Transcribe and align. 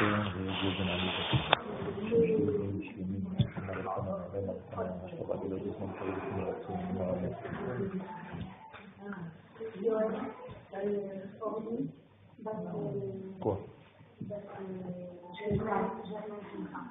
Qua. 0.00 0.08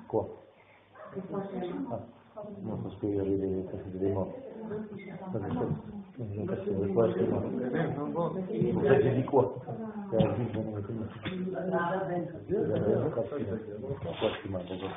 Qua. 0.05 0.27
Ah, 1.89 2.05
non 2.61 2.77
so 2.83 2.91
scrivere 2.97 3.37
le 3.37 3.65
cose 3.71 3.89
di 3.89 3.97
demo. 3.97 4.31
Morts. 6.19 6.47
Ça, 6.47 6.55
c'est 6.65 6.67
ça. 6.67 6.69
Donc, 6.71 6.87
c'est 6.87 6.93
quoi, 6.93 7.09
c'est 7.13 7.29
mort. 7.29 7.43
En 8.77 8.81
fait, 8.83 9.03
j'ai 9.03 9.15
dit 9.15 9.25
quoi 9.25 9.55
J'ai 10.11 10.17
dit, 10.17 10.49
je 10.53 10.59
vais 10.59 10.63
me 10.63 10.81
Quoi, 13.09 14.29
c'est 14.43 14.49
mort, 14.49 14.63
d'accord. 14.63 14.91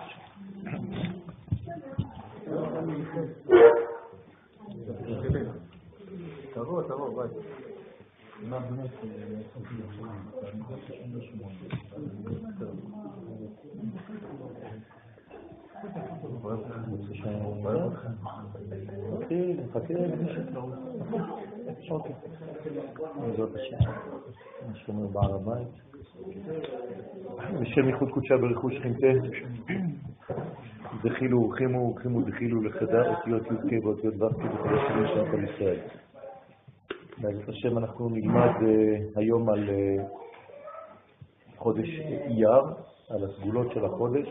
תבוא, 6.54 6.82
תבוא, 6.82 7.08
ביי. 7.16 7.30
אוקיי, 9.54 9.74
נחכה 13.84 14.51
בשם 27.60 27.88
ייחוד 27.88 28.10
קודשה 28.10 28.36
ברכוש 28.36 28.74
חינטה. 28.82 29.06
דחילו 31.04 31.40
ורחימו 31.40 31.78
ורחימו 31.78 32.22
דחילו 32.22 32.62
לחדה 32.62 33.16
אותיות 33.16 33.42
י"ק 33.46 33.84
ואותיות 33.84 34.14
ו"ק 34.18 34.36
בכל 34.36 34.78
השנים 34.78 35.06
של 35.06 35.30
כל 35.30 35.44
ישראל. 35.44 35.78
בעזרת 37.18 37.48
השם 37.48 37.78
אנחנו 37.78 38.08
נלמד 38.08 38.50
היום 39.16 39.48
על 39.48 39.70
חודש 41.56 41.88
אייר, 42.00 42.62
על 43.10 43.24
הסגולות 43.24 43.72
של 43.74 43.84
החודש, 43.84 44.28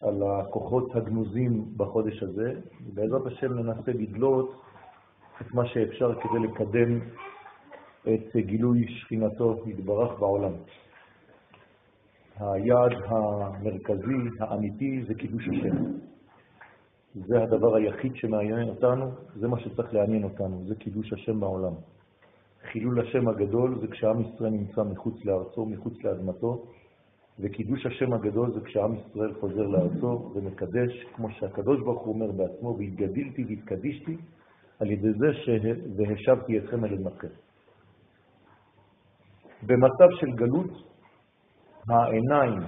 על 0.00 0.22
הכוחות 0.22 0.96
הגנוזים 0.96 1.64
בחודש 1.76 2.22
הזה, 2.22 2.52
ובעזרת 2.86 3.26
השם 3.26 3.52
ננסה 3.52 3.92
לדלות 3.92 4.62
את 5.40 5.54
מה 5.54 5.66
שאפשר 5.66 6.14
כדי 6.20 6.38
לקדם 6.38 6.98
את 8.02 8.36
גילוי 8.36 8.86
שכינתו 8.88 9.62
יתברך 9.66 10.18
בעולם. 10.18 10.52
היעד 12.40 12.92
המרכזי, 13.06 14.28
האמיתי, 14.40 15.04
זה 15.08 15.14
קידוש 15.14 15.48
השם. 15.48 15.76
זה 17.14 17.42
הדבר 17.42 17.74
היחיד 17.74 18.16
שמעניין 18.16 18.68
אותנו, 18.68 19.10
זה 19.36 19.48
מה 19.48 19.60
שצריך 19.60 19.94
לעניין 19.94 20.24
אותנו, 20.24 20.64
זה 20.68 20.74
קידוש 20.74 21.12
השם 21.12 21.40
בעולם. 21.40 21.72
חילול 22.72 23.00
השם 23.00 23.28
הגדול 23.28 23.78
זה 23.80 23.86
כשעם 23.86 24.20
ישראל 24.20 24.50
נמצא 24.50 24.82
מחוץ 24.82 25.24
לארצו, 25.24 25.66
מחוץ 25.66 26.04
לאדמתו, 26.04 26.64
וקידוש 27.40 27.86
השם 27.86 28.12
הגדול 28.12 28.52
זה 28.52 28.60
כשעם 28.60 28.94
ישראל 28.94 29.34
חוזר 29.40 29.62
לארצו 29.62 30.32
ומקדש, 30.34 31.04
כמו 31.16 31.30
שהקדוש 31.30 31.80
ברוך 31.80 32.02
הוא 32.02 32.14
אומר 32.14 32.32
בעצמו, 32.32 32.76
והתגדלתי 32.78 33.44
והתקדישתי, 33.48 34.16
על 34.80 34.90
ידי 34.90 35.12
זה 35.12 35.26
שהשבתי 35.34 36.58
אתכם 36.58 36.84
אל 36.84 36.94
אדמתכם. 36.94 37.28
במצב 39.62 40.08
של 40.20 40.32
גלות, 40.32 40.70
העיניים, 41.88 42.60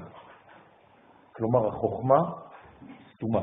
כלומר 1.33 1.69
החוכמה, 1.69 2.19
סתומה. 3.15 3.41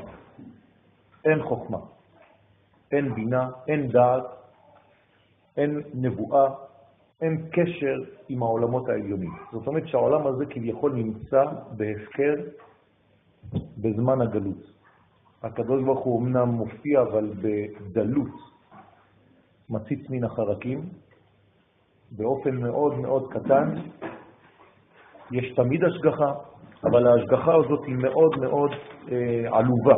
אין 1.25 1.43
חוכמה, 1.43 1.77
אין 2.91 3.15
בינה, 3.15 3.49
אין 3.67 3.87
דעת, 3.87 4.23
אין 5.57 5.81
נבואה, 5.93 6.49
אין 7.21 7.49
קשר 7.51 7.95
עם 8.29 8.43
העולמות 8.43 8.89
העליונים. 8.89 9.31
זאת 9.51 9.67
אומרת 9.67 9.87
שהעולם 9.87 10.27
הזה 10.27 10.45
כביכול 10.45 10.93
נמצא 10.93 11.43
בהפקר 11.77 12.35
בזמן 13.77 14.21
הגלות. 14.21 14.77
הקדוש 15.43 15.83
ברוך 15.83 15.99
הוא 15.99 16.21
אמנם 16.21 16.49
מופיע 16.49 17.01
אבל 17.01 17.33
בדלות, 17.41 18.33
מציץ 19.69 20.09
מן 20.09 20.23
החרקים, 20.23 20.81
באופן 22.11 22.55
מאוד 22.55 22.99
מאוד 22.99 23.33
קטן, 23.33 23.73
יש 25.31 25.53
תמיד 25.55 25.83
השגחה, 25.83 26.33
אבל 26.83 27.07
ההשגחה 27.07 27.55
הזאת 27.55 27.85
היא 27.85 27.95
מאוד 27.95 28.39
מאוד 28.41 28.71
אה, 29.11 29.57
עלובה. 29.57 29.95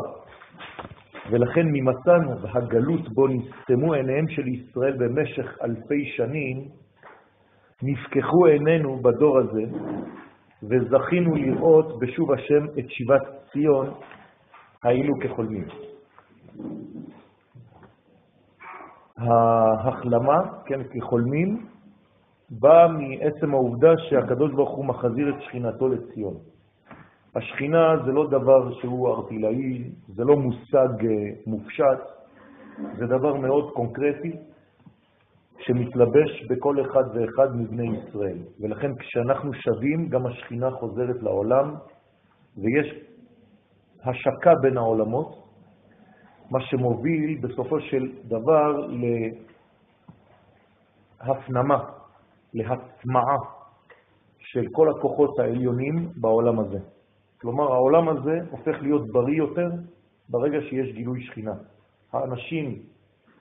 ולכן 1.32 1.68
ממצאנו 1.68 2.42
והגלות 2.42 3.10
בו 3.10 3.28
נסתמו 3.28 3.94
עיניהם 3.94 4.28
של 4.28 4.48
ישראל 4.48 4.98
במשך 4.98 5.58
אלפי 5.64 6.06
שנים, 6.06 6.70
נפקחו 7.84 8.46
עינינו 8.46 9.00
בדור 9.00 9.40
הזה, 9.40 9.64
וזכינו 10.64 11.36
לראות 11.36 12.00
בשוב 12.00 12.32
השם 12.32 12.66
את 12.80 12.90
שיבת 12.90 13.22
ציון, 13.52 13.90
היינו 14.84 15.14
כחולמים. 15.20 15.66
ההחלמה, 19.18 20.38
כן, 20.66 20.80
כחולמים, 20.84 21.66
באה 22.50 22.88
מעצם 22.88 23.54
העובדה 23.54 23.98
שהקדוש 23.98 24.52
ברוך 24.52 24.70
הוא 24.70 24.86
מחזיר 24.86 25.30
את 25.30 25.42
שכינתו 25.42 25.88
לציון. 25.88 26.34
השכינה 27.36 27.96
זה 28.06 28.12
לא 28.12 28.28
דבר 28.28 28.74
שהוא 28.74 29.10
ארטילאי, 29.10 29.84
זה 30.08 30.24
לא 30.24 30.36
מושג 30.36 30.90
מופשט, 31.48 32.00
זה 32.98 33.06
דבר 33.06 33.34
מאוד 33.34 33.72
קונקרטי 33.72 34.49
שמתלבש 35.60 36.46
בכל 36.50 36.82
אחד 36.82 37.04
ואחד 37.14 37.56
מבני 37.56 37.98
ישראל. 37.98 38.38
ולכן 38.60 38.96
כשאנחנו 38.96 39.54
שווים, 39.54 40.10
גם 40.10 40.26
השכינה 40.26 40.72
חוזרת 40.72 41.24
לעולם, 41.24 41.76
ויש 42.58 43.04
השקה 44.04 44.56
בין 44.62 44.78
העולמות, 44.78 45.50
מה 46.52 46.62
שמוביל 46.62 47.40
בסופו 47.42 47.80
של 47.82 48.12
דבר 48.24 48.88
להפנמה, 51.22 51.80
להטמעה 52.54 53.38
של 54.40 54.66
כל 54.72 54.90
הכוחות 54.90 55.40
העליונים 55.40 56.10
בעולם 56.16 56.60
הזה. 56.60 56.80
כלומר, 57.42 57.72
העולם 57.74 58.10
הזה 58.10 58.40
הופך 58.52 58.82
להיות 58.82 59.08
בריא 59.12 59.38
יותר 59.38 59.70
ברגע 60.30 60.58
שיש 60.70 60.94
גילוי 60.94 61.24
שכינה. 61.24 61.54
האנשים 62.14 62.80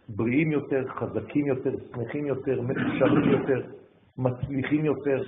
בריאים 0.09 0.53
יותר, 0.53 0.85
חזקים 0.89 1.47
יותר, 1.47 1.71
שמחים 1.93 2.27
יותר, 2.27 2.61
מאושרים 2.61 3.31
יותר, 3.31 3.61
מצליחים 4.19 4.85
יותר, 4.85 5.23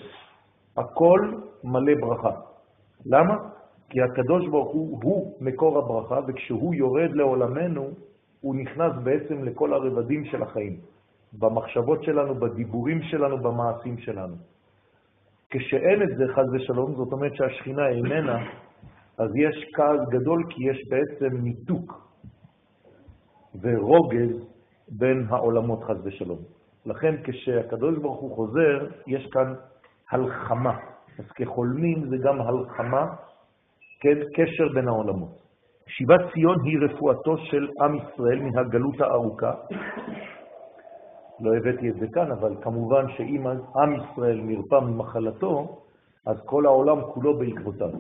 הכל 0.76 1.32
מלא 1.64 1.92
ברכה. 2.00 2.30
למה? 3.06 3.34
כי 3.91 4.02
הקדוש 4.02 4.48
ברוך 4.48 4.72
הוא 4.72 5.00
הוא 5.02 5.34
מקור 5.41 5.78
הברכה, 5.78 6.20
וכשהוא 6.28 6.74
יורד 6.74 7.10
לעולמנו, 7.12 7.91
הוא 8.41 8.54
נכנס 8.54 8.92
בעצם 9.04 9.44
לכל 9.44 9.72
הרבדים 9.72 10.24
של 10.24 10.42
החיים, 10.42 10.76
במחשבות 11.32 12.04
שלנו, 12.04 12.34
בדיבורים 12.34 13.02
שלנו, 13.02 13.38
במעשים 13.38 13.98
שלנו. 13.98 14.34
כשאין 15.50 16.02
את 16.02 16.16
זה, 16.16 16.24
חז 16.34 16.47
ושלום, 16.52 16.94
זאת 16.94 17.12
אומרת 17.12 17.34
שהשכינה 17.34 17.88
איננה, 17.88 18.38
אז 19.18 19.30
יש 19.36 19.70
כעס 19.74 20.08
גדול 20.10 20.44
כי 20.50 20.70
יש 20.70 20.88
בעצם 20.88 21.36
ניתוק 21.36 22.10
ורוגז 23.60 24.50
בין 24.91 25.27
העולמות 25.28 25.84
חז 25.84 25.97
ושלום. 26.05 26.39
לכן 26.87 27.15
כשהקדוש 27.25 27.99
ברוך 27.99 28.21
הוא 28.21 28.37
חוזר, 28.37 28.87
יש 29.06 29.27
כאן 29.27 29.55
הלחמה. 30.11 30.78
אז 31.19 31.25
כחולמים 31.34 32.09
זה 32.09 32.17
גם 32.17 32.41
הלחמה, 32.41 33.07
כן, 34.01 34.19
קשר 34.34 34.69
בין 34.75 34.89
העולמות. 34.89 35.41
שיבת 35.87 36.21
ציון 36.33 36.57
היא 36.65 36.78
רפואתו 36.81 37.39
של 37.39 37.69
עם 37.81 37.97
ישראל 37.97 38.41
מהגלות 38.42 39.01
הארוכה, 39.01 39.53
לא 41.41 41.57
הבאתי 41.57 41.91
את 41.91 41.95
זה 41.95 42.07
כאן, 42.13 42.31
אבל 42.33 42.54
כמובן 42.63 43.04
שאם 43.16 43.47
עם 43.77 43.95
ישראל 43.95 44.41
נרפא 44.41 44.75
ממחלתו, 44.75 45.78
אז 46.27 46.36
כל 46.47 46.66
העולם 46.66 47.01
כולו 47.03 47.39
בעקבותיו. 47.39 47.91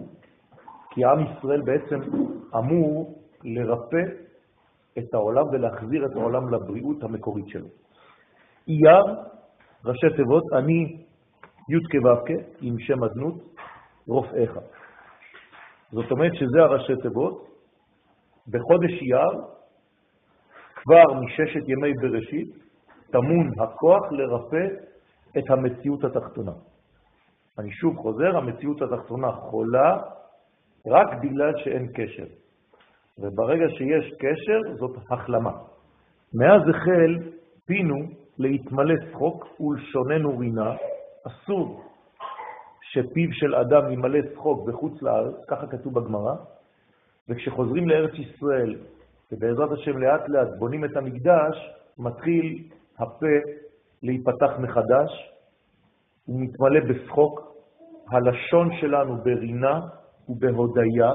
כי 0.90 1.04
עם 1.04 1.18
ישראל 1.20 1.60
בעצם 1.60 2.00
אמור 2.56 3.14
לרפא 3.44 4.02
את 5.00 5.14
העולם 5.14 5.46
ולהחזיר 5.52 6.06
את 6.06 6.16
העולם 6.16 6.54
לבריאות 6.54 7.02
המקורית 7.02 7.48
שלו. 7.48 7.66
אייר, 8.68 9.04
ראשי 9.84 10.16
תיבות, 10.16 10.44
אני 10.52 11.04
י' 11.70 12.00
כו' 12.00 12.34
עם 12.60 12.78
שם 12.78 13.04
אדנות, 13.04 13.34
רופאיך. 14.08 14.58
זאת 15.92 16.10
אומרת 16.10 16.32
שזה 16.34 16.62
הראשי 16.62 16.96
תיבות. 17.02 17.46
בחודש 18.48 18.92
אייר, 19.02 19.30
כבר 20.74 21.14
מששת 21.20 21.68
ימי 21.68 21.92
בראשית, 22.02 22.48
טמון 23.10 23.50
הכוח 23.60 24.12
לרפא 24.12 24.66
את 25.38 25.50
המציאות 25.50 26.04
התחתונה. 26.04 26.52
אני 27.58 27.70
שוב 27.72 27.96
חוזר, 27.96 28.36
המציאות 28.36 28.82
התחתונה 28.82 29.32
חולה 29.32 29.98
רק 30.86 31.08
בגלל 31.22 31.52
שאין 31.56 31.86
קשר. 31.94 32.26
וברגע 33.18 33.68
שיש 33.68 34.14
קשר, 34.18 34.76
זאת 34.78 34.96
החלמה. 35.10 35.52
מאז 36.34 36.62
החל 36.68 37.18
פינו 37.66 37.96
להתמלא 38.38 38.94
צחוק 39.12 39.60
ולשוננו 39.60 40.38
רינה, 40.38 40.74
אסור 41.26 41.82
שפיו 42.82 43.32
של 43.32 43.54
אדם 43.54 43.92
ימלא 43.92 44.18
צחוק 44.34 44.68
בחוץ 44.68 45.02
לארץ, 45.02 45.34
ככה 45.48 45.66
כתוב 45.66 45.94
בגמרא, 45.94 46.34
וכשחוזרים 47.28 47.88
לארץ 47.88 48.12
ישראל, 48.14 48.76
ובעזרת 49.32 49.72
השם 49.72 49.98
לאט 49.98 50.28
לאט 50.28 50.48
בונים 50.58 50.84
את 50.84 50.96
המקדש, 50.96 51.70
מתחיל 51.98 52.64
הפה 52.98 53.36
להיפתח 54.02 54.50
מחדש, 54.58 55.30
הוא 56.24 56.40
מתמלא 56.40 56.80
בשחוק, 56.80 57.50
הלשון 58.10 58.70
שלנו 58.80 59.16
ברינה 59.16 59.80
ובהודיה, 60.28 61.12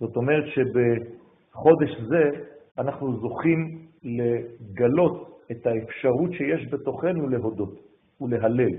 זאת 0.00 0.16
אומרת 0.16 0.44
שבחודש 0.46 2.00
זה 2.08 2.30
אנחנו 2.78 3.20
זוכים 3.20 3.86
לגלות 4.04 5.40
את 5.50 5.66
האפשרות 5.66 6.32
שיש 6.32 6.72
בתוכנו 6.72 7.28
להודות 7.28 7.74
ולהלל, 8.20 8.74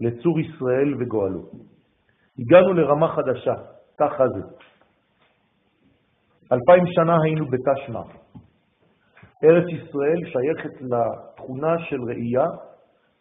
לצור 0.00 0.40
ישראל 0.40 0.94
וגואלו. 0.98 1.42
הגענו 2.38 2.72
לרמה 2.72 3.08
חדשה, 3.08 3.54
ככה 3.98 4.28
זה. 4.28 4.42
אלפיים 6.52 6.84
שנה 6.86 7.16
היינו 7.22 7.46
בתשמע. 7.46 8.02
ארץ 9.44 9.64
ישראל 9.68 10.20
שייכת 10.24 10.80
לתכונה 10.80 11.78
של 11.78 12.02
ראייה, 12.02 12.46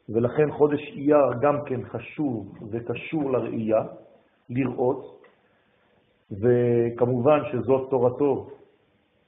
ולכן 0.09 0.51
חודש 0.51 0.79
אייר 0.79 1.25
גם 1.41 1.55
כן 1.65 1.83
חשוב 1.83 2.53
וקשור 2.71 3.31
לראייה, 3.31 3.83
לראות, 4.49 5.16
וכמובן 6.31 7.39
שזאת 7.51 7.89
תורתו 7.89 8.47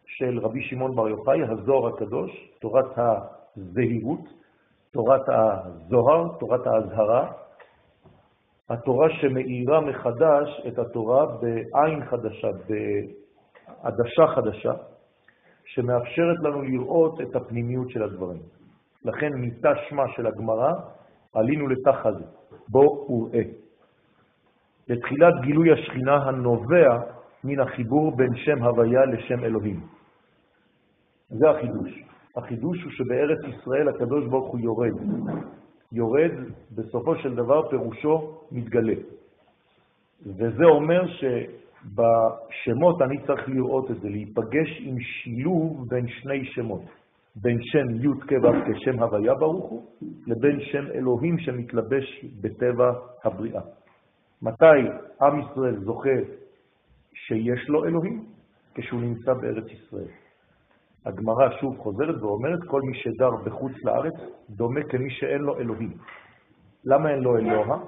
של 0.06 0.40
רבי 0.40 0.64
שמעון 0.64 0.96
בר 0.96 1.10
יוחאי, 1.10 1.44
הזוהר 1.44 1.88
הקדוש, 1.88 2.52
תורת 2.60 2.86
הזהירות, 2.98 4.20
תורת 4.92 5.22
הזוהר, 5.30 6.28
תורת 6.40 6.68
ההזהרה, 6.68 7.32
התורה 8.70 9.08
שמאירה 9.10 9.82
מחדש 9.82 10.62
את 10.68 10.80
התורה 10.80 11.26
בעין 11.26 12.06
חדשה, 12.06 12.48
בעדשה 12.68 14.28
חדשה, 14.36 14.74
שמאפשרת 15.66 16.40
לנו 16.44 16.62
לראות 16.62 17.22
את 17.22 17.36
הפנימיות 17.36 17.90
של 17.90 18.04
הדברים. 18.04 18.42
לכן 19.06 19.32
שמה 19.90 20.04
של 20.16 20.28
הגמרא, 20.28 20.74
עלינו 21.34 21.68
לתח 21.68 22.06
הזה, 22.06 22.26
בוא 22.68 23.12
וראה. 23.12 23.44
לתחילת 24.90 25.34
גילוי 25.42 25.72
השכינה 25.72 26.16
הנובע 26.16 27.00
מן 27.44 27.60
החיבור 27.60 28.16
בין 28.16 28.36
שם 28.36 28.64
הוויה 28.64 29.06
לשם 29.06 29.44
אלוהים. 29.44 29.80
זה 31.30 31.50
החידוש. 31.50 32.04
החידוש 32.38 32.84
הוא 32.84 32.92
שבארץ 32.92 33.40
ישראל 33.44 33.90
הקדוש 33.90 34.26
ברוך 34.26 34.52
הוא 34.52 34.60
יורד. 34.60 34.94
יורד, 35.92 36.32
בסופו 36.76 37.16
של 37.16 37.36
דבר 37.36 37.70
פירושו 37.70 38.42
מתגלה. 38.52 38.96
וזה 40.26 40.66
אומר 40.66 41.02
שבשמות 41.08 43.02
אני 43.02 43.18
צריך 43.28 43.50
לראות 43.50 43.92
את 43.92 44.02
זה, 44.02 44.10
להיפגש 44.10 44.82
עם 44.82 45.00
שילוב 45.00 45.86
בין 45.90 46.08
שני 46.08 46.46
שמות, 46.46 46.84
בין 47.36 47.58
שם 47.62 47.96
י' 47.96 48.20
כב' 48.28 48.74
כשם 48.74 49.00
הוויה 49.00 49.34
ברוך 49.34 49.70
הוא, 49.70 49.84
לבין 50.28 50.60
שם 50.60 50.86
אלוהים 50.94 51.40
שמתלבש 51.40 52.26
בטבע 52.42 52.92
הבריאה. 53.24 53.62
מתי 54.42 54.90
עם 55.22 55.40
ישראל 55.40 55.80
זוכה 55.80 56.20
שיש 57.14 57.70
לו 57.70 57.86
אלוהים? 57.86 58.26
כשהוא 58.76 59.02
נמצא 59.02 59.34
בארץ 59.34 59.66
ישראל. 59.66 60.12
הגמרא 61.06 61.50
שוב 61.62 61.78
חוזרת 61.78 62.22
ואומרת, 62.22 62.60
כל 62.68 62.82
מי 62.82 62.98
שדר 62.98 63.32
בחוץ 63.46 63.72
לארץ 63.84 64.14
דומה 64.50 64.84
כמי 64.90 65.10
שאין 65.10 65.42
לו 65.42 65.60
אלוהים. 65.60 65.94
למה 66.86 67.10
אין 67.10 67.20
לו 67.20 67.38
אלוה? 67.38 67.80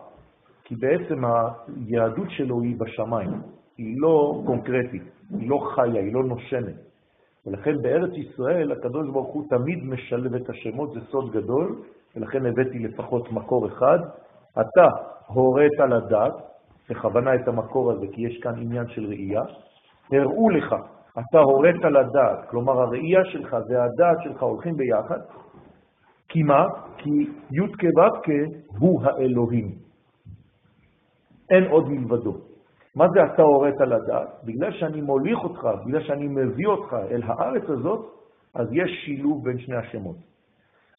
כי 0.63 0.75
בעצם 0.75 1.21
היהדות 1.25 2.29
שלו 2.29 2.61
היא 2.61 2.75
בשמיים, 2.79 3.31
היא 3.77 3.95
לא 4.01 4.41
קונקרטית, 4.45 5.03
היא 5.29 5.49
לא 5.49 5.71
חיה, 5.75 6.01
היא 6.01 6.13
לא 6.13 6.23
נושמת. 6.23 6.75
ולכן 7.45 7.81
בארץ 7.81 8.11
ישראל 8.13 8.71
הקדוש 8.71 9.07
ברוך 9.09 9.33
הוא 9.33 9.49
תמיד 9.49 9.83
משלב 9.83 10.35
את 10.35 10.49
השמות, 10.49 10.93
זה 10.93 10.99
סוד 11.11 11.31
גדול, 11.31 11.75
ולכן 12.15 12.45
הבאתי 12.45 12.79
לפחות 12.79 13.31
מקור 13.31 13.67
אחד. 13.67 13.99
אתה 14.53 14.87
הורית 15.33 15.79
לדעת, 15.89 16.33
בכוונה 16.89 17.35
את 17.35 17.47
המקור 17.47 17.91
הזה, 17.91 18.05
כי 18.11 18.21
יש 18.21 18.39
כאן 18.39 18.53
עניין 18.57 18.87
של 18.87 19.05
ראייה, 19.05 19.41
הראו 20.11 20.49
לך 20.49 20.75
אתה 21.19 21.39
הורית 21.39 21.83
לדעת, 21.83 22.49
כלומר 22.49 22.81
הראייה 22.81 23.25
שלך 23.25 23.57
והדעת 23.69 24.17
שלך 24.23 24.43
הולכים 24.43 24.77
ביחד, 24.77 25.19
כי 26.27 26.43
מה? 26.43 26.65
כי 26.97 27.29
י' 27.51 27.67
כו' 27.67 28.31
הוא 28.79 29.01
האלוהים. 29.03 29.71
אין 31.49 31.67
עוד 31.67 31.89
מלבדו. 31.89 32.37
מה 32.95 33.09
זה 33.09 33.25
אתה 33.25 33.41
הורית 33.41 33.79
לדעת? 33.79 34.29
בגלל 34.43 34.71
שאני 34.71 35.01
מוליך 35.01 35.39
אותך, 35.43 35.67
בגלל 35.85 36.03
שאני 36.03 36.27
מביא 36.27 36.67
אותך 36.67 36.93
אל 37.11 37.23
הארץ 37.25 37.63
הזאת, 37.69 38.05
אז 38.55 38.67
יש 38.71 38.91
שילוב 39.05 39.43
בין 39.43 39.59
שני 39.59 39.75
השמות. 39.75 40.15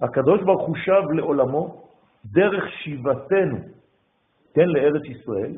הקדוש 0.00 0.42
ברוך 0.42 0.66
הוא 0.66 0.76
שב 0.76 1.10
לעולמו 1.10 1.82
דרך 2.24 2.64
שיבתנו, 2.68 3.58
כן, 4.54 4.68
לארץ 4.68 5.02
ישראל, 5.04 5.52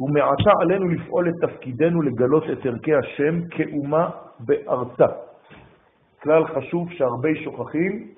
ומעתה 0.00 0.50
עלינו 0.60 0.88
לפעול 0.88 1.28
את 1.28 1.34
תפקידנו 1.40 2.02
לגלות 2.02 2.44
את 2.52 2.66
ערכי 2.66 2.94
השם 2.94 3.48
כאומה 3.50 4.10
בארצה. 4.40 5.06
כלל 6.22 6.46
חשוב 6.46 6.92
שהרבה 6.92 7.28
שוכחים, 7.44 8.08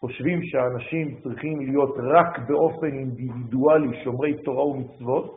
חושבים 0.00 0.42
שאנשים 0.42 1.14
צריכים 1.22 1.60
להיות 1.60 1.96
רק 1.98 2.38
באופן 2.48 2.86
אינדיבידואלי 2.86 4.04
שומרי 4.04 4.34
תורה 4.42 4.66
ומצוות. 4.66 5.36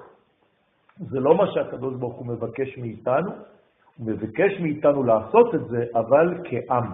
זה 0.97 1.19
לא 1.19 1.37
מה 1.37 1.47
שהקדוש 1.53 1.95
ברוך 1.95 2.15
הוא 2.15 2.27
מבקש 2.27 2.77
מאיתנו, 2.77 3.31
הוא 3.97 4.07
מבקש 4.07 4.59
מאיתנו 4.61 5.03
לעשות 5.03 5.55
את 5.55 5.67
זה, 5.67 5.85
אבל 5.95 6.37
כעם, 6.43 6.91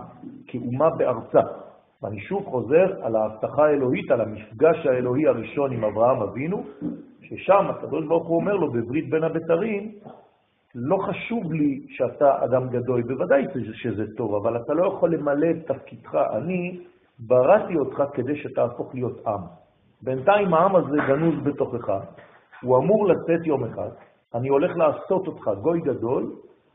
כאומה 0.47 0.89
בארצה. 0.89 1.64
ואני 2.03 2.19
שוב 2.19 2.45
חוזר 2.45 3.03
על 3.03 3.15
ההבטחה 3.15 3.65
האלוהית, 3.65 4.11
על 4.11 4.21
המפגש 4.21 4.85
האלוהי 4.85 5.27
הראשון 5.27 5.71
עם 5.71 5.83
אברהם 5.83 6.21
אבינו, 6.21 6.63
ששם 7.21 7.65
הקדוש 7.69 8.05
ברוך 8.05 8.27
הוא 8.27 8.37
אומר 8.37 8.55
לו 8.55 8.71
בברית 8.71 9.09
בין 9.09 9.23
הבתרים, 9.23 9.91
לא 10.75 10.97
חשוב 10.97 11.53
לי 11.53 11.85
שאתה 11.89 12.43
אדם 12.43 12.69
גדול, 12.69 13.01
בוודאי 13.01 13.45
שזה 13.73 14.03
טוב, 14.17 14.35
אבל 14.35 14.57
אתה 14.57 14.73
לא 14.73 14.87
יכול 14.87 15.13
למלא 15.13 15.47
את 15.49 15.71
תפקידך. 15.71 16.15
אני 16.15 16.79
בראתי 17.19 17.75
אותך 17.75 18.03
כדי 18.13 18.35
שתהפוך 18.35 18.93
להיות 18.95 19.27
עם. 19.27 19.41
בינתיים 20.01 20.53
העם 20.53 20.75
הזה 20.75 20.97
גנוז 21.07 21.35
בתוכך, 21.43 21.91
הוא 22.61 22.77
אמור 22.77 23.07
לצאת 23.07 23.45
יום 23.45 23.63
אחד, 23.63 23.89
אני 24.35 24.49
הולך 24.49 24.77
לעשות 24.77 25.27
אותך 25.27 25.49
גוי 25.61 25.81
גדול 25.81 26.31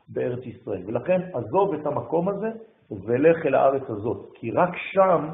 בארץ 0.08 0.46
ישראל. 0.46 0.82
ולכן 0.86 1.20
עזוב 1.32 1.74
את 1.74 1.86
המקום 1.86 2.28
הזה 2.28 2.50
ולך 2.90 3.46
אל 3.46 3.54
הארץ 3.54 3.82
הזאת, 3.88 4.30
כי 4.34 4.50
רק 4.50 4.76
שם 4.76 5.28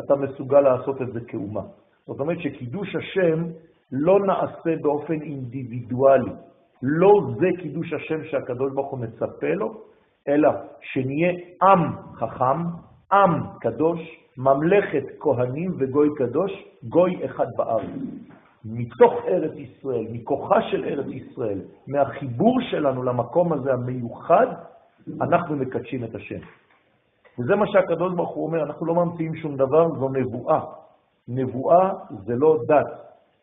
אתה 0.00 0.16
מסוגל 0.16 0.60
לעשות 0.60 1.02
את 1.02 1.12
זה 1.12 1.20
כאומה. 1.20 1.62
זאת 2.06 2.20
אומרת 2.20 2.40
שקידוש 2.40 2.96
השם 2.96 3.44
לא 3.92 4.26
נעשה 4.26 4.76
באופן 4.82 5.22
אינדיבידואלי. 5.22 6.32
לא 6.82 7.30
זה 7.40 7.46
קידוש 7.62 7.92
השם 7.92 8.24
שהקדוש 8.24 8.72
ברוך 8.72 8.90
הוא 8.90 8.98
מצפה 8.98 9.54
לו, 9.54 9.80
אלא 10.28 10.50
שנהיה 10.82 11.32
עם 11.62 11.80
חכם, 12.14 12.60
עם 13.12 13.40
קדוש, 13.60 14.00
ממלכת 14.36 15.04
כהנים 15.20 15.74
וגוי 15.78 16.08
קדוש, 16.16 16.52
גוי 16.82 17.24
אחד 17.24 17.46
בארץ. 17.56 17.90
מתוך 18.64 19.12
ארץ 19.28 19.52
ישראל, 19.56 20.06
מכוחה 20.12 20.62
של 20.62 20.84
ארץ 20.84 21.06
ישראל, 21.06 21.60
מהחיבור 21.88 22.60
שלנו 22.70 23.02
למקום 23.02 23.52
הזה 23.52 23.72
המיוחד, 23.72 24.46
אנחנו 25.20 25.56
מקדשים 25.56 26.04
את 26.04 26.14
השם. 26.14 26.38
וזה 27.38 27.56
מה 27.56 27.66
שהקדוש 27.66 28.14
ברוך 28.14 28.30
הוא 28.30 28.46
אומר, 28.46 28.62
אנחנו 28.62 28.86
לא 28.86 28.94
ממציאים 28.94 29.34
שום 29.34 29.56
דבר, 29.56 29.88
זו 29.98 30.08
נבואה. 30.08 30.60
נבואה 31.28 31.90
זה 32.24 32.36
לא 32.36 32.58
דת, 32.68 32.86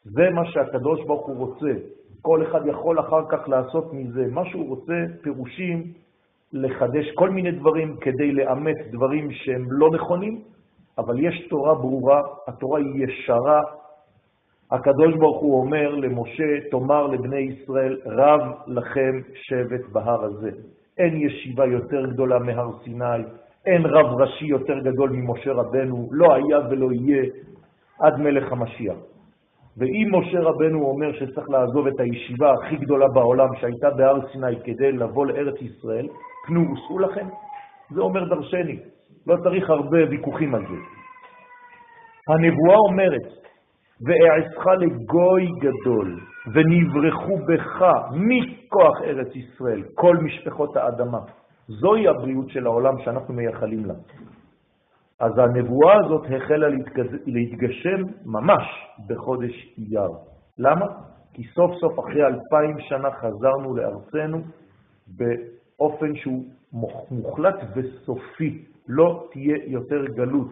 זה 0.04 0.30
מה 0.30 0.46
שהקדוש 0.46 1.04
ברוך 1.04 1.28
הוא 1.28 1.38
רוצה. 1.38 1.74
כל 2.22 2.44
אחד 2.44 2.68
יכול 2.68 3.00
אחר 3.00 3.22
כך 3.30 3.50
לעשות 3.50 3.94
מזה 3.94 4.28
מה 4.32 4.46
שהוא 4.46 4.70
רוצה, 4.70 4.94
פירושים 5.22 5.94
לחדש 6.54 7.12
כל 7.16 7.30
מיני 7.30 7.52
דברים 7.52 7.98
כדי 8.02 8.32
לאמת 8.32 8.76
דברים 8.92 9.32
שהם 9.32 9.66
לא 9.70 9.90
נכונים, 9.92 10.42
אבל 10.98 11.20
יש 11.20 11.48
תורה 11.50 11.76
ברורה, 11.76 12.22
התורה 12.48 12.80
היא 12.80 13.06
ישרה. 13.06 13.62
הקדוש 14.72 15.14
ברוך 15.14 15.42
הוא 15.42 15.62
אומר 15.62 15.96
למשה, 15.96 16.70
תאמר 16.72 17.08
לבני 17.08 17.38
ישראל, 17.38 18.00
רב 18.06 18.42
לכם 18.68 19.22
שבט 19.34 19.86
בהר 19.92 20.24
הזה. 20.24 20.52
אין 20.98 21.22
ישיבה 21.22 21.66
יותר 21.66 22.06
גדולה 22.06 22.40
מהר 22.40 22.70
סיני, 22.84 23.24
אין 23.66 23.86
רב 23.86 24.22
ראשי 24.22 24.46
יותר 24.46 24.80
גדול 24.80 25.10
ממשה 25.10 25.52
רבנו, 25.52 26.08
לא 26.12 26.34
היה 26.34 26.60
ולא 26.70 26.90
יהיה 26.92 27.24
עד 28.00 28.20
מלך 28.20 28.52
המשיח. 28.52 28.98
ואם 29.78 30.08
משה 30.12 30.40
רבנו 30.40 30.86
אומר 30.86 31.14
שצריך 31.14 31.50
לעזוב 31.50 31.88
את 31.88 32.00
הישיבה 32.00 32.54
הכי 32.54 32.76
גדולה 32.76 33.08
בעולם 33.08 33.48
שהייתה 33.60 33.90
בהר 33.90 34.28
סיני 34.32 34.56
כדי 34.64 34.92
לבוא 34.92 35.26
לארץ 35.26 35.62
ישראל, 35.62 36.08
פנו 36.48 36.62
וסעו 36.62 37.00
לכם, 37.00 37.28
זה 37.92 38.02
אומר 38.02 38.24
דרשני, 38.30 38.80
לא 39.28 39.36
צריך 39.44 39.70
הרבה 39.70 39.98
ויכוחים 40.10 40.56
על 40.56 40.62
זה. 40.62 40.78
הנבואה 42.28 42.78
אומרת, 42.90 43.46
ואעשך 44.06 44.68
לגוי 44.68 45.48
גדול, 45.60 46.20
ונברחו 46.54 47.38
בך 47.38 47.86
מכוח 48.12 49.02
ארץ 49.04 49.36
ישראל, 49.36 49.84
כל 49.96 50.18
משפחות 50.18 50.78
האדמה. 50.78 51.20
זוהי 51.68 52.08
הבריאות 52.08 52.50
של 52.50 52.66
העולם 52.66 52.96
שאנחנו 53.04 53.34
מייחלים 53.34 53.86
לה. 53.86 53.94
אז 55.20 55.38
הנבואה 55.38 56.06
הזאת 56.06 56.26
החלה 56.26 56.68
להתגשם 57.26 58.02
ממש 58.26 58.64
בחודש 59.08 59.76
אייר. 59.78 60.12
למה? 60.58 60.86
כי 61.34 61.44
סוף 61.44 61.72
סוף 61.80 62.00
אחרי 62.00 62.26
אלפיים 62.26 62.80
שנה 62.80 63.12
חזרנו 63.12 63.76
לארצנו 63.76 64.42
באופן 65.08 66.16
שהוא 66.16 66.44
מוחלט 67.12 67.56
וסופי, 67.76 68.66
לא 68.88 69.28
תהיה 69.32 69.58
יותר 69.66 70.06
גלות. 70.06 70.48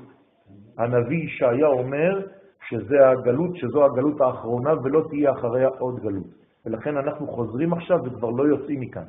הנביא 0.78 1.26
ישעיה 1.26 1.68
אומר 1.68 2.22
שזה 2.70 3.10
הגלות, 3.10 3.56
שזו 3.56 3.86
הגלות 3.86 4.22
האחרונה 4.22 4.74
ולא 4.84 5.06
תהיה 5.10 5.32
אחריה 5.32 5.68
עוד 5.68 6.00
גלות. 6.00 6.28
ולכן 6.66 6.98
אנחנו 6.98 7.28
חוזרים 7.28 7.74
עכשיו 7.74 7.98
וכבר 8.04 8.30
לא 8.30 8.44
יוצאים 8.44 8.80
מכאן. 8.80 9.04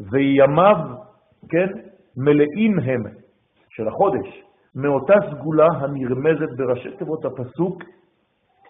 וימיו, 0.00 0.76
כן, 1.48 1.68
מלאים 2.16 2.78
הם 2.78 3.02
של 3.70 3.88
החודש, 3.88 4.42
מאותה 4.74 5.14
סגולה 5.30 5.66
הנרמזת 5.80 6.56
בראשי 6.56 6.96
תיבות 6.96 7.24
הפסוק, 7.24 7.82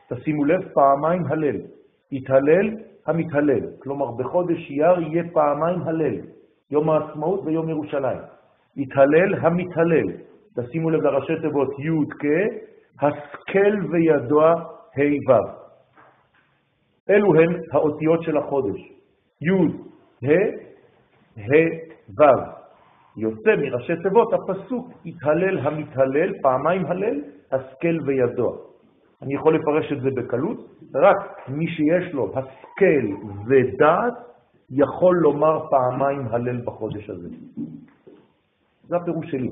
תשימו 0.09 0.45
לב, 0.45 0.69
פעמיים 0.75 1.25
הלל. 1.27 1.57
התהלל 2.13 2.77
המתהלל. 3.07 3.61
כלומר, 3.79 4.11
בחודש 4.11 4.71
אייר 4.71 5.01
יהיה 5.01 5.25
פעמיים 5.33 5.83
הלל, 5.83 6.17
יום 6.71 6.91
העצמאות 6.91 7.41
ויום 7.45 7.69
ירושלים. 7.69 8.19
התהלל 8.77 9.35
המתהלל. 9.35 10.09
תשימו 10.57 10.91
לב 10.91 11.03
לראשי 11.03 11.41
תיבות 11.41 11.69
י' 11.79 12.11
כ', 12.19 12.25
השכל 13.03 13.87
וידוע 13.91 14.51
ה' 14.97 15.31
ו'. 15.31 15.59
אלו 17.11 17.35
הן 17.35 17.61
האותיות 17.73 18.23
של 18.23 18.37
החודש. 18.37 18.81
י', 19.43 19.53
ה', 20.27 20.68
ה', 21.39 22.21
ו'. 22.21 22.59
יוצא 23.17 23.51
מראשי 23.57 23.93
תיבות 24.03 24.33
הפסוק, 24.33 24.91
התהלל 25.07 25.59
המתהלל, 25.59 26.33
פעמיים 26.43 26.87
הלל, 26.87 27.21
השכל 27.53 27.99
וידוע. 28.07 28.57
אני 29.23 29.35
יכול 29.35 29.55
לפרש 29.55 29.93
את 29.93 30.01
זה 30.01 30.11
בקלות, 30.11 30.59
רק 30.95 31.49
מי 31.49 31.67
שיש 31.69 32.15
לו 32.15 32.33
השכל 32.35 33.07
ודעת 33.49 34.15
יכול 34.71 35.17
לומר 35.17 35.69
פעמיים 35.71 36.29
הלל 36.31 36.61
בחודש 36.65 37.11
הזה. 37.11 37.29
זה 38.89 38.97
הפירוש 38.97 39.31
שלי. 39.31 39.51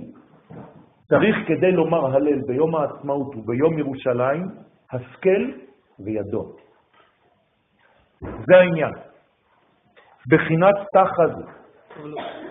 צריך 1.09 1.37
כדי 1.47 1.73
לומר 1.73 2.16
הלל 2.16 2.43
ביום 2.47 2.75
העצמאות 2.75 3.37
וביום 3.37 3.78
ירושלים, 3.78 4.49
השכל 4.93 5.50
וידוע. 5.99 6.45
זה 8.21 8.57
העניין. 8.57 8.93
בחינת 10.28 10.75
תחת 10.93 11.55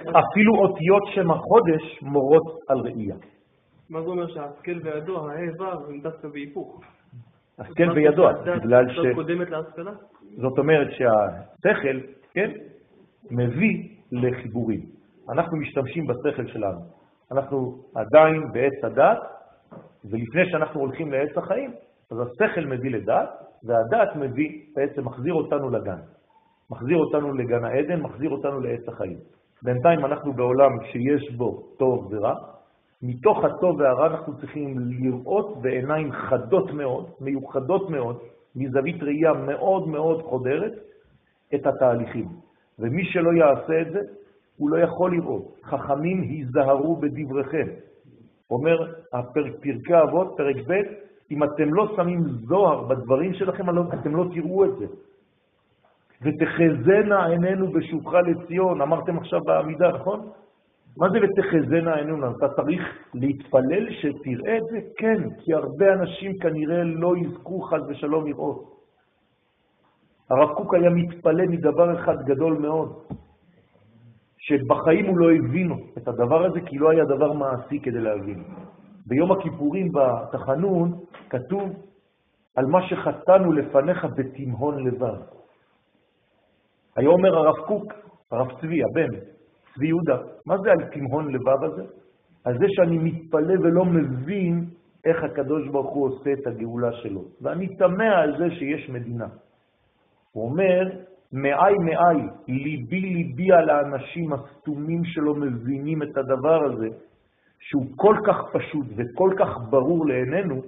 אפילו 0.10 0.56
אותיות 0.56 1.04
שם 1.14 1.32
החודש 1.32 2.02
מורות 2.02 2.44
על 2.68 2.80
ראייה. 2.80 3.16
מה 3.90 4.02
זה 4.02 4.08
אומר 4.08 4.28
שההשכל 4.28 4.80
וידוע, 4.84 5.32
ה' 5.32 5.38
הם 5.90 6.00
דווקא 6.02 6.28
בהיפוך? 6.28 6.82
השכל 7.60 7.92
וידוע, 7.96 8.34
בגלל 8.34 8.86
ש... 8.90 9.16
קודמת 9.16 9.50
להשכלה? 9.50 9.92
זאת 10.38 10.58
אומרת 10.58 10.88
שהשכל, 10.92 12.00
כן, 12.34 12.52
מביא 13.32 13.90
לחיבורים. 14.12 14.82
אנחנו 15.30 15.58
משתמשים 15.58 16.08
בשכל 16.08 16.48
שלנו. 16.48 16.80
אנחנו 17.32 17.78
עדיין 17.96 18.52
בעץ 18.52 18.84
הדת, 18.84 19.20
ולפני 20.06 20.50
שאנחנו 20.52 20.80
הולכים 20.80 21.12
לעץ 21.12 21.38
החיים, 21.38 21.72
אז 22.12 22.18
השכל 22.20 22.66
מביא 22.66 22.92
לדת, 22.92 23.30
והדת 23.64 24.16
מביא, 24.16 24.62
בעצם 24.76 25.06
מחזיר 25.06 25.34
אותנו 25.34 25.70
לגן. 25.70 26.00
מחזיר 26.72 26.98
אותנו 26.98 27.34
לגן 27.34 27.64
העדן, 27.64 28.02
מחזיר 28.02 28.30
אותנו 28.30 28.60
לעץ 28.60 28.88
החיים. 28.88 29.18
בינתיים 29.62 30.06
אנחנו 30.06 30.34
בעולם 30.34 30.72
שיש 30.92 31.32
בו 31.38 31.62
טוב 31.78 32.08
ורע, 32.12 32.36
מתוך 33.02 33.44
הטוב 33.44 33.80
והרע 33.80 34.08
אנחנו 34.08 34.38
צריכים 34.38 34.76
לראות 34.80 35.62
בעיניים 35.62 36.12
חדות 36.12 36.72
מאוד, 36.72 37.10
מיוחדות 37.22 37.90
מאוד, 37.90 38.18
מזווית 38.56 39.04
ראייה 39.04 39.34
מאוד 39.34 39.88
מאוד 39.88 40.22
חודרת, 40.22 40.74
את 41.56 41.68
התהליכים. 41.68 42.28
ומי 42.80 43.06
שלא 43.06 43.32
יעשה 43.34 43.82
את 43.82 43.92
זה, 43.94 44.00
הוא 44.58 44.70
לא 44.70 44.78
יכול 44.78 45.16
לראות. 45.16 45.60
חכמים 45.64 46.22
היזהרו 46.22 46.96
בדבריכם. 46.96 47.68
אומר 48.52 48.94
פרקי 49.34 50.02
אבות, 50.04 50.34
פרק 50.38 50.56
ב', 50.68 50.74
אם 51.32 51.44
אתם 51.44 51.74
לא 51.74 51.94
שמים 51.96 52.24
זוהר 52.24 52.84
בדברים 52.84 53.34
שלכם, 53.34 53.64
אתם 53.94 54.16
לא 54.16 54.26
תראו 54.34 54.66
את 54.66 54.78
זה. 54.78 54.86
ותחזנה 56.22 57.26
עינינו 57.26 57.72
בשובך 57.72 58.14
לציון, 58.14 58.82
אמרתם 58.82 59.18
עכשיו 59.18 59.40
בעמידה, 59.44 59.92
נכון? 59.92 60.30
מה 60.98 61.10
זה 61.10 61.18
ותחזנה 61.24 61.96
עינינו? 61.96 62.32
אתה 62.38 62.48
צריך 62.50 62.82
להתפלל 63.14 63.92
שתראה 63.92 64.58
את 64.58 64.64
זה? 64.72 64.80
כן, 64.98 65.30
כי 65.40 65.54
הרבה 65.54 65.94
אנשים 65.94 66.38
כנראה 66.38 66.84
לא 66.84 67.18
יזכו 67.18 67.62
חד 67.62 67.80
ושלום 67.88 68.28
לראות. 68.28 68.76
הרב 70.30 70.54
קוק 70.54 70.74
היה 70.74 70.90
מתפלל 70.90 71.48
מדבר 71.48 72.00
אחד 72.00 72.26
גדול 72.26 72.58
מאוד, 72.58 72.94
שבחיים 74.38 75.06
הוא 75.06 75.18
לא 75.18 75.32
הבינו 75.32 75.76
את 75.98 76.08
הדבר 76.08 76.46
הזה, 76.46 76.62
כי 76.62 76.78
לא 76.78 76.90
היה 76.90 77.06
דבר 77.06 77.34
מעשי 77.34 77.80
כדי 77.80 78.00
להבין. 78.00 78.44
ביום 79.08 79.32
הכיפורים 79.32 79.92
בתחנון 79.92 81.00
כתוב 81.30 81.70
על 82.56 82.66
מה 82.66 82.88
שחטאנו 82.88 83.52
לפניך 83.52 84.08
בתמהון 84.16 84.88
לבד. 84.88 85.20
היה 86.96 87.10
אומר 87.10 87.38
הרב 87.38 87.56
קוק, 87.68 87.94
הרב 88.32 88.48
צבי, 88.62 88.84
הבן, 88.84 89.20
צבי 89.76 89.88
יהודה, 89.88 90.18
מה 90.46 90.58
זה 90.58 90.72
על 90.72 90.86
תמהון 90.94 91.34
לבב 91.34 91.64
הזה? 91.64 91.84
על 92.46 92.58
זה 92.58 92.66
שאני 92.68 92.98
מתפלא 92.98 93.54
ולא 93.60 93.86
מבין 93.86 94.66
איך 95.06 95.24
הקדוש 95.24 95.68
ברוך 95.68 95.94
הוא 95.94 96.08
עושה 96.08 96.34
את 96.34 96.48
הגאולה 96.48 96.94
שלו. 96.94 97.24
ואני 97.42 97.76
תמה 97.76 98.18
על 98.18 98.38
זה 98.38 98.56
שיש 98.56 98.90
מדינה. 98.90 99.28
הוא 100.32 100.50
אומר, 100.50 100.90
מאי 101.34 101.74
מאי, 101.74 102.22
ליבי 102.48 103.00
ליבי 103.00 103.52
על 103.52 103.70
האנשים 103.70 104.34
הסתומים 104.34 105.06
שלא 105.06 105.36
מבינים 105.36 106.04
את 106.04 106.18
הדבר 106.18 106.64
הזה, 106.64 106.88
שהוא 107.60 107.86
כל 107.96 108.16
כך 108.28 108.36
פשוט 108.54 108.86
וכל 108.96 109.34
כך 109.38 109.58
ברור 109.70 110.08
לעינינו, 110.08 110.62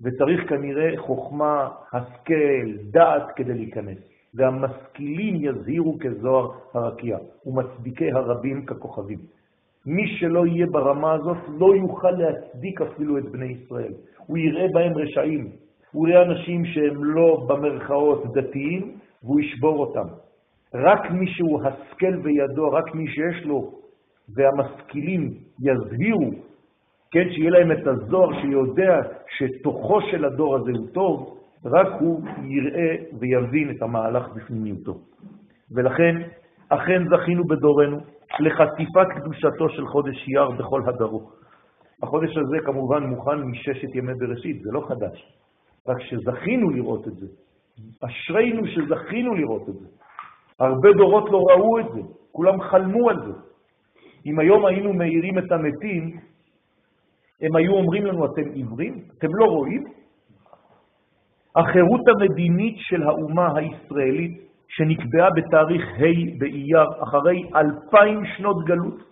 וצריך 0.00 0.48
כנראה 0.48 0.90
חוכמה, 0.96 1.68
השכל, 1.92 2.72
דעת 2.90 3.32
כדי 3.36 3.54
להיכנס. 3.54 3.98
והמשכילים 4.34 5.36
יזהירו 5.40 5.96
כזוהר 6.00 6.50
הרקיע, 6.74 7.18
ומצדיקי 7.46 8.12
הרבים 8.12 8.66
ככוכבים. 8.66 9.18
מי 9.86 10.06
שלא 10.06 10.46
יהיה 10.46 10.66
ברמה 10.66 11.12
הזאת 11.12 11.36
לא 11.58 11.76
יוכל 11.76 12.10
להצדיק 12.10 12.80
אפילו 12.80 13.18
את 13.18 13.24
בני 13.24 13.46
ישראל. 13.46 13.92
הוא 14.26 14.38
יראה 14.38 14.66
בהם 14.72 14.92
רשעים, 14.98 15.50
הוא 15.92 16.08
יראה 16.08 16.22
אנשים 16.22 16.64
שהם 16.64 17.04
לא 17.04 17.46
במרכאות 17.48 18.32
דתיים, 18.32 18.92
והוא 19.22 19.40
ישבור 19.40 19.80
אותם. 19.80 20.06
רק 20.74 21.10
מי 21.10 21.26
שהוא 21.26 21.62
השכל 21.62 22.14
וידו, 22.22 22.70
רק 22.70 22.94
מי 22.94 23.08
שיש 23.08 23.44
לו, 23.44 23.72
והמשכילים 24.28 25.34
יזהירו, 25.60 26.30
כן, 27.10 27.28
שיהיה 27.30 27.50
להם 27.50 27.72
את 27.72 27.86
הזוהר 27.86 28.40
שיודע 28.40 29.00
שתוכו 29.36 30.00
של 30.10 30.24
הדור 30.24 30.56
הזה 30.56 30.70
הוא 30.70 30.86
טוב, 30.92 31.38
רק 31.64 31.86
הוא 32.00 32.22
יראה 32.44 32.96
ויבין 33.18 33.70
את 33.70 33.82
המהלך 33.82 34.28
בפנימיותו. 34.28 34.98
ולכן, 35.70 36.16
אכן 36.68 37.02
זכינו 37.08 37.44
בדורנו 37.44 37.98
לחטיפת 38.40 39.06
קדושתו 39.14 39.68
של 39.68 39.86
חודש 39.86 40.28
אייר 40.28 40.50
בכל 40.50 40.82
הדרו. 40.86 41.30
החודש 42.02 42.36
הזה 42.36 42.56
כמובן 42.64 43.02
מוכן 43.02 43.42
מששת 43.42 43.94
ימי 43.94 44.12
בראשית, 44.14 44.62
זה 44.62 44.70
לא 44.72 44.86
חדש. 44.88 45.32
רק 45.88 46.00
שזכינו 46.00 46.70
לראות 46.70 47.08
את 47.08 47.16
זה. 47.16 47.26
אשרינו 48.00 48.66
שזכינו 48.66 49.34
לראות 49.34 49.68
את 49.68 49.74
זה. 49.74 49.86
הרבה 50.60 50.92
דורות 50.92 51.30
לא 51.30 51.44
ראו 51.50 51.78
את 51.78 51.86
זה, 51.94 52.00
כולם 52.32 52.60
חלמו 52.60 53.10
על 53.10 53.16
זה. 53.26 53.32
אם 54.26 54.38
היום 54.38 54.66
היינו 54.66 54.92
מאירים 54.92 55.38
את 55.38 55.52
המתים, 55.52 56.16
הם 57.40 57.56
היו 57.56 57.72
אומרים 57.72 58.06
לנו, 58.06 58.26
אתם 58.26 58.50
עיוורים? 58.54 59.04
אתם 59.18 59.28
לא 59.30 59.44
רואים? 59.44 59.84
החירות 61.56 62.00
המדינית 62.08 62.76
של 62.78 63.02
האומה 63.02 63.48
הישראלית, 63.56 64.48
שנקבעה 64.68 65.30
בתאריך 65.30 65.84
ה' 65.98 66.38
באייר, 66.38 66.86
אחרי 67.02 67.50
אלפיים 67.56 68.24
שנות 68.36 68.64
גלות, 68.64 69.02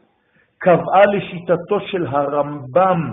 קבעה 0.59 1.03
לשיטתו 1.07 1.81
של 1.81 2.07
הרמב"ם 2.07 3.13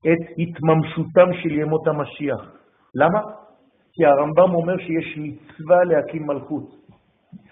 את 0.00 0.22
התממשותם 0.38 1.32
של 1.42 1.52
ימות 1.52 1.86
המשיח. 1.86 2.52
למה? 2.94 3.20
כי 3.92 4.06
הרמב"ם 4.06 4.54
אומר 4.54 4.78
שיש 4.78 5.18
מצווה 5.18 5.84
להקים 5.84 6.26
מלכות. 6.26 6.78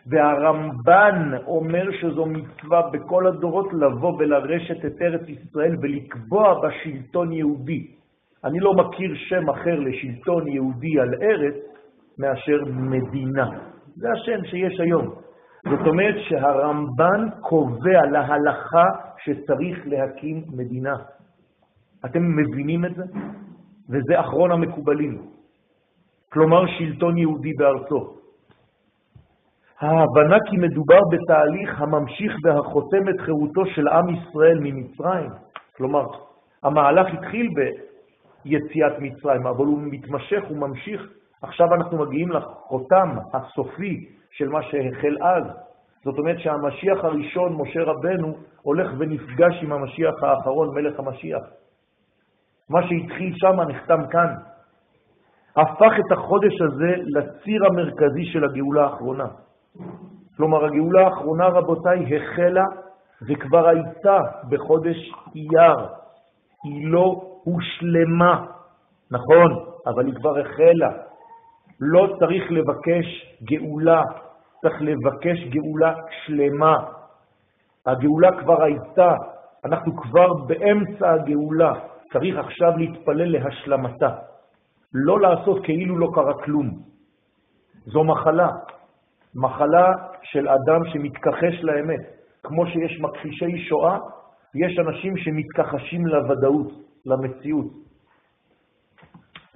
והרמב"ן 0.07 1.33
אומר 1.47 1.91
שזו 2.01 2.27
מצווה 2.27 2.91
בכל 2.91 3.27
הדורות 3.27 3.73
לבוא 3.73 4.17
ולרשת 4.19 4.85
את 4.85 5.03
ארץ 5.03 5.29
ישראל 5.29 5.77
ולקבוע 5.83 6.61
בה 6.61 6.69
שלטון 6.83 7.33
יהודי. 7.33 7.87
אני 8.47 8.61
לא 8.61 8.75
מכיר 8.75 9.15
שם 9.15 9.49
אחר 9.49 9.81
לשלטון 9.81 10.49
יהודי 10.49 11.01
על 11.01 11.15
ארץ 11.23 11.55
מאשר 12.19 12.59
מדינה. 12.67 13.49
זה 13.97 14.09
השם 14.13 14.45
שיש 14.45 14.81
היום. 14.81 15.15
זאת 15.71 15.87
אומרת 15.87 16.15
שהרמב"ן 16.29 17.29
קובע 17.41 18.07
להלכה 18.13 18.85
שצריך 19.25 19.79
להקים 19.87 20.45
מדינה. 20.57 20.97
אתם 22.05 22.23
מבינים 22.37 22.85
את 22.85 22.95
זה? 22.95 23.03
וזה 23.91 24.21
אחרון 24.21 24.53
המקובלים. 24.53 25.23
כלומר 26.33 26.67
שלטון 26.79 27.19
יהודי 27.19 27.53
בארצו. 27.53 28.17
ההבנה 29.81 30.37
כי 30.51 30.57
מדובר 30.57 31.01
בתהליך 31.11 31.81
הממשיך 31.81 32.33
והחותם 32.45 33.09
את 33.09 33.21
חירותו 33.21 33.67
של 33.67 33.89
עם 33.89 34.09
ישראל 34.15 34.59
ממצרים. 34.61 35.31
כלומר, 35.77 36.07
המהלך 36.63 37.07
התחיל 37.15 37.49
ביציאת 38.47 38.93
מצרים, 38.99 39.47
אבל 39.47 39.65
הוא 39.65 39.79
מתמשך, 39.83 40.45
הוא 40.49 40.57
ממשיך. 40.57 41.13
עכשיו 41.43 41.75
אנחנו 41.75 41.99
מגיעים 41.99 42.31
לחותם 42.31 43.17
הסופי 43.33 44.09
של 44.31 44.49
מה 44.49 44.63
שהחל 44.63 45.17
אז. 45.21 45.45
זאת 46.05 46.19
אומרת 46.19 46.39
שהמשיח 46.39 47.05
הראשון, 47.05 47.57
משה 47.57 47.83
רבנו, 47.83 48.37
הולך 48.63 48.91
ונפגש 48.99 49.63
עם 49.63 49.73
המשיח 49.73 50.15
האחרון, 50.23 50.75
מלך 50.75 50.99
המשיח. 50.99 51.43
מה 52.71 52.81
שהתחיל 52.83 53.35
שם 53.37 53.61
נחתם 53.61 54.07
כאן. 54.11 54.35
הפך 55.57 55.93
את 56.07 56.13
החודש 56.13 56.61
הזה 56.61 56.95
לציר 56.99 57.67
המרכזי 57.67 58.25
של 58.25 58.45
הגאולה 58.45 58.85
האחרונה. 58.85 59.27
כלומר, 60.37 60.65
הגאולה 60.65 61.05
האחרונה, 61.05 61.47
רבותיי, 61.47 62.17
החלה 62.17 62.65
וכבר 63.29 63.69
הייתה 63.69 64.19
בחודש 64.49 65.13
אייר. 65.35 65.89
היא 66.65 66.87
לא 66.89 67.26
הושלמה, 67.47 68.45
נכון, 69.11 69.51
אבל 69.87 70.07
היא 70.07 70.15
כבר 70.15 70.39
החלה. 70.39 70.91
לא 71.81 72.17
צריך 72.19 72.45
לבקש 72.51 73.37
גאולה, 73.43 74.03
צריך 74.61 74.75
לבקש 74.81 75.39
גאולה 75.49 75.95
שלמה. 76.25 76.77
הגאולה 77.87 78.31
כבר 78.41 78.63
הייתה, 78.63 79.15
אנחנו 79.65 79.97
כבר 79.97 80.35
באמצע 80.35 81.13
הגאולה, 81.13 81.73
צריך 82.13 82.39
עכשיו 82.39 82.77
להתפלל 82.77 83.33
להשלמתה. 83.33 84.11
לא 84.95 85.21
לעשות 85.21 85.65
כאילו 85.65 85.99
לא 85.99 86.09
קרה 86.15 86.35
כלום. 86.45 86.71
זו 87.87 88.05
מחלה, 88.05 88.49
מחלה 89.35 89.93
של 90.23 90.49
אדם 90.49 90.81
שמתכחש 90.93 91.63
לאמת. 91.63 92.01
כמו 92.43 92.67
שיש 92.67 93.01
מכחישי 93.01 93.59
שואה, 93.69 93.99
יש 94.55 94.79
אנשים 94.79 95.17
שמתכחשים 95.17 96.07
לוודאות, 96.07 96.86
למציאות. 97.07 97.67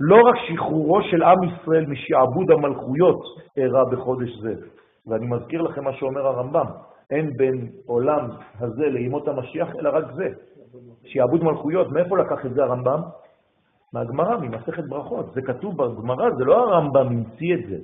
לא 0.00 0.16
רק 0.16 0.34
שחרורו 0.48 1.02
של 1.02 1.22
עם 1.22 1.38
ישראל 1.44 1.86
משעבוד 1.86 2.50
המלכויות 2.50 3.22
אירע 3.56 3.84
בחודש 3.84 4.30
זה, 4.40 4.54
ואני 5.06 5.26
מזכיר 5.26 5.62
לכם 5.62 5.84
מה 5.84 5.92
שאומר 5.92 6.26
הרמב"ם, 6.26 6.66
אין 7.10 7.36
בין 7.36 7.68
עולם 7.86 8.28
הזה 8.60 8.86
לימות 8.86 9.28
המשיח 9.28 9.68
אלא 9.76 9.90
רק 9.92 10.04
זה, 10.14 10.28
שעבוד 11.04 11.44
מלכויות. 11.44 11.92
מאיפה 11.92 12.18
לקח 12.18 12.46
את 12.46 12.54
זה 12.54 12.62
הרמב"ם? 12.62 13.00
מהגמרא, 13.92 14.36
ממסכת 14.36 14.84
ברכות. 14.84 15.32
זה 15.34 15.42
כתוב 15.42 15.76
בגמרא, 15.76 16.30
זה 16.38 16.44
לא 16.44 16.56
הרמב"ם 16.56 17.06
המציא 17.06 17.54
את 17.54 17.68
זה. 17.68 17.76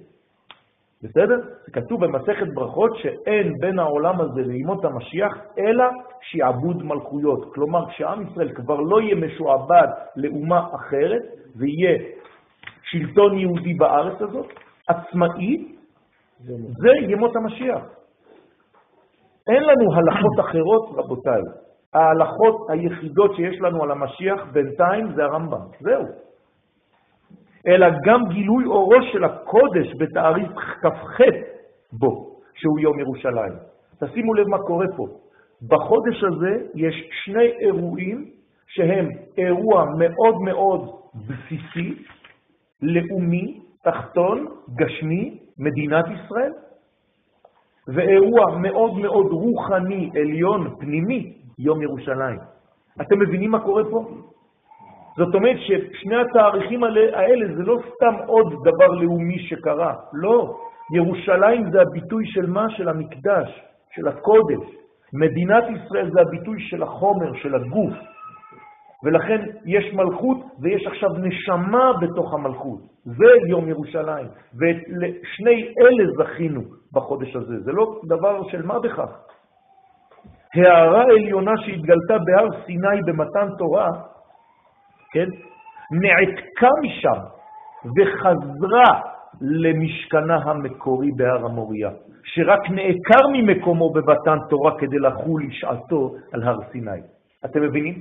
בסדר? 1.08 1.40
זה 1.66 1.72
כתוב 1.72 2.04
במסכת 2.04 2.46
ברכות 2.54 2.96
שאין 2.96 3.52
בין 3.60 3.78
העולם 3.78 4.20
הזה 4.20 4.40
לימות 4.40 4.84
המשיח 4.84 5.32
אלא 5.58 5.84
שעבוד 6.20 6.82
מלכויות. 6.82 7.54
כלומר, 7.54 7.88
כשעם 7.90 8.22
ישראל 8.22 8.52
כבר 8.54 8.80
לא 8.80 9.00
יהיה 9.00 9.14
משועבד 9.14 9.88
לאומה 10.16 10.66
אחרת 10.74 11.22
ויהיה 11.56 11.98
שלטון 12.82 13.38
יהודי 13.38 13.74
בארץ 13.74 14.22
הזאת, 14.22 14.46
עצמאי, 14.88 15.74
זה 16.80 16.90
ימות 17.08 17.36
המשיח. 17.36 17.82
אין 19.48 19.62
לנו 19.62 19.94
הלכות 19.94 20.40
אחרות, 20.40 20.90
רבותיי. 20.96 21.40
ההלכות 21.94 22.70
היחידות 22.70 23.34
שיש 23.36 23.60
לנו 23.60 23.82
על 23.82 23.90
המשיח 23.90 24.46
בינתיים 24.52 25.12
זה 25.14 25.24
הרמב"ם. 25.24 25.60
זהו. 25.80 26.04
אלא 27.66 27.86
גם 28.04 28.28
גילוי 28.28 28.64
אורו 28.64 29.02
של 29.12 29.24
הקודש 29.24 29.94
בתאריך 29.98 30.52
כ"ח 30.82 31.20
בו, 31.92 32.40
שהוא 32.54 32.80
יום 32.80 33.00
ירושלים. 33.00 33.52
תשימו 34.00 34.34
לב 34.34 34.48
מה 34.48 34.58
קורה 34.58 34.86
פה. 34.96 35.06
בחודש 35.68 36.24
הזה 36.24 36.66
יש 36.74 37.10
שני 37.24 37.46
אירועים 37.60 38.30
שהם 38.66 39.08
אירוע 39.38 39.86
מאוד 39.98 40.40
מאוד 40.40 40.90
בסיסי, 41.14 42.02
לאומי, 42.82 43.60
תחתון, 43.82 44.46
גשמי, 44.74 45.38
מדינת 45.58 46.04
ישראל, 46.04 46.52
ואירוע 47.88 48.58
מאוד 48.58 48.98
מאוד 48.98 49.26
רוחני, 49.26 50.10
עליון, 50.14 50.76
פנימי, 50.78 51.32
יום 51.58 51.82
ירושלים. 51.82 52.38
אתם 53.00 53.18
מבינים 53.18 53.50
מה 53.50 53.60
קורה 53.60 53.82
פה? 53.90 54.08
זאת 55.16 55.34
אומרת 55.34 55.56
ששני 55.58 56.16
התאריכים 56.16 56.84
האלה 56.84 57.54
זה 57.56 57.62
לא 57.62 57.76
סתם 57.94 58.14
עוד 58.26 58.54
דבר 58.64 58.86
לאומי 58.86 59.38
שקרה, 59.38 59.94
לא. 60.12 60.56
ירושלים 60.94 61.70
זה 61.70 61.80
הביטוי 61.80 62.26
של 62.26 62.46
מה? 62.46 62.70
של 62.70 62.88
המקדש, 62.88 63.62
של 63.94 64.08
הקודש. 64.08 64.66
מדינת 65.12 65.64
ישראל 65.70 66.10
זה 66.10 66.20
הביטוי 66.20 66.60
של 66.60 66.82
החומר, 66.82 67.34
של 67.34 67.54
הגוף. 67.54 67.92
ולכן 69.04 69.40
יש 69.64 69.94
מלכות 69.94 70.36
ויש 70.62 70.86
עכשיו 70.86 71.10
נשמה 71.10 71.92
בתוך 72.00 72.34
המלכות. 72.34 72.80
זה 73.04 73.48
יום 73.48 73.68
ירושלים. 73.68 74.26
ולשני 74.58 75.74
אלה 75.80 76.04
זכינו 76.18 76.60
בחודש 76.92 77.36
הזה. 77.36 77.60
זה 77.60 77.72
לא 77.72 78.00
דבר 78.08 78.42
של 78.50 78.66
מה 78.66 78.78
בכך. 78.78 79.10
הערה 80.54 81.02
עליונה 81.02 81.52
שהתגלתה 81.56 82.18
בהר 82.24 82.48
סיני 82.66 83.02
במתן 83.06 83.48
תורה, 83.58 83.88
כן? 85.16 85.28
נעתקה 85.90 86.68
משם 86.82 87.20
וחזרה 87.96 89.00
למשכנה 89.40 90.36
המקורי 90.36 91.10
בהר 91.16 91.44
המוריה, 91.44 91.90
שרק 92.24 92.70
נעקר 92.70 93.28
ממקומו 93.32 93.92
במתן 93.92 94.38
תורה 94.48 94.78
כדי 94.78 94.98
לחול 94.98 95.42
לשעתו 95.44 96.14
על 96.32 96.42
הר 96.42 96.56
סיני. 96.72 97.00
אתם 97.44 97.62
מבינים? 97.62 97.94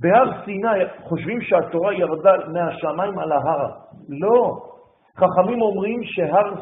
בהר 0.00 0.44
סיני 0.44 0.84
חושבים 1.02 1.40
שהתורה 1.40 1.94
ירדה 1.94 2.32
מהשמיים 2.52 3.18
על 3.18 3.32
ההר. 3.32 3.70
לא. 4.08 4.56
חכמים 5.16 5.62
אומרים 5.62 6.00
שהר 6.04 6.54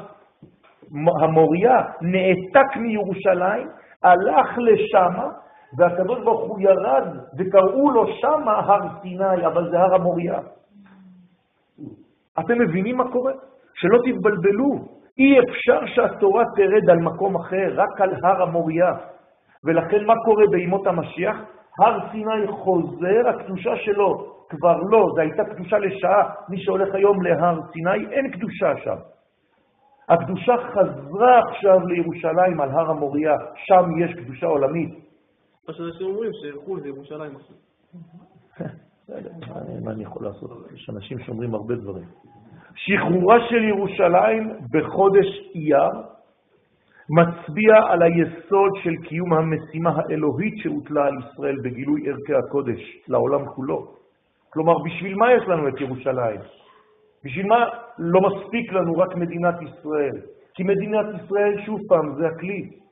המוריה 1.23 1.77
נעתק 2.01 2.77
מירושלים, 2.77 3.68
הלך 4.03 4.59
לשמה, 4.59 5.29
והקדוש 5.76 6.18
ברוך 6.24 6.50
הוא 6.50 6.60
ירד 6.60 7.08
וקראו 7.38 7.90
לו 7.90 8.06
שמה 8.06 8.52
הר 8.52 8.88
סיני, 9.02 9.46
אבל 9.46 9.70
זה 9.70 9.80
הר 9.80 9.94
המוריה. 9.94 10.38
אתם 12.40 12.58
מבינים 12.60 12.96
מה 12.96 13.12
קורה? 13.12 13.32
שלא 13.74 13.98
תתבלבלו. 14.04 14.94
אי 15.18 15.40
אפשר 15.40 15.87
שהתורה 15.87 16.44
תרד 16.56 16.90
על 16.90 16.98
מקום 16.98 17.37
אחר, 17.37 17.72
רק 17.74 18.00
על 18.00 18.14
הר 18.24 18.42
המוריה. 18.42 18.92
ולכן 19.64 20.04
מה 20.04 20.14
קורה 20.24 20.44
בימות 20.50 20.87
המשיח? 20.87 21.37
הר 21.80 21.98
סיני 22.10 22.46
חוזר, 22.48 23.28
הקדושה 23.28 23.76
שלו 23.76 24.34
כבר 24.48 24.76
לא, 24.90 25.06
זו 25.14 25.20
הייתה 25.20 25.44
קדושה 25.44 25.78
לשעה. 25.78 26.30
מי 26.48 26.58
שהולך 26.58 26.94
היום 26.94 27.22
להר 27.22 27.60
סיני, 27.72 28.06
אין 28.12 28.30
קדושה 28.30 28.72
שם. 28.84 28.96
הקדושה 30.08 30.56
חזרה 30.56 31.38
עכשיו 31.38 31.87
לירושלים 31.87 32.60
על 32.60 32.70
הר 32.70 32.90
המוריה, 32.90 33.37
שם 33.54 33.84
יש 34.04 34.14
קדושה 34.14 34.46
עולמית. 34.46 35.04
מה 35.68 35.74
שאנשים 35.74 36.07
אומרים, 36.07 36.31
שילכו 36.33 36.77
לירושלים 36.77 37.37
עכשיו. 37.37 37.57
מה 39.85 39.90
אני 39.90 40.03
יכול 40.03 40.24
לעשות? 40.27 40.50
יש 40.74 40.90
אנשים 40.90 41.18
שאומרים 41.18 41.55
הרבה 41.55 41.74
דברים. 41.74 42.05
שחרורה 42.74 43.37
של 43.48 43.64
ירושלים 43.64 44.53
בחודש 44.70 45.27
אייר 45.55 45.90
מצביע 47.11 47.74
על 47.88 48.03
היסוד 48.03 48.72
של 48.83 48.96
קיום 49.09 49.33
המשימה 49.33 49.90
האלוהית 49.96 50.55
שהוטלה 50.57 51.07
על 51.07 51.14
ישראל 51.18 51.57
בגילוי 51.64 52.09
ערכי 52.09 52.35
הקודש 52.35 52.81
לעולם 53.09 53.46
כולו. 53.46 53.94
כלומר, 54.50 54.79
בשביל 54.79 55.14
מה 55.14 55.33
יש 55.33 55.42
לנו 55.48 55.68
את 55.68 55.81
ירושלים? 55.81 56.40
בשביל 57.24 57.46
מה 57.46 57.68
לא 57.98 58.20
מספיק 58.20 58.72
לנו 58.72 58.98
רק 58.98 59.16
מדינת 59.16 59.55
ישראל? 59.62 60.20
כי 60.55 60.62
מדינת 60.62 61.07
ישראל, 61.24 61.62
שוב 61.66 61.81
פעם, 61.88 62.14
זה 62.18 62.27
הכלי. 62.27 62.84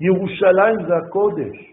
ירושלים 0.00 0.76
זה 0.86 0.96
הקודש. 0.96 1.72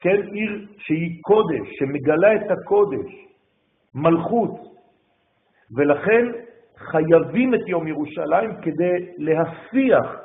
כן, 0.00 0.22
עיר 0.32 0.66
שהיא 0.78 1.22
קודש, 1.22 1.68
שמגלה 1.78 2.34
את 2.34 2.50
הקודש, 2.50 3.10
מלכות. 3.94 4.60
ולכן 5.76 6.26
חייבים 6.76 7.54
את 7.54 7.60
יום 7.66 7.86
ירושלים 7.88 8.50
כדי 8.62 9.06
להפיח 9.18 10.16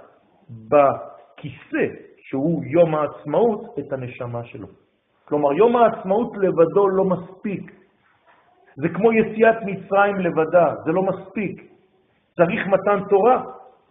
בכיסא, 0.49 1.85
שהוא 2.17 2.63
יום 2.65 2.95
העצמאות, 2.95 3.79
את 3.79 3.93
הנשמה 3.93 4.43
שלו. 4.43 4.67
כלומר, 5.25 5.53
יום 5.53 5.75
העצמאות 5.75 6.37
לבדו 6.37 6.87
לא 6.87 7.05
מספיק. 7.05 7.71
זה 8.75 8.89
כמו 8.89 9.13
יציאת 9.13 9.55
מצרים 9.65 10.15
לבדה, 10.19 10.73
זה 10.85 10.91
לא 10.91 11.03
מספיק. 11.03 11.73
צריך 12.35 12.67
מתן 12.67 12.99
תורה 13.09 13.43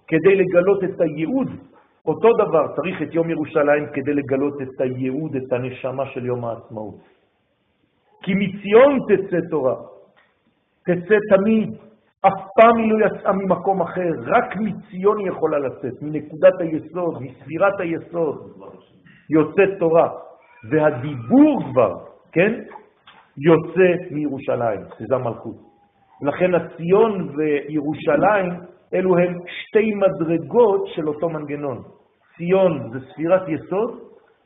כדי 0.06 0.36
לגלות 0.36 0.84
את 0.84 1.00
הייעוד. 1.00 1.48
אותו 2.06 2.28
דבר, 2.32 2.66
צריך 2.76 3.02
את 3.02 3.14
יום 3.14 3.30
ירושלים 3.30 3.86
כדי 3.92 4.14
לגלות 4.14 4.62
את 4.62 4.80
הייעוד, 4.80 5.36
את 5.36 5.52
הנשמה 5.52 6.06
של 6.06 6.26
יום 6.26 6.44
העצמאות. 6.44 6.94
כי 8.22 8.32
מציון 8.34 8.98
תצא 9.08 9.36
תורה, 9.50 9.74
תצא 10.84 11.16
תמיד, 11.36 11.68
אף 12.26 12.40
פעם 12.56 12.78
היא 12.78 12.92
לא 12.92 13.06
יצאה 13.06 13.32
ממקום 13.32 13.82
אחר, 13.82 14.10
רק 14.26 14.56
מציון 14.56 15.18
היא 15.18 15.28
יכולה 15.28 15.58
לצאת, 15.58 16.02
מנקודת 16.02 16.60
היסוד, 16.60 17.22
מספירת 17.22 17.80
היסוד, 17.80 18.52
יוצאת 19.30 19.78
תורה. 19.78 20.08
והדיבור 20.70 21.62
כבר, 21.72 21.94
כן, 22.32 22.62
יוצא 23.38 23.88
מירושלים, 24.10 24.80
שזה 24.98 25.14
המלכות. 25.14 25.56
לכן 26.22 26.54
הציון 26.54 27.28
וירושלים, 27.36 28.52
אלו 28.94 29.18
הם 29.18 29.38
שתי 29.46 29.94
מדרגות 29.94 30.86
של 30.86 31.08
אותו 31.08 31.28
מנגנון. 31.28 31.82
ציון 32.36 32.90
זה 32.92 32.98
ספירת 33.12 33.48
יסוד, 33.48 33.98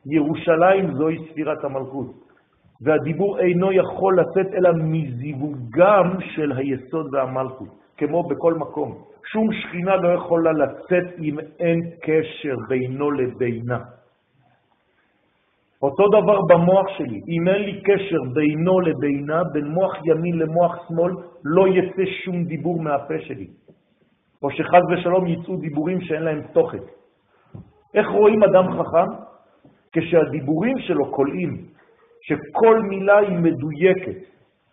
ירושלים 0.07 0.95
זוהי 0.95 1.19
ספירת 1.31 1.65
המלכות. 1.65 2.07
והדיבור 2.81 3.39
אינו 3.39 3.73
יכול 3.73 4.21
לצאת 4.21 4.55
אלא 4.55 4.71
מזיווגם 4.75 6.17
של 6.21 6.53
היסוד 6.53 7.15
והמלכות, 7.15 7.69
כמו 7.97 8.23
בכל 8.23 8.55
מקום. 8.55 8.99
שום 9.33 9.53
שכינה 9.53 9.97
לא 9.97 10.09
יכולה 10.09 10.53
לצאת 10.53 11.19
אם 11.19 11.39
אין 11.61 11.81
קשר 12.03 12.55
בינו 12.69 13.11
לבינה. 13.11 13.79
אותו 15.83 16.09
דבר 16.09 16.41
במוח 16.49 16.87
שלי, 16.99 17.21
אם 17.29 17.49
אין 17.49 17.63
לי 17.63 17.81
קשר 17.81 18.21
בינו 18.35 18.81
לבינה, 18.81 19.45
בין 19.53 19.67
מוח 19.67 19.95
ימין 20.05 20.39
למוח 20.39 20.89
שמאל, 20.89 21.13
לא 21.45 21.69
יצא 21.69 22.03
שום 22.25 22.45
דיבור 22.45 22.83
מהפה 22.83 23.15
שלי. 23.21 23.47
או 24.43 24.51
שחז 24.51 24.83
ושלום 24.93 25.27
יצאו 25.27 25.57
דיבורים 25.57 26.01
שאין 26.01 26.23
להם 26.23 26.43
תוכן. 26.53 26.79
איך 27.95 28.09
רואים 28.09 28.43
אדם 28.43 28.73
חכם? 28.73 29.11
כשהדיבורים 29.93 30.79
שלו 30.79 31.11
קולעים, 31.11 31.57
שכל 32.23 32.83
מילה 32.83 33.19
היא 33.19 33.39
מדויקת. 33.39 34.21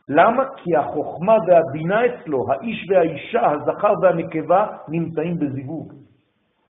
למה? 0.10 0.44
כי 0.58 0.76
החוכמה 0.76 1.38
והבינה 1.48 2.06
אצלו, 2.06 2.46
האיש 2.52 2.88
והאישה, 2.90 3.52
הזכר 3.52 3.94
והנקבה, 4.02 4.68
נמצאים 4.88 5.40
בזיווג. 5.40 5.94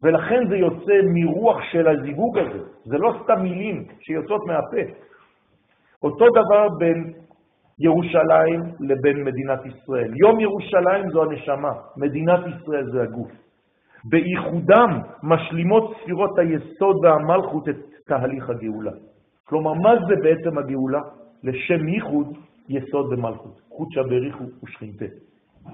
ולכן 0.03 0.49
זה 0.49 0.57
יוצא 0.57 0.93
מרוח 1.05 1.59
של 1.73 1.89
הזיווג 1.89 2.39
הזה. 2.39 2.65
זה 2.85 2.99
לא 2.99 3.15
סתם 3.23 3.43
מילים 3.43 3.85
שיוצאות 4.01 4.47
מהפה. 4.47 4.93
אותו 6.03 6.27
דבר 6.31 6.69
בין 6.79 7.13
ירושלים 7.81 8.61
לבין 8.81 9.25
מדינת 9.25 9.61
ישראל. 9.67 10.13
יום 10.17 10.41
ירושלים 10.41 11.11
זו 11.11 11.23
הנשמה, 11.23 11.73
מדינת 11.97 12.41
ישראל 12.47 12.91
זה 12.93 13.03
הגוף. 13.03 13.31
בייחודם 14.05 14.99
משלימות 15.23 15.95
ספירות 16.03 16.39
היסוד 16.39 16.97
והמלכות 17.05 17.69
את 17.69 17.77
תהליך 18.07 18.51
הגאולה. 18.51 18.93
כלומר, 19.45 19.75
מה 19.75 19.95
זה 20.09 20.15
בעצם 20.23 20.59
הגאולה? 20.59 21.01
לשם 21.45 21.89
ייחוד 21.89 22.37
יסוד 22.69 23.13
ומלכות. 23.13 23.61
חודשא 23.69 24.03
בריחו 24.03 24.45
ושכינתה. 24.65 25.05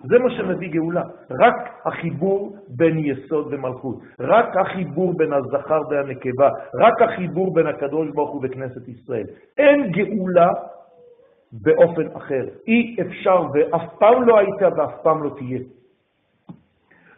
זה 0.04 0.18
מה 0.18 0.30
שמביא 0.30 0.70
גאולה. 0.70 1.02
רק 1.30 1.54
החיבור 1.86 2.56
בין 2.68 2.98
יסוד 2.98 3.46
ומלכות, 3.50 3.96
רק 4.20 4.56
החיבור 4.56 5.16
בין 5.16 5.32
הזכר 5.32 5.80
והנקבה, 5.90 6.48
רק 6.80 7.02
החיבור 7.02 7.54
בין 7.54 7.66
הקדוש 7.66 8.08
ברוך 8.14 8.30
הוא 8.30 8.40
וכנסת 8.44 8.88
ישראל. 8.88 9.24
אין 9.58 9.90
גאולה 9.90 10.48
באופן 11.52 12.06
אחר. 12.16 12.44
אי 12.66 12.96
אפשר 13.00 13.42
ואף 13.54 13.82
פעם 13.98 14.22
לא 14.22 14.38
הייתה 14.38 14.68
ואף 14.76 14.94
פעם 15.02 15.22
לא 15.22 15.30
תהיה. 15.36 15.58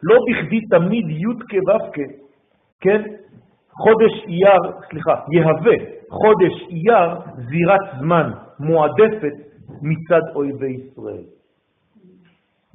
לא 0.02 0.16
בכדי 0.30 0.60
תמיד 0.60 1.10
י' 1.10 1.24
כו' 1.24 2.02
כן, 2.80 3.02
חודש 3.70 4.24
אייר, 4.26 4.72
סליחה, 4.90 5.14
יהווה 5.32 5.76
חודש 6.10 6.68
אייר 6.70 7.08
זירת 7.36 7.80
זמן 7.98 8.30
מועדפת 8.60 9.34
מצד 9.82 10.22
אויבי 10.34 10.72
ישראל. 10.72 11.24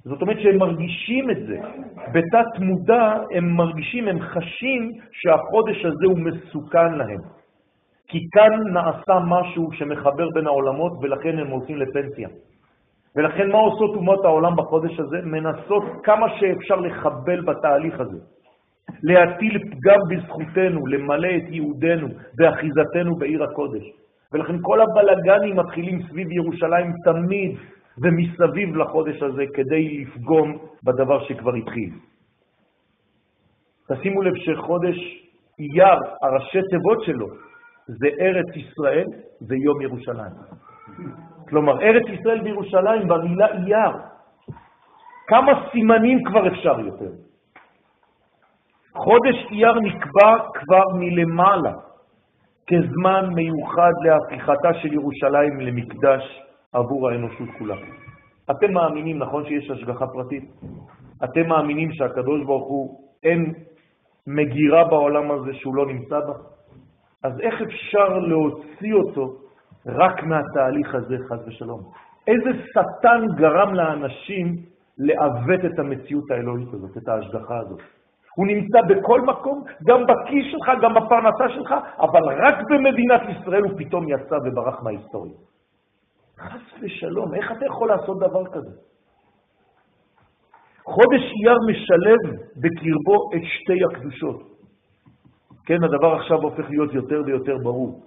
זאת 0.05 0.21
אומרת 0.21 0.37
שהם 0.39 0.57
מרגישים 0.57 1.31
את 1.31 1.37
זה. 1.47 1.57
בתת 2.13 2.59
מודע 2.59 3.13
הם 3.31 3.55
מרגישים, 3.55 4.07
הם 4.07 4.19
חשים 4.19 4.91
שהחודש 5.11 5.85
הזה 5.85 6.05
הוא 6.05 6.19
מסוכן 6.19 6.93
להם. 6.93 7.42
כי 8.07 8.19
כאן 8.31 8.73
נעשה 8.73 9.19
משהו 9.27 9.71
שמחבר 9.71 10.29
בין 10.33 10.47
העולמות 10.47 10.91
ולכן 11.01 11.39
הם 11.39 11.47
הולכים 11.47 11.77
לפנסיה. 11.77 12.29
ולכן 13.15 13.51
מה 13.51 13.57
עושות 13.57 13.95
אומות 13.95 14.25
העולם 14.25 14.55
בחודש 14.55 14.99
הזה? 14.99 15.17
מנסות 15.23 15.83
כמה 16.03 16.27
שאפשר 16.39 16.75
לחבל 16.75 17.41
בתהליך 17.41 17.99
הזה. 17.99 18.17
להטיל 19.03 19.59
פגם 19.59 19.99
בזכותנו, 20.09 20.87
למלא 20.87 21.27
את 21.37 21.43
יהודנו 21.49 22.07
באחיזתנו 22.37 23.15
בעיר 23.15 23.43
הקודש. 23.43 23.83
ולכן 24.33 24.55
כל 24.61 24.81
הבלגנים 24.81 25.55
מתחילים 25.55 26.01
סביב 26.09 26.31
ירושלים 26.31 26.91
תמיד 27.05 27.57
ומסביב 27.97 28.75
לחודש 28.75 29.23
הזה 29.23 29.43
כדי 29.53 29.97
לפגום 30.01 30.57
בדבר 30.83 31.23
שכבר 31.23 31.53
התחיל. 31.55 31.89
תשימו 33.91 34.21
לב 34.21 34.33
שחודש 34.35 34.97
אייר, 35.59 35.99
הראשי 36.21 36.59
תיבות 36.69 37.03
שלו, 37.03 37.27
זה 37.87 38.07
ארץ 38.19 38.55
ישראל 38.55 39.07
ויום 39.47 39.81
ירושלים. 39.81 40.31
כלומר, 41.49 41.81
ארץ 41.81 42.03
ישראל 42.19 42.41
וירושלים 42.41 43.07
במילה 43.07 43.47
אייר. 43.47 43.95
כמה 45.27 45.51
סימנים 45.71 46.23
כבר 46.23 46.47
אפשר 46.47 46.79
יותר? 46.79 47.11
חודש 48.95 49.35
אייר 49.51 49.73
נקבע 49.79 50.31
כבר 50.53 50.83
מלמעלה 50.99 51.73
כזמן 52.67 53.29
מיוחד 53.35 53.91
להפיכתה 54.03 54.73
של 54.81 54.93
ירושלים 54.93 55.59
למקדש 55.59 56.41
עבור 56.73 57.09
האנושות 57.09 57.49
כולה. 57.57 57.75
אתם 58.51 58.73
מאמינים, 58.73 59.19
נכון 59.19 59.45
שיש 59.45 59.69
השגחה 59.69 60.05
פרטית? 60.07 60.43
אתם 61.23 61.47
מאמינים 61.47 61.91
שהקדוש 61.91 62.43
ברוך 62.45 62.67
הוא 62.67 62.99
אין 63.23 63.53
מגירה 64.27 64.83
בעולם 64.83 65.31
הזה 65.31 65.53
שהוא 65.53 65.75
לא 65.75 65.85
נמצא 65.85 66.19
בה? 66.19 66.52
אז 67.23 67.39
איך 67.39 67.61
אפשר 67.61 68.17
להוציא 68.17 68.93
אותו 68.93 69.35
רק 69.85 70.23
מהתהליך 70.23 70.95
הזה, 70.95 71.15
חס 71.29 71.47
ושלום? 71.47 71.81
איזה 72.27 72.49
שטן 72.65 73.25
גרם 73.35 73.73
לאנשים 73.73 74.55
לעוות 74.97 75.65
את 75.65 75.79
המציאות 75.79 76.31
האלוהית 76.31 76.73
הזאת, 76.73 76.97
את 76.97 77.07
ההשגחה 77.07 77.59
הזאת? 77.59 77.79
הוא 78.35 78.47
נמצא 78.47 78.79
בכל 78.89 79.21
מקום, 79.21 79.63
גם 79.87 80.03
בכיס 80.03 80.45
שלך, 80.51 80.71
גם 80.81 80.93
בפרנסה 80.93 81.49
שלך, 81.49 81.73
אבל 81.99 82.47
רק 82.47 82.55
במדינת 82.69 83.21
ישראל 83.29 83.63
הוא 83.63 83.71
פתאום 83.77 84.09
יצא 84.09 84.35
וברח 84.45 84.83
מההיסטוריה. 84.83 85.33
חס 86.39 86.61
ושלום, 86.81 87.35
איך 87.35 87.51
אתה 87.51 87.65
יכול 87.65 87.87
לעשות 87.87 88.19
דבר 88.19 88.45
כזה? 88.45 88.71
חודש 90.85 91.21
אייר 91.21 91.57
משלב 91.69 92.35
בקרבו 92.55 93.29
את 93.35 93.41
שתי 93.43 93.79
הקדושות. 93.91 94.52
כן, 95.65 95.83
הדבר 95.83 96.15
עכשיו 96.15 96.41
הופך 96.41 96.69
להיות 96.69 96.93
יותר 96.93 97.21
ויותר 97.25 97.57
ברור. 97.57 98.01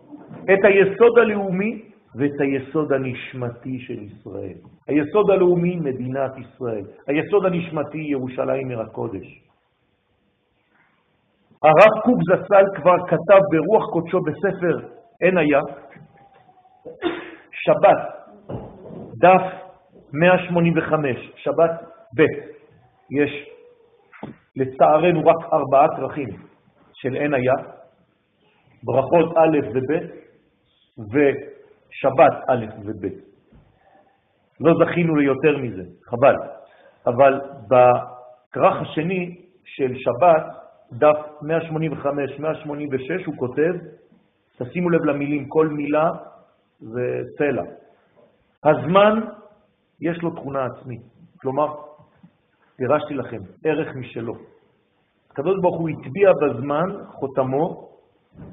את 0.45 0.65
היסוד 0.65 1.19
הלאומי 1.19 1.83
ואת 2.15 2.41
היסוד 2.41 2.93
הנשמתי 2.93 3.79
של 3.79 4.03
ישראל. 4.03 4.59
היסוד 4.89 5.31
הלאומי, 5.31 5.77
מדינת 5.77 6.33
ישראל. 6.39 6.85
היסוד 7.07 7.47
הנשמתי, 7.47 7.99
ירושלים 7.99 8.71
עיר 8.71 8.81
הקודש. 8.81 9.43
הרב 11.63 12.03
קוק 12.05 12.19
זצ"ל 12.23 12.65
כבר 12.75 12.97
כתב 13.07 13.41
ברוח 13.51 13.91
קודשו 13.91 14.21
בספר 14.21 14.89
אין 15.21 15.39
היה, 15.39 15.61
שבת, 17.51 17.99
דף 19.19 19.43
185, 20.13 21.33
שבת 21.37 21.71
ב', 22.17 22.23
יש 23.11 23.51
לצערנו 24.57 25.21
רק 25.21 25.53
ארבעה 25.53 25.97
כרכים 25.97 26.29
של 26.97 27.17
אין 27.17 27.35
היה, 27.35 27.55
ברכות 28.83 29.37
א' 29.37 29.59
וב' 29.75 29.93
ושבת 31.13 32.33
א' 32.49 32.67
וב'. 32.85 33.07
לא 34.61 34.73
זכינו 34.85 35.17
ליותר 35.17 35.59
מזה, 35.59 35.83
חבל. 36.05 36.37
אבל 37.07 37.41
בכרך 37.69 38.81
השני 38.81 39.41
של 39.65 39.95
שבת, 39.97 40.45
דף 40.93 41.19
185-186, 41.43 43.27
הוא 43.27 43.35
כותב, 43.39 43.75
תשימו 44.59 44.91
לב 44.91 45.05
למילים, 45.05 45.49
כל 45.49 45.69
מילה 45.69 46.11
זה 46.79 47.23
צלע. 47.39 47.63
הזמן 48.65 49.21
יש 50.01 50.23
לו 50.23 50.31
תכונה 50.31 50.65
עצמית. 50.65 51.03
כלומר, 51.41 51.75
פירשתי 52.77 53.15
לכם, 53.15 53.39
ערך 53.65 53.97
משלו. 53.97 54.35
הקדוש 55.37 55.61
ברוך 55.61 55.77
הוא 55.77 55.89
הטביע 55.89 56.33
בזמן 56.33 56.89
חותמו 57.13 57.89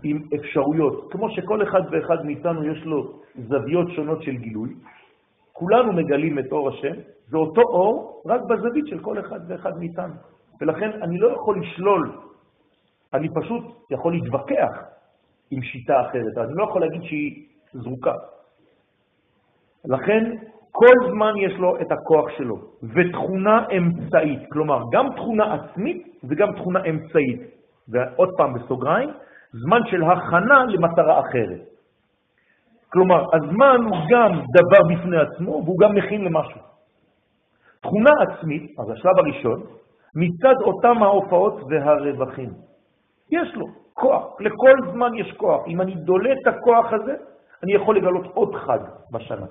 עם 0.03 0.21
אפשרויות. 0.35 1.11
כמו 1.11 1.29
שכל 1.29 1.63
אחד 1.63 1.81
ואחד 1.91 2.25
מאיתנו 2.25 2.65
יש 2.65 2.83
לו 2.83 3.19
זוויות 3.47 3.87
שונות 3.91 4.23
של 4.23 4.35
גילוי, 4.35 4.69
כולנו 5.53 5.93
מגלים 5.93 6.39
את 6.39 6.51
אור 6.51 6.69
השם, 6.69 6.93
זה 7.27 7.37
אותו 7.37 7.61
אור 7.61 8.21
רק 8.25 8.41
בזווית 8.41 8.87
של 8.87 8.99
כל 8.99 9.19
אחד 9.19 9.39
ואחד 9.47 9.79
מאיתנו. 9.79 10.13
ולכן 10.61 11.01
אני 11.01 11.17
לא 11.17 11.27
יכול 11.27 11.61
לשלול, 11.61 12.11
אני 13.13 13.27
פשוט 13.33 13.63
יכול 13.89 14.13
להתווכח 14.13 14.83
עם 15.51 15.61
שיטה 15.61 16.01
אחרת, 16.01 16.37
אני 16.37 16.53
לא 16.55 16.63
יכול 16.63 16.81
להגיד 16.81 17.03
שהיא 17.03 17.45
זרוקה. 17.73 18.15
לכן 19.85 20.35
כל 20.83 21.11
זמן 21.11 21.33
יש 21.37 21.53
לו 21.53 21.81
את 21.81 21.91
הכוח 21.91 22.29
שלו, 22.37 22.55
ותכונה 22.95 23.65
אמצעית, 23.77 24.39
כלומר 24.51 24.79
גם 24.91 25.05
תכונה 25.15 25.53
עצמית 25.53 26.07
וגם 26.23 26.53
תכונה 26.55 26.79
אמצעית. 26.89 27.41
ועוד 27.87 28.29
פעם 28.37 28.53
בסוגריים, 28.53 29.09
זמן 29.51 29.79
של 29.85 30.03
הכנה 30.03 30.63
למטרה 30.65 31.19
אחרת. 31.19 31.61
כלומר, 32.89 33.25
הזמן 33.35 33.77
הוא 33.83 33.97
גם 34.11 34.31
דבר 34.53 34.81
בפני 34.93 35.17
עצמו 35.17 35.51
והוא 35.65 35.79
גם 35.79 35.95
מכין 35.95 36.23
למשהו. 36.23 36.61
תכונה 37.81 38.11
עצמית, 38.21 38.79
אז 38.79 38.89
השלב 38.89 39.17
הראשון, 39.17 39.63
מצד 40.15 40.55
אותם 40.61 41.03
ההופעות 41.03 41.61
והרווחים. 41.69 42.49
יש 43.31 43.55
לו 43.55 43.65
כוח, 43.93 44.23
לכל 44.39 44.91
זמן 44.91 45.15
יש 45.15 45.31
כוח. 45.37 45.67
אם 45.67 45.81
אני 45.81 45.95
דולה 45.95 46.29
את 46.33 46.47
הכוח 46.47 46.93
הזה, 46.93 47.15
אני 47.63 47.73
יכול 47.73 47.97
לגלות 47.97 48.25
עוד 48.33 48.55
חג 48.55 48.79
בשנה. 49.11 49.47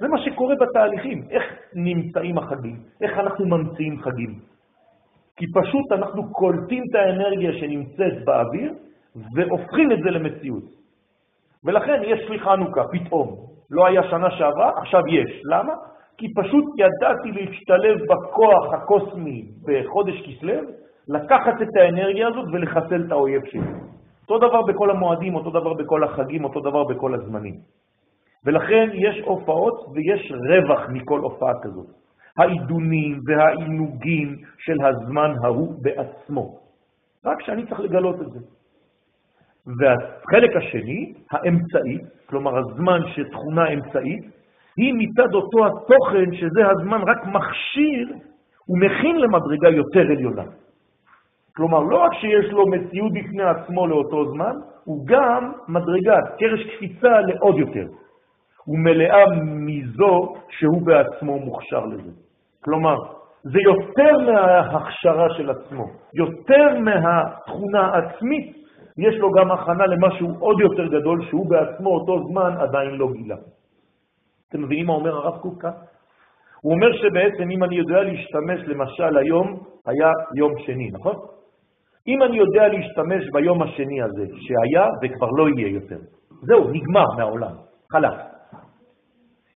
זה 0.00 0.08
מה 0.08 0.18
שקורה 0.18 0.54
בתהליכים, 0.60 1.22
איך 1.30 1.44
נמצאים 1.74 2.38
החגים, 2.38 2.76
איך 3.02 3.18
אנחנו 3.18 3.46
ממציאים 3.46 4.00
חגים. 4.02 4.38
כי 5.36 5.46
פשוט 5.54 5.92
אנחנו 5.92 6.32
קולטים 6.32 6.82
את 6.90 6.94
האנרגיה 6.94 7.52
שנמצאת 7.52 8.24
באוויר 8.24 8.74
והופכים 9.34 9.92
את 9.92 9.98
זה 9.98 10.10
למציאות. 10.10 10.64
ולכן 11.64 12.00
יש 12.04 12.30
לי 12.30 12.38
חנוכה, 12.38 12.82
פתאום. 12.92 13.36
לא 13.70 13.86
היה 13.86 14.02
שנה 14.10 14.30
שעברה, 14.30 14.70
עכשיו 14.78 15.02
יש. 15.08 15.42
למה? 15.52 15.72
כי 16.18 16.26
פשוט 16.34 16.64
ידעתי 16.78 17.32
להשתלב 17.32 17.96
בכוח 18.08 18.74
הקוסמי 18.74 19.44
בחודש 19.66 20.14
כסלו, 20.26 20.52
לקחת 21.08 21.62
את 21.62 21.76
האנרגיה 21.76 22.28
הזאת 22.28 22.44
ולחסל 22.52 23.04
את 23.06 23.12
האויב 23.12 23.42
שלי. 23.44 23.60
אותו 24.22 24.48
דבר 24.48 24.62
בכל 24.62 24.90
המועדים, 24.90 25.34
אותו 25.34 25.50
דבר 25.50 25.74
בכל 25.74 26.04
החגים, 26.04 26.44
אותו 26.44 26.60
דבר 26.60 26.84
בכל 26.84 27.14
הזמנים. 27.14 27.54
ולכן 28.48 28.88
יש 28.94 29.20
הופעות 29.24 29.86
ויש 29.94 30.32
רווח 30.32 30.88
מכל 30.88 31.20
הופעה 31.20 31.52
כזאת. 31.62 31.86
העידונים 32.38 33.20
והעינוגים 33.26 34.36
של 34.58 34.76
הזמן 34.84 35.34
ההוא 35.44 35.74
בעצמו. 35.82 36.58
רק 37.24 37.42
שאני 37.42 37.66
צריך 37.66 37.80
לגלות 37.80 38.20
את 38.20 38.26
זה. 38.32 38.38
והחלק 39.66 40.56
השני, 40.56 41.12
האמצעי, 41.30 41.98
כלומר 42.26 42.58
הזמן 42.58 43.00
שתכונה 43.06 43.68
אמצעית, 43.68 44.24
היא 44.76 44.94
מצד 44.98 45.34
אותו 45.34 45.66
התוכן 45.66 46.34
שזה 46.34 46.60
הזמן 46.70 47.00
רק 47.08 47.26
מכשיר 47.26 48.08
ומכין 48.68 49.16
למדרגה 49.16 49.68
יותר 49.68 50.00
עליונה. 50.00 50.44
כלומר, 51.56 51.80
לא 51.80 51.96
רק 51.96 52.14
שיש 52.14 52.52
לו 52.52 52.66
מציאות 52.66 53.12
בפני 53.12 53.42
עצמו 53.42 53.86
לאותו 53.86 54.30
זמן, 54.32 54.54
הוא 54.84 55.06
גם 55.06 55.52
מדרגה, 55.68 56.16
קרש 56.38 56.60
קפיצה 56.76 57.20
לעוד 57.20 57.58
יותר. 57.58 57.86
הוא 58.68 58.78
מלאה 58.78 59.24
מזו 59.66 60.34
שהוא 60.48 60.82
בעצמו 60.86 61.38
מוכשר 61.38 61.84
לזה. 61.86 62.10
כלומר, 62.64 62.96
זה 63.42 63.58
יותר 63.64 64.18
מההכשרה 64.26 65.26
של 65.36 65.50
עצמו, 65.50 65.84
יותר 66.14 66.78
מהתכונה 66.80 67.80
העצמית, 67.80 68.56
יש 68.98 69.14
לו 69.14 69.30
גם 69.30 69.50
הכנה 69.50 69.86
למשהו 69.86 70.28
עוד 70.38 70.60
יותר 70.60 70.86
גדול, 70.86 71.24
שהוא 71.28 71.50
בעצמו 71.50 71.90
אותו 71.90 72.18
זמן 72.28 72.52
עדיין 72.58 72.90
לא 72.90 73.08
גילה. 73.12 73.36
אתם 74.48 74.62
מבינים 74.62 74.86
מה 74.86 74.92
אומר 74.92 75.16
הרב 75.16 75.38
קוק? 75.38 75.64
הוא 76.62 76.72
אומר 76.72 76.92
שבעצם 76.92 77.50
אם 77.50 77.64
אני 77.64 77.76
יודע 77.76 78.02
להשתמש, 78.02 78.60
למשל 78.66 79.16
היום 79.16 79.58
היה 79.86 80.10
יום 80.36 80.52
שני, 80.66 80.90
נכון? 80.92 81.14
אם 82.08 82.22
אני 82.22 82.36
יודע 82.36 82.68
להשתמש 82.68 83.24
ביום 83.32 83.62
השני 83.62 84.02
הזה, 84.02 84.26
שהיה 84.32 84.86
וכבר 85.02 85.30
לא 85.30 85.48
יהיה 85.48 85.68
יותר, 85.68 85.98
זהו, 86.42 86.70
נגמר 86.70 87.06
מהעולם, 87.16 87.54
חלק. 87.92 88.37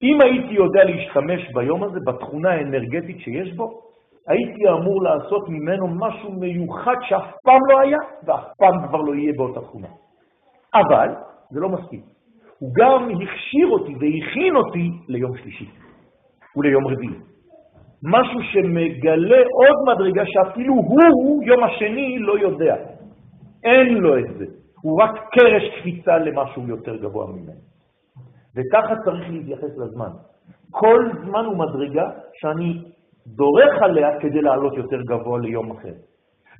אם 0.02 0.18
הייתי 0.20 0.54
יודע 0.54 0.84
להשתמש 0.84 1.52
ביום 1.54 1.82
הזה, 1.82 1.98
בתכונה 2.06 2.50
האנרגטית 2.50 3.20
שיש 3.20 3.52
בו, 3.52 3.80
הייתי 4.28 4.68
אמור 4.68 5.02
לעשות 5.02 5.48
ממנו 5.48 5.88
משהו 5.88 6.32
מיוחד 6.32 6.94
שאף 7.00 7.34
פעם 7.44 7.60
לא 7.70 7.80
היה, 7.80 7.98
ואף 8.26 8.44
פעם 8.58 8.88
כבר 8.88 9.00
לא 9.00 9.14
יהיה 9.14 9.32
באותה 9.36 9.60
תכונה. 9.60 9.88
אבל 10.74 11.08
זה 11.50 11.60
לא 11.60 11.68
מספיק. 11.68 12.00
הוא 12.58 12.70
גם 12.74 13.08
הכשיר 13.10 13.68
אותי 13.70 13.94
והכין 13.94 14.56
אותי 14.56 14.90
ליום 15.08 15.36
שלישי 15.36 15.68
וליום 16.56 16.86
רביעי. 16.86 17.14
משהו 18.02 18.40
שמגלה 18.52 19.36
עוד 19.36 19.94
מדרגה 19.94 20.22
שאפילו 20.26 20.74
הוא, 20.74 21.42
יום 21.44 21.64
השני, 21.64 22.18
לא 22.18 22.38
יודע. 22.38 22.76
אין 23.64 23.94
לו 23.94 24.18
את 24.18 24.38
זה. 24.38 24.44
הוא 24.82 25.02
רק 25.02 25.10
קרש 25.32 25.62
קפיצה 25.80 26.18
למשהו 26.18 26.68
יותר 26.68 26.96
גבוה 26.96 27.26
ממנו. 27.26 27.69
וככה 28.56 28.94
צריך 29.04 29.30
להתייחס 29.30 29.78
לזמן. 29.78 30.10
כל 30.70 31.10
זמן 31.24 31.44
הוא 31.44 31.56
מדרגה 31.56 32.10
שאני 32.32 32.82
דורך 33.26 33.82
עליה 33.82 34.20
כדי 34.20 34.40
לעלות 34.40 34.76
יותר 34.76 35.02
גבוה 35.02 35.38
ליום 35.38 35.70
אחר. 35.70 35.94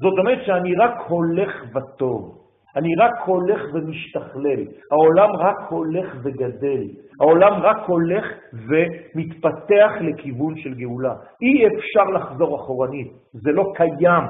זאת 0.03 0.19
אומרת 0.19 0.39
שאני 0.47 0.75
רק 0.75 0.95
הולך 1.09 1.65
וטוב, 1.75 2.41
אני 2.77 2.95
רק 2.95 3.13
הולך 3.25 3.61
ומשתכלל, 3.73 4.65
העולם 4.91 5.37
רק 5.37 5.57
הולך 5.71 6.17
וגדל, 6.23 6.83
העולם 7.21 7.53
רק 7.63 7.77
הולך 7.87 8.25
ומתפתח 8.53 9.91
לכיוון 10.01 10.57
של 10.57 10.75
גאולה. 10.75 11.15
אי 11.43 11.67
אפשר 11.67 12.05
לחזור 12.05 12.57
אחורנית, 12.57 13.13
זה 13.33 13.53
לא 13.53 13.73
קיים. 13.77 14.25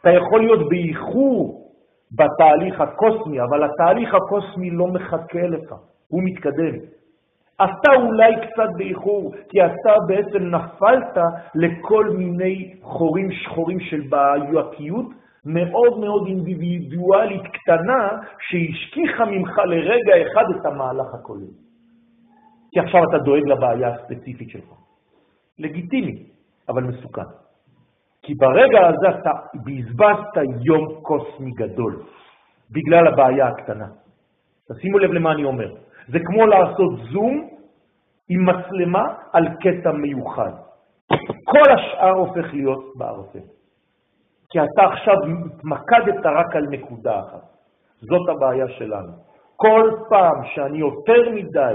אתה 0.00 0.10
יכול 0.10 0.40
להיות 0.40 0.68
באיחור 0.68 1.70
בתהליך 2.12 2.80
הקוסמי, 2.80 3.40
אבל 3.40 3.64
התהליך 3.64 4.14
הקוסמי 4.14 4.70
לא 4.70 4.86
מחכה 4.86 5.46
לך, 5.46 5.74
הוא 6.12 6.22
מתקדם. 6.24 6.76
אתה 7.56 7.92
אולי 7.94 8.32
קצת 8.46 8.70
באיחור, 8.76 9.34
כי 9.48 9.64
אתה 9.64 9.94
בעצם 10.08 10.42
נפלת 10.42 11.16
לכל 11.54 12.10
מיני 12.10 12.74
חורים 12.82 13.32
שחורים 13.32 13.80
של 13.80 14.00
בעייתיות 14.08 15.06
מאוד 15.46 15.98
מאוד 16.00 16.26
אינדיבידואלית 16.26 17.42
קטנה, 17.42 18.08
שהשכיחה 18.38 19.24
ממך 19.24 19.58
לרגע 19.58 20.14
אחד 20.22 20.44
את 20.56 20.66
המהלך 20.66 21.14
הכולל. 21.14 21.52
כי 22.72 22.80
עכשיו 22.80 23.00
אתה 23.08 23.18
דואג 23.18 23.46
לבעיה 23.46 23.88
הספציפית 23.94 24.50
שלך. 24.50 24.70
לגיטימי, 25.58 26.26
אבל 26.68 26.82
מסוכן. 26.82 27.30
כי 28.22 28.34
ברגע 28.34 28.80
הזה 28.86 29.18
אתה 29.18 29.30
בזבזת 29.64 30.36
יום 30.64 31.00
קוסמי 31.02 31.50
גדול, 31.50 32.02
בגלל 32.70 33.06
הבעיה 33.06 33.48
הקטנה. 33.48 33.86
תשימו 34.72 34.98
לב 34.98 35.10
למה 35.12 35.32
אני 35.32 35.44
אומר. 35.44 35.81
זה 36.08 36.18
כמו 36.24 36.46
לעשות 36.46 36.92
זום 37.12 37.48
עם 38.28 38.46
מצלמה 38.46 39.14
על 39.32 39.44
קטע 39.60 39.92
מיוחד. 39.92 40.52
כל 41.44 41.72
השאר 41.72 42.10
הופך 42.10 42.54
להיות 42.54 42.92
בערפל. 42.96 43.46
כי 44.50 44.58
אתה 44.60 44.84
עכשיו 44.84 45.14
התמקדת 45.14 46.26
רק 46.26 46.56
על 46.56 46.66
נקודה 46.70 47.20
אחת. 47.20 47.42
זאת 48.00 48.28
הבעיה 48.28 48.68
שלנו. 48.68 49.12
כל 49.56 49.90
פעם 50.08 50.44
שאני 50.54 50.78
יותר 50.78 51.30
מדי 51.34 51.74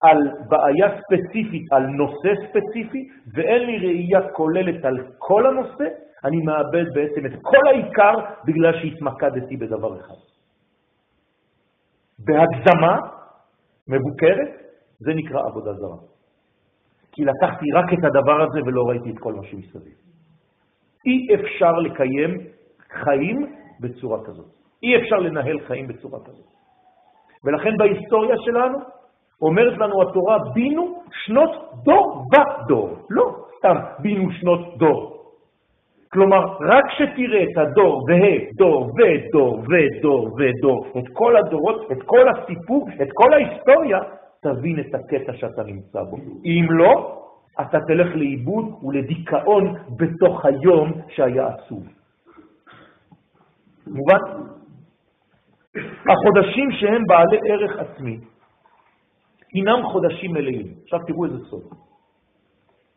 על 0.00 0.18
בעיה 0.48 0.88
ספציפית, 1.00 1.72
על 1.72 1.86
נושא 1.86 2.32
ספציפי, 2.48 3.08
ואין 3.34 3.62
לי 3.66 3.78
ראייה 3.78 4.28
כוללת 4.32 4.84
על 4.84 4.96
כל 5.18 5.46
הנושא, 5.46 5.84
אני 6.24 6.36
מאבד 6.36 6.84
בעצם 6.94 7.26
את 7.26 7.32
כל 7.42 7.66
העיקר 7.66 8.14
בגלל 8.44 8.72
שהתמקדתי 8.80 9.56
בדבר 9.56 10.00
אחד. 10.00 10.14
בהגזמה 12.18 12.98
מבוקרת, 13.88 14.50
זה 14.98 15.14
נקרא 15.14 15.40
עבודה 15.46 15.72
זרה. 15.72 15.96
כי 17.12 17.24
לקחתי 17.24 17.66
רק 17.74 17.92
את 17.92 18.04
הדבר 18.04 18.42
הזה 18.42 18.60
ולא 18.66 18.82
ראיתי 18.88 19.10
את 19.10 19.18
כל 19.18 19.32
מה 19.32 19.44
שמסביב. 19.44 19.94
אי 21.06 21.34
אפשר 21.34 21.72
לקיים 21.72 22.30
חיים 22.90 23.54
בצורה 23.80 24.24
כזאת. 24.24 24.46
אי 24.82 24.96
אפשר 24.96 25.16
לנהל 25.16 25.60
חיים 25.60 25.86
בצורה 25.86 26.20
כזאת. 26.24 26.46
ולכן 27.44 27.76
בהיסטוריה 27.78 28.36
שלנו 28.44 28.78
אומרת 29.42 29.78
לנו 29.78 30.02
התורה, 30.02 30.38
בינו 30.54 31.02
שנות 31.24 31.50
דור 31.84 32.24
ודור. 32.32 32.98
לא 33.10 33.36
סתם 33.58 33.76
בינו 33.98 34.32
שנות 34.32 34.78
דור. 34.78 35.13
כלומר, 36.14 36.42
רק 36.60 36.84
שתראה 36.90 37.42
את 37.42 37.56
הדור 37.58 38.04
וה, 38.08 38.54
דור 38.56 38.92
ודור 38.96 39.62
ודור 39.68 40.36
ודור, 40.38 40.86
את 40.98 41.04
כל 41.12 41.36
הדורות, 41.36 41.92
את 41.92 42.02
כל 42.04 42.26
הסיפור, 42.28 42.88
את 43.02 43.08
כל 43.14 43.32
ההיסטוריה, 43.32 43.98
תבין 44.42 44.80
את 44.80 44.94
הקטע 44.94 45.32
שאתה 45.32 45.62
נמצא 45.62 46.02
בו. 46.02 46.16
אם 46.44 46.66
לא, 46.70 47.22
אתה 47.60 47.78
תלך 47.80 48.16
לאיבוד 48.16 48.64
ולדיכאון 48.82 49.74
בתוך 49.96 50.44
היום 50.44 50.92
שהיה 51.08 51.46
עצוב. 51.46 51.82
מובן? 53.86 54.22
החודשים 56.10 56.72
שהם 56.72 57.02
בעלי 57.06 57.38
ערך 57.48 57.78
עצמי, 57.78 58.18
הינם 59.54 59.82
חודשים 59.82 60.32
מלאים. 60.32 60.66
עכשיו 60.82 60.98
תראו 61.06 61.24
איזה 61.24 61.38
סוד. 61.50 61.62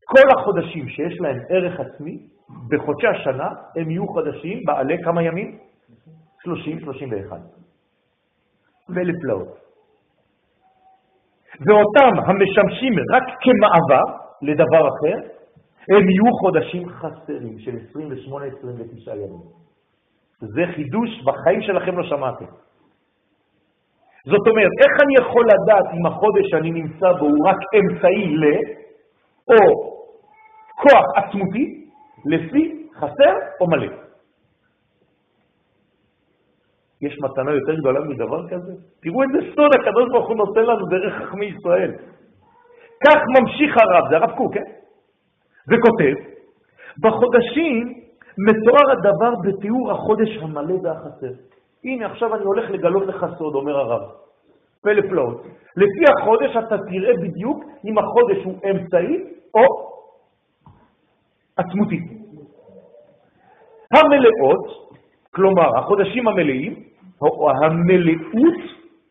כל 0.05 0.27
החודשים 0.37 0.89
שיש 0.89 1.21
להם 1.21 1.37
ערך 1.49 1.79
עצמי, 1.79 2.36
בחודשי 2.49 3.07
השנה 3.07 3.49
הם 3.75 3.91
יהיו 3.91 4.07
חודשים 4.07 4.63
בעלי 4.65 4.97
כמה 5.03 5.23
ימים? 5.23 5.57
30-31. 6.47 6.49
ולפלאות. 8.89 9.67
ואותם 11.65 12.13
המשמשים 12.27 12.93
רק 13.13 13.23
כמעבר 13.41 14.17
לדבר 14.41 14.87
אחר, 14.87 15.17
הם 15.91 16.09
יהיו 16.09 16.33
חודשים 16.41 16.89
חסרים 16.89 17.59
של 17.59 17.71
28-29 17.71 19.15
ימים. 19.15 19.41
זה 20.39 20.61
חידוש 20.75 21.23
בחיים 21.23 21.61
שלכם 21.61 21.97
לא 21.97 22.03
שמעתם. 22.03 22.45
זאת 24.25 24.47
אומרת, 24.47 24.71
איך 24.83 24.93
אני 25.03 25.13
יכול 25.21 25.45
לדעת 25.45 25.85
אם 25.93 26.05
החודש 26.05 26.45
שאני 26.49 26.71
נמצא 26.71 27.11
בו 27.19 27.25
הוא 27.25 27.47
רק 27.47 27.57
אמצעי 27.75 28.35
ל, 28.35 28.43
או 29.51 29.63
כוח 30.75 31.05
עצמותי, 31.15 31.76
לפי 32.27 32.87
חסר 32.95 33.33
או 33.61 33.67
מלא? 33.67 33.87
יש 37.01 37.17
מתנה 37.23 37.51
יותר 37.51 37.75
גדולה 37.79 37.99
מדבר 37.99 38.49
כזה? 38.49 38.73
תראו 39.01 39.23
איזה 39.23 39.53
סוד 39.55 39.71
הקדוש 39.79 40.09
ברוך 40.11 40.27
הוא 40.27 40.37
נותן 40.37 40.61
לנו 40.61 40.85
דרך 40.85 41.13
חכמי 41.13 41.45
ישראל. 41.45 41.91
כך 43.05 43.19
ממשיך 43.39 43.75
הרב, 43.77 44.09
זה 44.09 44.15
הרב 44.15 44.31
קוק, 44.37 44.53
כן? 44.53 44.63
וכותב, 45.67 46.13
בחודשים 46.99 47.93
מתואר 48.37 48.91
הדבר 48.91 49.33
בתיאור 49.43 49.91
החודש 49.91 50.37
המלא 50.41 50.73
והחסר. 50.83 51.33
הנה, 51.83 52.05
עכשיו 52.05 52.35
אני 52.35 52.43
הולך 52.43 52.69
לגלות 52.69 53.07
לך 53.07 53.25
סוד, 53.37 53.55
אומר 53.55 53.77
הרב. 53.77 54.01
פלא 54.81 55.01
פלאות. 55.09 55.43
לפי 55.77 56.03
החודש 56.13 56.55
אתה 56.57 56.77
תראה 56.77 57.13
בדיוק 57.21 57.63
אם 57.85 57.97
החודש 57.97 58.43
הוא 58.43 58.59
אמצעי 58.69 59.23
או 59.53 59.63
עצמותי. 61.57 62.16
המלאות, 63.93 64.91
כלומר 65.31 65.77
החודשים 65.77 66.27
המלאים, 66.27 66.75
או 67.21 67.51
המלאות, 67.51 68.61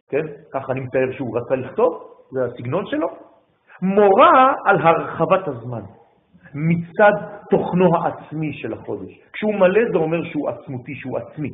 כן, 0.09 0.27
ככה 0.53 0.73
אני 0.73 0.81
מתאר 0.81 1.13
שהוא 1.13 1.39
רצה 1.39 1.57
לכתוב, 1.57 2.03
זה 2.31 2.45
הסגנון 2.45 2.87
שלו, 2.87 3.09
מורה 3.83 4.55
על 4.65 4.77
הרחבת 4.81 5.49
הזמן 5.49 5.83
מצד 6.55 7.13
תוכנו 7.51 7.97
העצמי 7.97 8.53
של 8.53 8.73
החודש. 8.73 9.21
כשהוא 9.33 9.55
מלא 9.55 9.81
זה 9.93 9.99
אומר 9.99 10.25
שהוא 10.25 10.49
עצמותי, 10.49 10.95
שהוא 10.95 11.19
עצמי. 11.19 11.51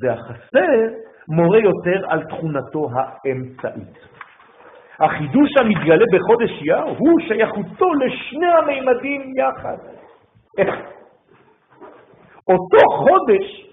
והחסר 0.00 0.88
מורה 1.28 1.58
יותר 1.58 2.06
על 2.08 2.24
תכונתו 2.24 2.88
האמצעית. 2.94 3.98
החידוש 5.00 5.50
המתגלה 5.60 6.04
בחודש 6.12 6.50
יר 6.62 6.82
הוא 6.98 7.20
שייכותו 7.20 7.94
לשני 7.94 8.46
המימדים 8.46 9.32
יחד. 9.36 9.76
איך? 10.58 10.74
אותו 12.48 12.78
חודש, 12.90 13.70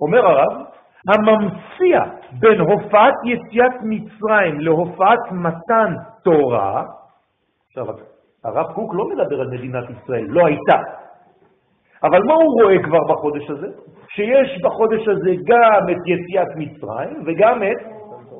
אומר 0.00 0.26
הרב, 0.26 0.62
הממציע 1.08 2.00
בין 2.32 2.60
הופעת 2.60 3.14
יציאת 3.24 3.72
מצרים 3.82 4.60
להופעת 4.60 5.32
מתן 5.32 5.94
תורה, 6.24 6.84
עכשיו 7.68 7.86
הרב 8.44 8.72
קוק 8.72 8.94
לא 8.94 9.08
מדבר 9.08 9.40
על 9.40 9.48
מדינת 9.48 9.84
ישראל, 9.90 10.26
לא 10.28 10.46
הייתה. 10.46 10.76
אבל 12.02 12.18
מה 12.26 12.34
הוא 12.34 12.62
רואה 12.62 12.82
כבר 12.82 13.14
בחודש 13.14 13.50
הזה? 13.50 13.66
שיש 14.08 14.60
בחודש 14.64 15.08
הזה 15.08 15.30
גם 15.44 15.88
את 15.90 16.02
יציאת 16.06 16.48
מצרים 16.56 17.22
וגם 17.26 17.62
את 17.62 17.86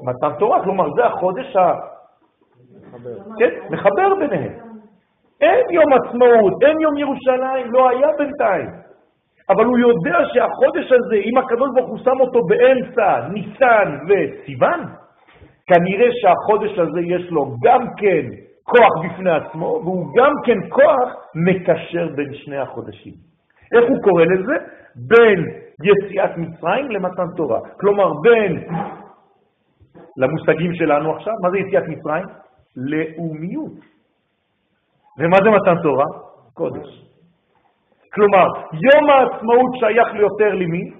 מתן 0.02 0.38
תורה, 0.38 0.62
כלומר 0.64 0.84
זה 0.96 1.06
החודש 1.06 1.56
ה... 1.56 1.72
כן, 3.38 3.50
מחבר 3.70 4.14
ביניהם. 4.18 4.52
אין 5.40 5.70
יום 5.70 5.92
עצמאות, 5.92 6.62
אין 6.62 6.80
יום 6.80 6.98
ירושלים, 6.98 7.72
לא 7.72 7.88
היה 7.88 8.08
בינתיים. 8.18 8.87
אבל 9.50 9.64
הוא 9.64 9.78
יודע 9.78 10.18
שהחודש 10.32 10.92
הזה, 10.92 11.16
אם 11.16 11.38
הקדוש 11.38 11.68
ברוך 11.74 11.88
הוא 11.90 11.98
שם 11.98 12.20
אותו 12.20 12.40
באמצע 12.46 13.28
ניסן 13.28 13.98
וסיוון, 14.08 14.80
כנראה 15.66 16.08
שהחודש 16.20 16.78
הזה 16.78 17.00
יש 17.00 17.30
לו 17.30 17.54
גם 17.64 17.80
כן 17.96 18.26
כוח 18.62 18.92
בפני 19.04 19.30
עצמו, 19.30 19.80
והוא 19.84 20.06
גם 20.16 20.32
כן 20.44 20.58
כוח 20.68 21.14
מקשר 21.34 22.08
בין 22.16 22.34
שני 22.34 22.56
החודשים. 22.56 23.12
איך 23.72 23.84
הוא 23.88 23.98
קורא 24.02 24.24
לזה? 24.24 24.56
בין 24.96 25.44
יציאת 25.84 26.30
מצרים 26.36 26.90
למתן 26.90 27.26
תורה. 27.36 27.60
כלומר, 27.80 28.12
בין, 28.22 28.68
למושגים 30.16 30.74
שלנו 30.74 31.16
עכשיו, 31.16 31.34
מה 31.42 31.50
זה 31.50 31.58
יציאת 31.58 31.88
מצרים? 31.88 32.24
לאומיות. 32.76 33.78
ומה 35.18 35.36
זה 35.44 35.50
מתן 35.50 35.82
תורה? 35.82 36.04
קודש. 36.54 37.07
כלומר, 38.14 38.46
יום 38.72 39.10
העצמאות 39.10 39.72
שייך 39.80 40.14
ליותר 40.14 40.54
למי? 40.54 40.92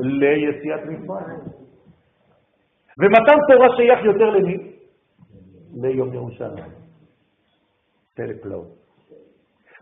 ליציאת 0.00 0.80
מצרים. 0.80 1.40
ומתן 2.98 3.36
תורה 3.48 3.76
שייך 3.76 4.04
יותר 4.04 4.30
למי? 4.30 4.56
ליום 5.82 6.14
ירושלים. 6.14 6.72
פלא 8.16 8.32
פלאות. 8.42 8.68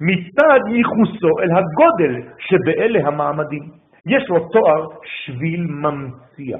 מצד 0.00 0.60
ייחוסו 0.76 1.38
אל 1.40 1.50
הגודל 1.50 2.28
שבאלה 2.38 3.08
המעמדים. 3.08 3.62
יש 4.06 4.28
לו 4.28 4.48
תואר 4.48 4.86
שביל 5.04 5.66
ממציע. 5.66 6.58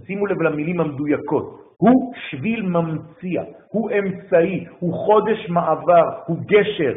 תשימו 0.00 0.26
לב 0.26 0.42
למילים 0.42 0.80
המדויקות. 0.80 1.64
הוא 1.76 2.14
שביל 2.30 2.62
ממציע, 2.62 3.42
הוא 3.68 3.90
אמצעי, 3.90 4.66
הוא 4.78 4.94
חודש 4.94 5.48
מעבר, 5.48 6.02
הוא 6.26 6.38
גשר 6.46 6.94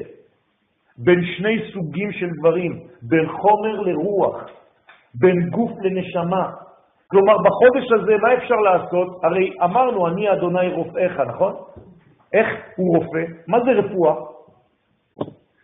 בין 0.98 1.26
שני 1.38 1.72
סוגים 1.74 2.12
של 2.12 2.30
דברים, 2.40 2.80
בין 3.02 3.28
חומר 3.28 3.82
לרוח, 3.82 4.46
בין 5.16 5.50
גוף 5.50 5.72
לנשמה. 5.82 6.52
כלומר, 7.08 7.36
בחודש 7.38 7.92
הזה 7.92 8.18
מה 8.22 8.34
אפשר 8.34 8.56
לעשות? 8.56 9.08
הרי 9.24 9.54
אמרנו, 9.64 10.08
אני 10.08 10.32
אדוני 10.32 10.74
רופאיך, 10.74 11.20
נכון? 11.20 11.54
איך 12.34 12.48
הוא 12.78 12.98
רופא? 12.98 13.24
מה 13.48 13.58
זה 13.66 13.72
רפואה? 13.72 14.16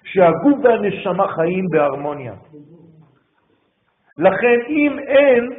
שהגוף 0.03 0.59
והנשמה 0.63 1.27
חיים 1.27 1.65
בהרמוניה. 1.71 2.33
לכן 4.17 4.59
אם 4.69 4.99
אין 4.99 5.53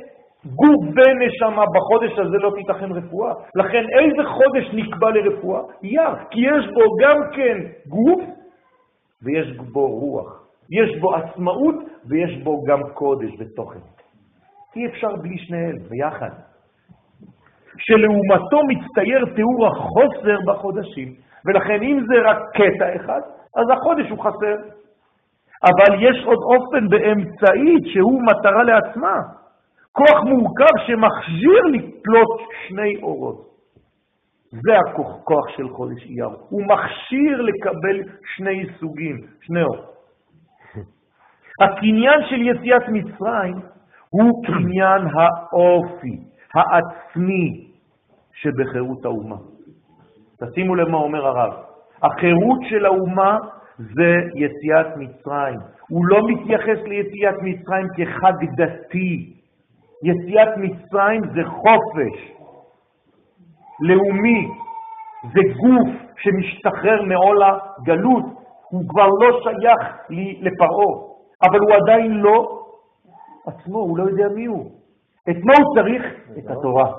גוף 0.45 0.85
ונשמה 0.85 1.65
בחודש 1.75 2.19
הזה 2.19 2.39
לא 2.39 2.53
תיתכן 2.57 2.93
רפואה. 2.93 3.33
לכן 3.55 3.85
איזה 3.99 4.29
חודש 4.29 4.75
נקבע 4.75 5.11
לרפואה? 5.11 5.61
יר, 5.83 6.15
כי 6.31 6.41
יש 6.41 6.67
בו 6.67 6.81
גם 7.01 7.17
כן 7.33 7.59
גוף 7.89 8.21
ויש 9.25 9.57
בו 9.57 9.87
רוח. 9.87 10.45
יש 10.71 11.01
בו 11.01 11.15
עצמאות 11.15 11.75
ויש 12.07 12.43
בו 12.43 12.63
גם 12.69 12.81
קודש 12.95 13.31
ותוכן. 13.39 13.79
אי 14.77 14.87
אפשר 14.87 15.17
בלי 15.17 15.39
שניהם 15.39 15.77
ביחד. 15.89 16.31
שלעומתו 17.79 18.61
מצטייר 18.69 19.25
תיאור 19.35 19.67
החוסר 19.67 20.37
בחודשים, 20.47 21.15
ולכן 21.47 21.83
אם 21.83 22.01
זה 22.09 22.15
רק 22.31 22.39
קטע 22.55 22.97
אחד, 22.97 23.21
אז 23.57 23.67
החודש 23.71 24.11
הוא 24.11 24.19
חסר. 24.19 24.57
אבל 25.65 26.03
יש 26.03 26.25
עוד 26.25 26.39
אופן 26.53 26.89
באמצעית 26.89 27.83
שהוא 27.93 28.23
מטרה 28.23 28.63
לעצמה. 28.63 29.17
כוח 29.93 30.23
מורכב 30.25 30.75
שמכשיר 30.87 31.61
לפלוט 31.73 32.41
שני 32.69 33.03
אורות. 33.03 33.54
זה 34.63 34.79
הכוח 34.79 35.17
כוח 35.25 35.49
של 35.57 35.69
חודש 35.69 36.03
אייר. 36.05 36.29
הוא 36.49 36.63
מכשיר 36.63 37.43
לקבל 37.43 38.03
שני 38.37 38.67
סוגים, 38.81 39.21
שני 39.41 39.63
אורות. 39.63 39.95
הקניין 41.61 42.21
של 42.29 42.43
יציאת 42.43 42.89
מצרים 42.89 43.55
הוא 44.11 44.45
קניין 44.45 45.03
האופי, 45.15 46.19
העצמי, 46.55 47.71
שבחירות 48.33 49.05
האומה. 49.05 49.37
תשימו 50.41 50.75
למה 50.75 50.99
אומר 50.99 51.27
הרב. 51.27 51.53
החירות 52.03 52.59
של 52.69 52.87
האומה 52.87 53.39
זה 53.79 54.13
יציאת 54.35 54.87
מצרים. 54.97 55.59
הוא 55.89 56.07
לא 56.07 56.19
מתייחס 56.29 56.79
ליציאת 56.87 57.35
מצרים 57.43 57.87
כחג 57.97 58.33
דתי, 58.57 59.35
יציאת 60.03 60.49
מצרים 60.57 61.21
זה 61.35 61.45
חופש 61.45 62.35
לאומי, 63.81 64.49
זה 65.33 65.41
גוף 65.61 65.89
שמשתחרר 66.17 67.03
מעול 67.03 67.43
הגלות, 67.43 68.25
הוא 68.71 68.83
כבר 68.89 69.07
לא 69.07 69.41
שייך 69.43 69.97
לפרעה, 70.41 70.95
אבל 71.43 71.59
הוא 71.59 71.75
עדיין 71.83 72.13
לא 72.13 72.61
עצמו, 73.47 73.79
הוא 73.79 73.99
לא 73.99 74.03
יודע 74.03 74.29
מי 74.35 74.45
הוא. 74.45 74.71
את 75.31 75.37
מה 75.45 75.53
הוא 75.59 75.75
צריך? 75.75 76.03
את 76.39 76.51
התורה. 76.51 76.93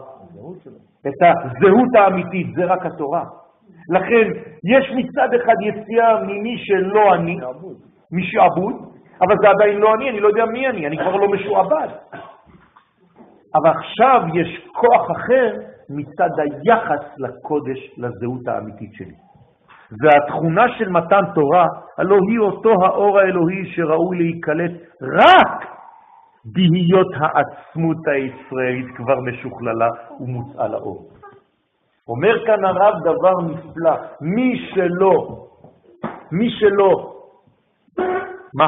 את 1.07 1.13
הזהות 1.21 1.95
האמיתית, 1.95 2.47
זה 2.55 2.65
רק 2.65 2.86
התורה. 2.86 3.23
לכן, 3.89 4.32
יש 4.63 4.91
מצד 4.95 5.34
אחד 5.34 5.53
יציאה 5.61 6.23
ממי 6.23 6.57
שלא 6.57 7.13
אני, 7.13 7.38
משעבוד, 8.11 8.76
אבל 9.21 9.36
זה 9.41 9.49
עדיין 9.49 9.78
לא 9.78 9.93
אני, 9.93 10.09
אני 10.09 10.19
לא 10.19 10.28
יודע 10.28 10.45
מי 10.45 10.67
אני, 10.67 10.88
אני 10.88 10.97
כבר 10.97 11.15
לא 11.15 11.28
משועבד. 11.28 11.88
אבל 13.55 13.69
עכשיו 13.69 14.21
יש 14.34 14.67
כוח 14.73 15.11
אחר 15.11 15.59
מצד 15.89 16.29
היחס 16.38 17.03
לקודש, 17.17 17.79
לזהות 17.97 18.47
האמיתית 18.47 18.93
שלי. 18.93 19.13
והתכונה 20.01 20.65
של 20.77 20.89
מתן 20.89 21.21
תורה, 21.36 21.65
הלא 21.97 22.17
היא 22.29 22.39
אותו 22.39 22.73
האור 22.83 23.19
האלוהי 23.19 23.65
שראוי 23.75 24.17
להיקלט 24.17 24.71
רק 25.01 25.65
בהיות 26.45 27.07
העצמות 27.15 28.07
הישראלית 28.07 28.95
כבר 28.95 29.19
משוכללה 29.19 29.89
ומוצאה 30.19 30.67
לאור. 30.67 31.09
אומר 32.07 32.45
כאן 32.45 32.65
הרב 32.65 32.93
דבר 33.03 33.41
נפלא, 33.41 33.95
מי 34.21 34.69
שלא, 34.73 35.45
מי 36.31 36.49
שלא, 36.49 37.13
מה? 38.53 38.67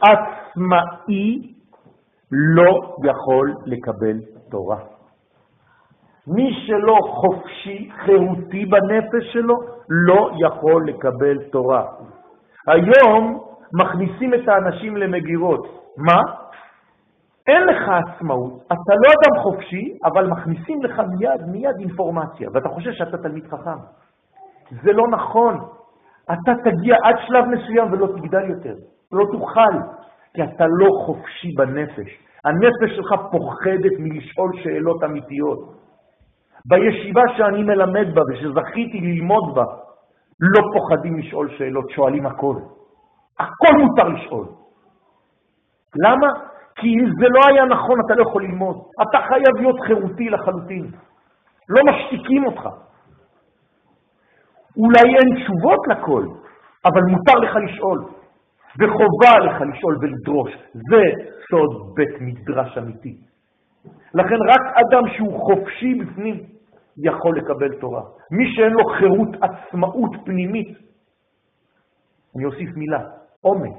עצמאי 0.00 1.54
לא 2.30 2.96
יכול 3.04 3.54
לקבל 3.66 4.20
תורה. 4.50 4.93
מי 6.26 6.50
שלא 6.66 6.98
חופשי, 7.02 7.90
חירותי 8.04 8.66
בנפש 8.66 9.32
שלו, 9.32 9.54
לא 9.88 10.30
יכול 10.46 10.88
לקבל 10.88 11.38
תורה. 11.42 11.84
היום 12.68 13.40
מכניסים 13.80 14.34
את 14.34 14.48
האנשים 14.48 14.96
למגירות. 14.96 15.66
מה? 15.96 16.20
אין 17.46 17.66
לך 17.66 17.88
עצמאות, 17.88 18.52
אתה 18.66 18.94
לא 18.94 19.10
אדם 19.12 19.42
חופשי, 19.42 19.98
אבל 20.04 20.26
מכניסים 20.26 20.82
לך 20.82 21.02
מיד, 21.18 21.46
מיד 21.46 21.76
אינפורמציה, 21.78 22.48
ואתה 22.52 22.68
חושב 22.68 22.92
שאתה 22.92 23.18
תלמיד 23.18 23.46
חכם. 23.46 23.78
זה 24.82 24.92
לא 24.92 25.08
נכון. 25.08 25.60
אתה 26.24 26.52
תגיע 26.64 26.96
עד 27.04 27.14
שלב 27.26 27.44
מסוים 27.44 27.92
ולא 27.92 28.06
תגדל 28.06 28.50
יותר, 28.50 28.74
לא 29.12 29.24
תוכל, 29.32 29.74
כי 30.34 30.42
אתה 30.42 30.64
לא 30.66 30.88
חופשי 31.06 31.52
בנפש. 31.56 32.18
הנפש 32.44 32.96
שלך 32.96 33.14
פוחדת 33.30 33.92
מלשאול 33.98 34.52
שאלות 34.62 35.04
אמיתיות. 35.04 35.83
בישיבה 36.68 37.22
שאני 37.36 37.62
מלמד 37.62 38.14
בה 38.14 38.22
ושזכיתי 38.32 39.00
ללמוד 39.00 39.54
בה, 39.54 39.64
לא 40.40 40.62
פוחדים 40.74 41.18
לשאול 41.18 41.50
שאלות, 41.58 41.90
שואלים 41.90 42.26
הכל. 42.26 42.56
הכל 43.38 43.74
מותר 43.82 44.08
לשאול. 44.08 44.46
למה? 46.04 46.28
כי 46.74 46.86
אם 46.86 47.06
זה 47.20 47.26
לא 47.28 47.40
היה 47.48 47.64
נכון, 47.64 47.98
אתה 48.06 48.14
לא 48.14 48.22
יכול 48.22 48.42
ללמוד. 48.42 48.76
אתה 49.02 49.18
חייב 49.28 49.56
להיות 49.60 49.80
חירותי 49.86 50.30
לחלוטין. 50.30 50.90
לא 51.68 51.82
משתיקים 51.90 52.46
אותך. 52.46 52.68
אולי 54.76 55.16
אין 55.16 55.44
תשובות 55.44 55.80
לכל, 55.88 56.24
אבל 56.84 57.02
מותר 57.10 57.38
לך 57.38 57.56
לשאול, 57.56 57.98
וחובה 58.78 59.38
לך 59.46 59.60
לשאול 59.60 59.98
ולדרוש. 60.00 60.50
זה 60.72 61.02
סוד 61.50 61.94
בית 61.94 62.20
מדרש 62.20 62.78
אמיתי. 62.78 63.16
לכן 64.14 64.36
רק 64.48 64.76
אדם 64.76 65.02
שהוא 65.16 65.40
חופשי 65.40 65.94
בפנים 65.94 66.42
יכול 66.96 67.38
לקבל 67.38 67.80
תורה. 67.80 68.02
מי 68.30 68.44
שאין 68.54 68.72
לו 68.72 68.84
חירות 68.98 69.28
עצמאות 69.42 70.10
פנימית, 70.24 70.78
אני 72.36 72.44
אוסיף 72.44 72.70
מילה, 72.76 73.00
אומץ, 73.44 73.76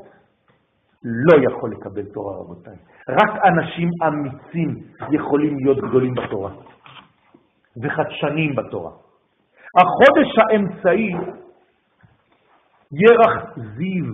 לא 1.03 1.51
יכול 1.51 1.71
לקבל 1.71 2.05
תורה, 2.13 2.37
רבותיי. 2.37 2.75
רק 3.09 3.45
אנשים 3.45 3.89
אמיצים 4.07 4.83
יכולים 5.11 5.57
להיות 5.57 5.77
גדולים 5.77 6.13
בתורה 6.13 6.51
וחדשנים 7.83 8.55
בתורה. 8.55 8.91
החודש 9.77 10.37
האמצעי, 10.39 11.11
ירח 12.91 13.57
זיו, 13.77 14.13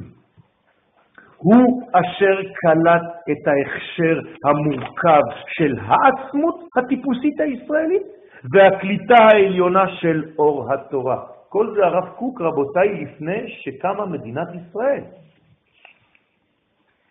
הוא 1.43 1.81
אשר 1.93 2.35
קלט 2.53 3.01
את 3.31 3.47
ההכשר 3.47 4.19
המורכב 4.45 5.21
של 5.47 5.75
העצמות 5.79 6.55
הטיפוסית 6.77 7.39
הישראלית 7.39 8.03
והקליטה 8.53 9.15
העליונה 9.33 9.87
של 9.87 10.23
אור 10.39 10.73
התורה. 10.73 11.23
כל 11.49 11.73
זה 11.75 11.85
הרב 11.85 12.09
קוק, 12.09 12.41
רבותיי, 12.41 13.05
לפני 13.05 13.43
שקמה 13.47 14.05
מדינת 14.05 14.47
ישראל. 14.55 15.03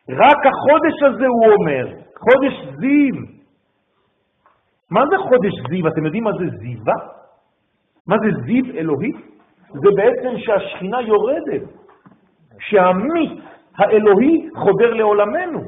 רק 0.09 0.39
החודש 0.47 1.03
הזה 1.03 1.27
הוא 1.27 1.55
אומר, 1.55 1.87
חודש 2.19 2.77
זיו. 2.79 3.15
מה 4.91 5.01
זה 5.11 5.17
חודש 5.19 5.53
זיו? 5.71 5.89
אתם 5.89 6.05
יודעים 6.05 6.25
מה 6.25 6.33
זה 6.33 6.57
זיווה? 6.59 6.95
מה 8.07 8.17
זה 8.19 8.41
זיו 8.45 8.65
אלוהי? 8.77 9.13
זה 9.73 9.89
בעצם 9.97 10.39
שהשכינה 10.39 11.01
יורדת, 11.01 11.63
שהמיץ 12.61 13.50
האלוהי 13.77 14.49
חודר 14.57 14.95
לעולמנו. 14.95 15.61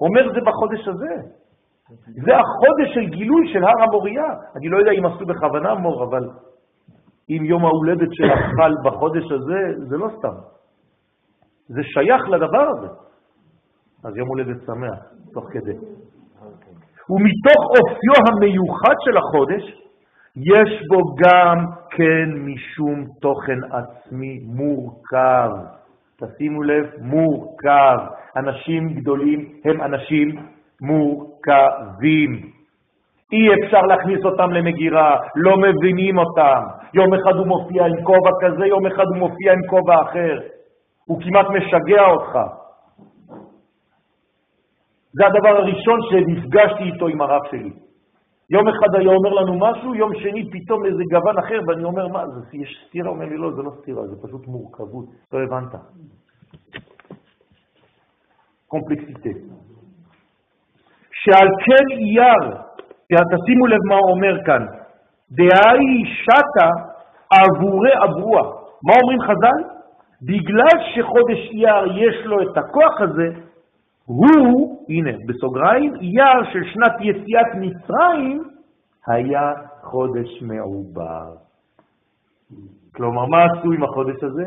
אומר 0.00 0.32
זה 0.32 0.40
בחודש 0.40 0.88
הזה. 0.88 1.14
זה 2.06 2.32
החודש 2.36 2.94
של 2.94 3.06
גילוי 3.06 3.52
של 3.52 3.64
הר 3.64 3.82
המוריה. 3.82 4.28
אני 4.56 4.68
לא 4.68 4.78
יודע 4.78 4.90
אם 4.90 5.06
עשו 5.06 5.26
בכוונה 5.26 5.74
מור, 5.74 6.04
אבל 6.04 6.30
אם 7.30 7.44
יום 7.44 7.64
ההולדת 7.64 8.08
של 8.12 8.30
החל 8.30 8.74
בחודש 8.84 9.32
הזה, 9.32 9.88
זה 9.88 9.96
לא 9.96 10.08
סתם. 10.18 10.34
זה 11.68 11.82
שייך 11.82 12.28
לדבר 12.28 12.68
הזה. 12.68 12.86
אז 14.04 14.16
יום 14.16 14.28
הולדת 14.28 14.56
שמח, 14.66 14.98
תוך 15.32 15.44
כדי. 15.52 15.76
ומתוך 17.10 17.62
אופיו 17.76 18.18
המיוחד 18.28 18.94
של 19.04 19.16
החודש, 19.16 19.62
יש 20.36 20.82
בו 20.88 21.14
גם 21.14 21.66
כן 21.90 22.28
משום 22.46 23.04
תוכן 23.20 23.58
עצמי 23.70 24.40
מורכב. 24.44 25.50
תשימו 26.20 26.62
לב, 26.62 26.86
מורכב. 27.00 27.98
אנשים 28.36 28.88
גדולים 28.94 29.52
הם 29.64 29.82
אנשים 29.82 30.28
מורכבים. 30.80 32.30
אי 33.32 33.54
אפשר 33.54 33.82
להכניס 33.82 34.24
אותם 34.24 34.50
למגירה, 34.50 35.16
לא 35.36 35.56
מבינים 35.56 36.18
אותם. 36.18 36.62
יום 36.94 37.14
אחד 37.14 37.34
הוא 37.36 37.46
מופיע 37.46 37.86
עם 37.86 38.02
כובע 38.02 38.30
כזה, 38.40 38.66
יום 38.66 38.86
אחד 38.86 39.04
הוא 39.08 39.16
מופיע 39.16 39.52
עם 39.52 39.62
כובע 39.70 40.02
אחר. 40.02 40.38
הוא 41.06 41.22
כמעט 41.22 41.46
משגע 41.46 42.06
אותך. 42.06 42.38
זה 45.12 45.26
הדבר 45.26 45.48
הראשון 45.48 46.00
שנפגשתי 46.10 46.82
איתו 46.82 47.08
עם 47.08 47.20
הרב 47.20 47.40
שלי. 47.50 47.70
יום 48.50 48.68
אחד 48.68 48.94
היה 48.94 49.12
אומר 49.12 49.30
לנו 49.30 49.58
משהו, 49.58 49.94
יום 49.94 50.14
שני 50.14 50.50
פתאום 50.50 50.86
איזה 50.86 51.02
גוון 51.10 51.38
אחר, 51.38 51.60
ואני 51.66 51.84
אומר, 51.84 52.08
מה, 52.08 52.26
זה, 52.26 52.56
יש 52.56 52.84
סתירה? 52.88 53.10
אומר 53.10 53.24
לי, 53.24 53.36
לא, 53.36 53.52
זה 53.56 53.62
לא 53.62 53.70
סתירה, 53.80 54.06
זה 54.06 54.16
פשוט 54.22 54.46
מורכבות. 54.46 55.06
לא 55.32 55.38
הבנת. 55.42 55.74
קומפלקסיטה. 58.68 59.28
שעל 61.12 61.48
כן 61.64 61.86
אייר, 61.96 62.56
תשימו 63.32 63.66
לב 63.66 63.78
מה 63.88 63.94
הוא 63.94 64.10
אומר 64.10 64.44
כאן, 64.46 64.66
דהי 65.30 66.04
שתה 66.06 66.68
עבורי 67.30 67.92
אברוע. 68.04 68.40
מה 68.82 68.92
אומרים 69.02 69.20
חז"ל? 69.20 69.78
בגלל 70.22 70.76
שחודש 70.94 71.50
אייר 71.52 72.08
יש 72.08 72.26
לו 72.26 72.42
את 72.42 72.56
הכוח 72.56 73.00
הזה, 73.00 73.28
הוא, 74.04 74.84
הנה, 74.88 75.10
בסוגריים, 75.28 75.94
אייר 75.94 76.52
של 76.52 76.64
שנת 76.72 76.92
יציאת 77.00 77.46
מצרים, 77.54 78.42
היה 79.06 79.52
חודש 79.82 80.42
מעובר. 80.42 81.34
כלומר, 82.94 83.26
מה 83.26 83.44
עשו 83.44 83.72
עם 83.72 83.82
החודש 83.82 84.24
הזה? 84.24 84.44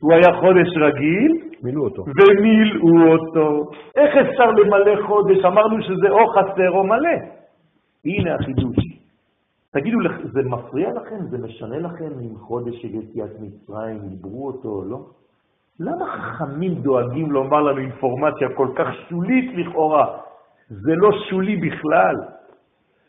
הוא 0.00 0.12
היה 0.12 0.40
חודש 0.40 0.76
רגיל, 0.76 1.32
מילאו 1.62 1.84
אותו. 1.84 2.02
ומילאו 2.02 3.12
אותו. 3.12 3.70
איך 3.96 4.16
אפשר 4.16 4.50
למלא 4.50 5.06
חודש? 5.06 5.44
אמרנו 5.44 5.82
שזה 5.82 6.10
או 6.10 6.26
חסר 6.26 6.70
או 6.70 6.84
מלא. 6.84 7.18
הנה 8.04 8.34
החידוש. 8.34 8.76
תגידו, 9.72 9.98
זה 10.32 10.42
מפריע 10.42 10.92
לכם? 10.92 11.26
זה 11.30 11.38
משנה 11.38 11.78
לכם 11.78 12.10
אם 12.20 12.38
חודש 12.38 12.82
של 12.82 12.88
יציאת 12.94 13.30
מצרים, 13.40 13.98
דיברו 13.98 14.46
אותו 14.46 14.68
או 14.68 14.84
לא? 14.84 14.98
למה 15.80 16.06
חכמים 16.06 16.74
דואגים 16.74 17.32
לומר 17.32 17.62
לנו 17.62 17.78
אינפורמציה 17.78 18.48
כל 18.56 18.68
כך 18.76 18.86
שולית 19.08 19.50
לכאורה? 19.56 20.18
זה 20.68 20.92
לא 20.96 21.10
שולי 21.28 21.56
בכלל. 21.56 22.16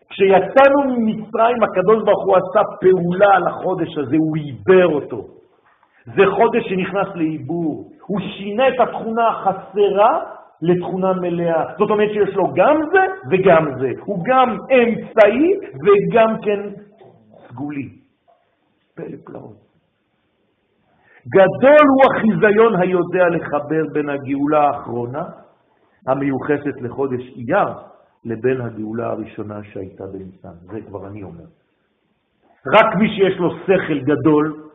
כשיצאנו 0.09 0.83
ממצרים, 0.87 1.63
הקדוש 1.63 2.03
ברוך 2.05 2.25
הוא 2.25 2.35
עשה 2.35 2.61
פעולה 2.81 3.35
על 3.35 3.47
החודש 3.47 3.97
הזה, 3.97 4.15
הוא 4.17 4.37
עיבר 4.37 4.85
אותו. 4.85 5.38
זה 6.05 6.23
חודש 6.35 6.63
שנכנס 6.69 7.07
לעיבור. 7.15 7.91
הוא 8.05 8.19
שינה 8.19 8.67
את 8.67 8.79
התכונה 8.79 9.27
החסרה 9.27 10.19
לתכונה 10.61 11.13
מלאה. 11.13 11.63
זאת 11.77 11.89
אומרת 11.89 12.09
שיש 12.09 12.35
לו 12.35 12.53
גם 12.53 12.77
זה 12.91 13.05
וגם 13.31 13.65
זה. 13.79 13.91
הוא 14.05 14.23
גם 14.25 14.57
אמצעי 14.71 15.53
וגם 15.85 16.41
כן 16.41 16.59
סגולי. 17.47 17.89
פלא 18.95 19.17
פלאות. 19.25 19.69
גדול 21.27 21.85
הוא 21.89 22.03
החיזיון 22.11 22.81
היודע 22.81 23.27
לחבר 23.29 23.83
בין 23.93 24.09
הגאולה 24.09 24.67
האחרונה, 24.67 25.23
המיוחסת 26.07 26.81
לחודש 26.81 27.21
אייר, 27.35 27.69
לבין 28.25 28.61
הגאולה 28.61 29.07
הראשונה 29.07 29.63
שהייתה 29.63 30.03
בניסן. 30.13 30.71
זה 30.71 30.81
כבר 30.81 31.07
אני 31.07 31.23
אומר. 31.23 31.45
רק 32.67 32.95
מי 32.99 33.09
שיש 33.09 33.39
לו 33.39 33.49
שכל 33.51 33.99
גדול, 33.99 34.68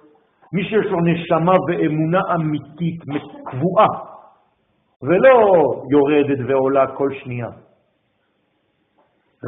מי 0.55 0.65
שיש 0.65 0.87
לו 0.87 1.01
נשמה 1.01 1.53
ואמונה 1.69 2.21
אמיתית, 2.35 3.03
קבועה, 3.45 3.89
ולא 5.03 5.37
יורדת 5.91 6.39
ועולה 6.49 6.87
כל 6.97 7.11
שנייה. 7.23 7.49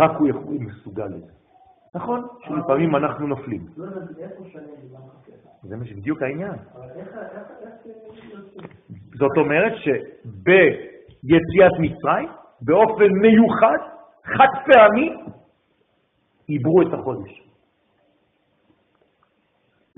רק 0.01 0.11
הוא 0.19 0.29
יכול, 0.29 0.55
מסוגל 0.61 1.07
לזה. 1.07 1.33
נכון, 1.95 2.27
שלפעמים 2.45 2.97
אנחנו 2.97 3.27
נופלים. 3.27 3.67
זה 5.63 5.77
בדיוק 5.97 6.23
העניין. 6.23 6.55
זאת 9.15 9.37
אומרת 9.37 9.73
שביציאת 9.77 11.73
מצרים, 11.79 12.29
באופן 12.63 13.09
מיוחד, 13.23 13.79
חד 14.25 14.53
פעמי, 14.67 15.17
עיברו 16.47 16.83
את 16.83 16.93
החודש. 16.93 17.46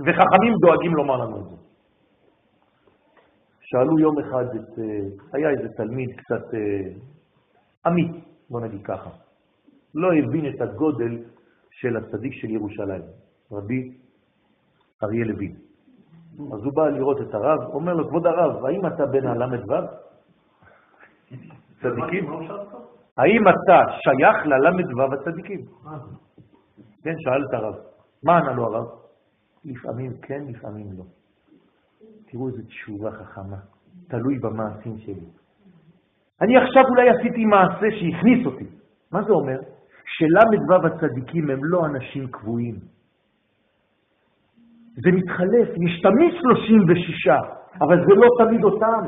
וחכמים 0.01 0.55
דואגים 0.61 0.95
לומר 0.95 1.17
לנו 1.17 1.39
את 1.39 1.45
זה. 1.49 1.57
שאלו 3.61 3.99
יום 3.99 4.19
אחד 4.19 4.45
את, 4.45 4.79
אה, 4.79 4.85
היה 5.33 5.51
איזה 5.51 5.69
תלמיד 5.77 6.11
קצת 6.21 6.55
אה, 6.55 6.91
אמיץ, 7.87 8.11
בוא 8.51 8.61
נגיד 8.61 8.83
ככה. 8.85 9.11
לא 9.95 10.09
הבין 10.13 10.55
את 10.55 10.61
הגודל 10.61 11.19
של 11.71 11.97
הצדיק 11.97 12.33
של 12.33 12.51
ירושלים, 12.51 13.03
רבי 13.53 13.93
אריה 15.03 15.25
לוין. 15.25 15.55
אז 16.53 16.65
הוא 16.65 16.73
בא 16.75 16.89
לראות 16.89 17.21
את 17.21 17.35
הרב, 17.35 17.61
אומר 17.75 17.95
לו, 17.95 18.09
כבוד 18.09 18.27
הרב, 18.27 18.65
האם 18.65 18.87
אתה 18.87 19.07
בן 19.07 19.27
הל"ו? 19.27 19.75
צדיקים? 21.83 22.31
האם 23.17 23.49
אתה 23.49 23.79
שייך 24.01 24.47
לל"ו 24.47 25.15
הצדיקים? 25.15 25.61
כן, 27.03 27.15
שאל 27.19 27.45
את 27.49 27.55
הרב. 27.55 27.75
מה 28.23 28.39
ענה 28.39 28.53
לו 28.53 28.67
הרב? 28.67 28.87
לפעמים 29.65 30.13
כן, 30.23 30.43
לפעמים 30.49 30.87
לא. 30.99 31.05
תראו 32.27 32.49
איזו 32.49 32.63
תשובה 32.67 33.11
חכמה, 33.11 33.57
תלוי 34.09 34.39
במעשים 34.39 34.99
שלי. 34.99 35.27
אני 36.41 36.57
עכשיו 36.57 36.83
אולי 36.89 37.09
עשיתי 37.09 37.45
מעשה 37.45 37.87
שהכניס 37.91 38.47
אותי. 38.47 38.65
מה 39.13 39.23
זה 39.23 39.33
אומר? 39.33 39.59
של"ו 40.05 40.87
הצדיקים 40.87 41.51
הם 41.51 41.59
לא 41.63 41.87
אנשים 41.87 42.27
קבועים. 42.27 42.75
זה 44.95 45.11
מתחלף, 45.13 45.69
יש 45.69 46.01
תמיד 46.03 46.33
36, 46.41 47.29
אבל 47.81 47.97
זה 48.07 48.15
לא 48.15 48.29
תמיד 48.39 48.65
אותם, 48.65 49.03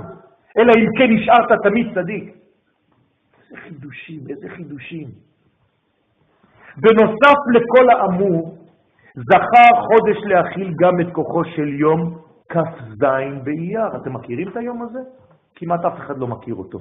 אלא 0.59 0.73
אם 0.79 0.89
כן 0.99 1.13
נשארת 1.15 1.63
תמיד 1.63 1.87
צדיק. 1.95 2.35
איזה 3.43 3.57
חידושים, 3.57 4.21
איזה 4.31 4.49
חידושים. 4.49 5.09
בנוסף 6.77 7.39
לכל 7.55 7.91
האמור, 7.91 8.60
זכה 9.29 9.81
חודש 9.87 10.17
להכיל 10.25 10.75
גם 10.81 11.01
את 11.01 11.13
כוחו 11.13 11.45
של 11.45 11.69
יום 11.69 12.19
כ"ז 12.49 13.05
באייר. 13.45 13.97
אתם 13.97 14.13
מכירים 14.13 14.49
את 14.49 14.57
היום 14.57 14.83
הזה? 14.83 15.01
כמעט 15.55 15.85
אף 15.85 15.99
אחד 15.99 16.19
לא 16.19 16.27
מכיר 16.27 16.55
אותו. 16.55 16.79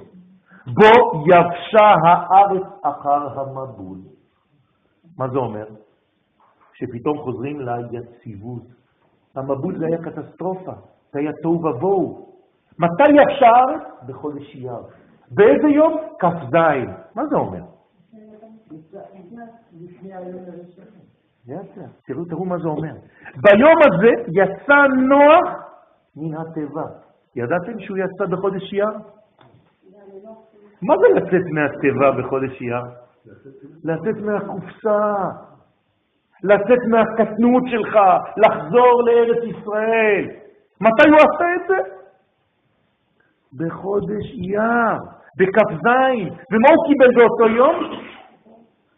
בו 0.66 1.22
יבשה 1.26 1.94
הארץ 2.04 2.62
אחר 2.82 3.40
המבול. 3.40 3.98
מה 5.18 5.28
זה 5.28 5.38
אומר? 5.38 5.66
שפתאום 6.74 7.18
חוזרים 7.18 7.60
ליציבות. 7.60 8.62
המבול 9.36 9.78
זה 9.78 9.86
היה 9.86 9.98
קטסטרופה, 9.98 10.72
זה 11.12 11.18
היה 11.18 11.32
תוהו 11.42 11.64
ובוהו. 11.64 12.34
מתי 12.78 13.10
יבשה 13.10 13.46
הארץ? 13.46 13.82
בחודש 14.06 14.54
אייר. 14.54 14.82
באיזה 15.30 15.68
יום? 15.68 16.00
כ"ז. 16.18 16.54
מה 17.14 17.26
זה 17.26 17.36
אומר? 17.36 17.62
תראו, 22.06 22.24
תראו 22.24 22.44
מה 22.44 22.58
זה 22.58 22.68
אומר. 22.68 22.94
ביום 23.36 23.78
הזה 23.82 24.10
יצא 24.28 24.86
נוח 25.08 25.48
מן 26.16 26.36
התיבה. 26.36 26.84
ידעתם 27.36 27.80
שהוא 27.80 27.98
יצא 27.98 28.26
בחודש 28.30 28.72
אייר? 28.72 28.90
מה 30.82 30.94
זה 31.00 31.20
לצאת 31.20 31.46
מהתיבה 31.52 32.12
בחודש 32.12 32.60
אייר? 32.60 32.82
לצאת 33.84 34.22
מהקופסה, 34.22 35.14
לצאת 36.42 36.82
מהקטנות 36.88 37.62
שלך, 37.70 37.96
לחזור 38.36 39.02
לארץ 39.06 39.44
ישראל. 39.44 40.24
מתי 40.80 41.08
הוא 41.08 41.16
עשה 41.16 41.54
את 41.56 41.68
זה? 41.68 41.76
בחודש 43.56 44.34
אייר, 44.38 44.98
בכ"ז. 45.38 45.86
ומה 46.52 46.68
הוא 46.74 46.86
קיבל 46.86 47.08
באותו 47.16 47.48
יום? 47.56 47.76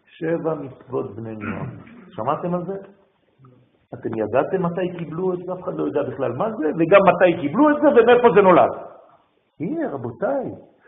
שבע 0.07 0.55
מצוות 0.55 1.17
בני 1.17 1.35
נוער. 1.37 1.92
שמעתם 2.17 2.55
על 2.55 2.65
זה? 2.67 2.75
אתם 3.95 4.09
ידעתם 4.17 4.63
מתי 4.63 4.99
קיבלו 4.99 5.33
את 5.35 5.39
זה? 5.39 5.53
אף 5.53 5.63
אחד 5.63 5.75
לא 5.75 5.85
יודע 5.85 6.03
בכלל 6.03 6.33
מה 6.33 6.51
זה, 6.51 6.67
וגם 6.79 7.01
מתי 7.09 7.41
קיבלו 7.41 7.71
את 7.71 7.77
זה 7.83 7.89
ומאיפה 7.89 8.29
זה 8.35 8.43
נולד. 8.43 8.73
הנה, 9.61 9.91
רבותיי, 9.93 10.45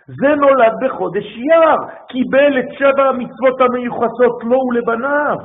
זה 0.07 0.35
נולד 0.35 0.73
בחודש 0.85 1.25
אייר, 1.25 1.77
קיבל 2.09 2.59
את 2.59 2.65
שבע 2.79 3.05
המצוות 3.09 3.61
המיוחסות 3.61 4.45
לו 4.45 4.59
ולבניו. 4.69 5.37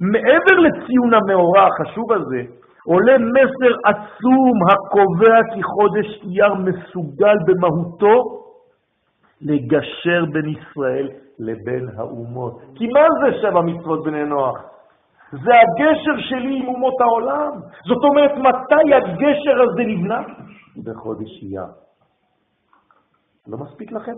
מעבר 0.00 0.56
לציון 0.60 1.14
המאורע 1.14 1.66
החשוב 1.66 2.12
הזה, 2.12 2.42
עולה 2.86 3.18
מסר 3.18 3.74
עצום 3.84 4.56
הקובע 4.70 5.40
כי 5.54 5.62
חודש 5.62 6.20
אייר 6.24 6.54
מסוגל 6.54 7.36
במהותו 7.46 8.42
לגשר 9.40 10.24
בין 10.32 10.48
ישראל 10.48 11.08
לבין 11.38 11.88
האומות. 11.96 12.60
כי 12.74 12.86
מה 12.86 13.06
זה 13.22 13.38
שבע 13.42 13.60
מצוות 13.60 14.04
בני 14.04 14.24
נוח? 14.24 14.71
זה 15.32 15.52
הגשר 15.62 16.20
שלי 16.28 16.56
עם 16.58 16.68
אומות 16.68 17.00
העולם. 17.00 17.52
זאת 17.88 18.04
אומרת, 18.04 18.30
מתי 18.30 18.94
הגשר 18.94 19.62
הזה 19.62 19.82
נבנה? 19.86 20.20
בחודש 20.84 21.42
אייר. 21.42 21.66
לא 23.46 23.58
מספיק 23.58 23.92
לכם? 23.92 24.16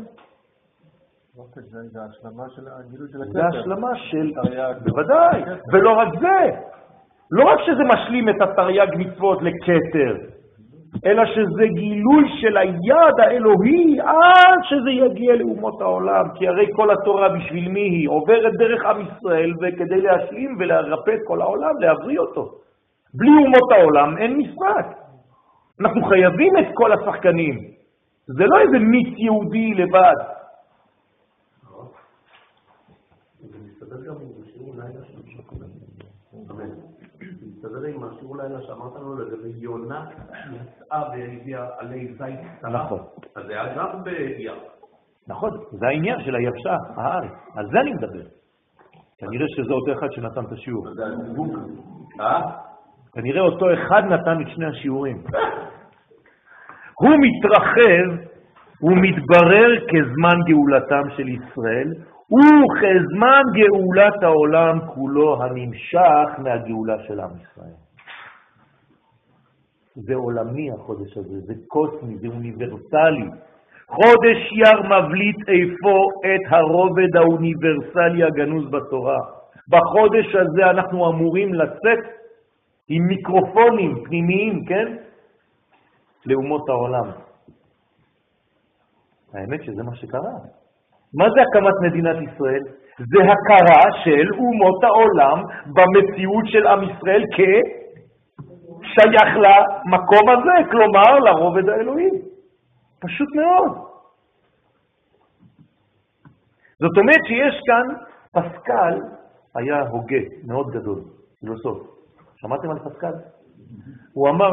זה 1.34 1.98
השלמה 2.10 2.44
של 2.48 2.62
הגילוי 2.68 3.08
של 3.12 3.22
הכתר. 3.22 3.32
זה 3.32 3.58
השלמה 3.58 3.96
של... 3.96 4.32
בוודאי, 4.84 5.42
ולא 5.72 5.92
רק 5.92 6.08
זה. 6.20 6.60
לא 7.30 7.44
רק 7.50 7.58
שזה 7.66 7.82
משלים 7.94 8.28
את 8.28 8.34
התרי"ג 8.42 8.88
מצוות 8.96 9.38
לכתר, 9.42 10.33
אלא 11.06 11.22
שזה 11.26 11.66
גילוי 11.74 12.24
של 12.40 12.56
היד 12.56 13.16
האלוהי 13.22 14.00
עד 14.00 14.60
שזה 14.62 14.90
יגיע 14.90 15.34
לאומות 15.36 15.80
העולם, 15.80 16.24
כי 16.34 16.48
הרי 16.48 16.66
כל 16.72 16.90
התורה 16.90 17.28
בשביל 17.28 17.68
מי 17.68 17.80
היא? 17.80 18.08
עוברת 18.08 18.52
דרך 18.58 18.84
עם 18.84 19.00
ישראל 19.00 19.52
וכדי 19.60 20.00
להשלים 20.00 20.56
ולרפא 20.58 21.10
את 21.10 21.20
כל 21.26 21.40
העולם, 21.40 21.80
להבריא 21.80 22.18
אותו. 22.18 22.50
בלי 23.14 23.30
אומות 23.30 23.72
העולם 23.72 24.18
אין 24.18 24.36
משחק. 24.36 24.86
אנחנו 25.80 26.02
חייבים 26.04 26.56
את 26.56 26.66
כל 26.74 26.92
השחקנים. 26.92 27.58
זה 28.26 28.44
לא 28.44 28.60
איזה 28.60 28.78
מיץ 28.78 29.18
יהודי 29.18 29.74
לבד. 29.74 30.14
מסתדר 33.64 34.12
עם 36.32 36.83
השיעור 37.64 38.36
לילה 38.36 38.62
שאמרת 38.62 38.92
לנו 38.96 39.18
לגבי 39.18 39.48
יונה 39.56 40.04
שיצאה 40.44 41.02
והביאה 41.10 41.66
עלי 41.78 42.14
זית 42.18 42.40
קטנה. 42.58 42.84
נכון. 42.84 42.98
אז 43.36 43.46
זה 43.46 43.52
היה 43.52 43.74
גם. 43.74 43.88
נכון, 45.28 45.50
זה 45.70 45.86
העניין 45.86 46.24
של 46.24 46.34
היבשה, 46.34 46.76
הארץ. 46.96 47.32
על 47.54 47.66
זה 47.72 47.80
אני 47.80 47.92
מדבר. 47.92 48.26
כנראה 49.18 49.46
שזה 49.48 49.72
אותו 49.72 49.92
אחד 49.92 50.12
שנתן 50.12 50.44
את 50.44 50.52
השיעור. 50.52 50.86
אה? 52.20 52.40
כנראה 53.12 53.40
אותו 53.40 53.66
אחד 53.74 54.02
נתן 54.04 54.40
את 54.40 54.46
שני 54.54 54.66
השיעורים. 54.66 55.16
הוא 57.00 57.10
מתרחב 57.20 58.24
ומתברר 58.82 59.70
כזמן 59.88 60.38
גאולתם 60.46 61.10
של 61.16 61.28
ישראל, 61.28 61.88
וכזמן 62.32 63.42
גאולת 63.54 64.22
העולם 64.22 64.78
כולו 64.94 65.42
הנמשך 65.42 66.28
מהגאולה 66.38 66.96
של 67.06 67.20
עם 67.20 67.30
ישראל. 67.42 67.76
זה 69.94 70.14
עולמי 70.14 70.70
החודש 70.72 71.16
הזה, 71.16 71.40
זה 71.40 71.54
קוסמי, 71.68 72.18
זה 72.18 72.26
אוניברסלי. 72.26 73.28
חודש 73.86 74.52
יר 74.52 74.82
מבליט 74.82 75.36
איפה 75.48 76.08
את 76.20 76.52
הרובד 76.52 77.16
האוניברסלי 77.16 78.24
הגנוז 78.24 78.70
בתורה. 78.70 79.18
בחודש 79.68 80.34
הזה 80.34 80.70
אנחנו 80.70 81.10
אמורים 81.10 81.54
לצאת 81.54 81.98
עם 82.88 83.02
מיקרופונים 83.06 84.04
פנימיים, 84.04 84.64
כן? 84.64 84.96
לאומות 86.26 86.68
העולם. 86.68 87.10
האמת 89.34 89.64
שזה 89.64 89.82
מה 89.82 89.96
שקרה. 89.96 90.63
מה 91.14 91.24
זה 91.34 91.40
הקמת 91.42 91.74
מדינת 91.82 92.16
ישראל? 92.16 92.62
זה 92.98 93.20
הכרה 93.32 93.82
של 94.04 94.26
אומות 94.38 94.84
העולם 94.84 95.42
במציאות 95.66 96.44
של 96.46 96.66
עם 96.66 96.82
ישראל 96.82 97.22
כשייך 97.34 99.30
למקום 99.36 100.28
הזה, 100.28 100.70
כלומר 100.70 101.18
לרובד 101.18 101.68
האלוהי. 101.68 102.10
פשוט 103.00 103.28
מאוד. 103.34 103.72
זאת 106.80 106.98
אומרת 106.98 107.20
שיש 107.26 107.60
כאן, 107.66 107.86
פסקל 108.32 108.98
היה 109.54 109.80
הוגה 109.80 110.22
מאוד 110.46 110.70
גדול, 110.70 111.00
פילוסוף. 111.40 111.78
שמעתם 112.36 112.70
על 112.70 112.78
פסקל? 112.78 113.12
הוא 114.12 114.28
אמר, 114.28 114.50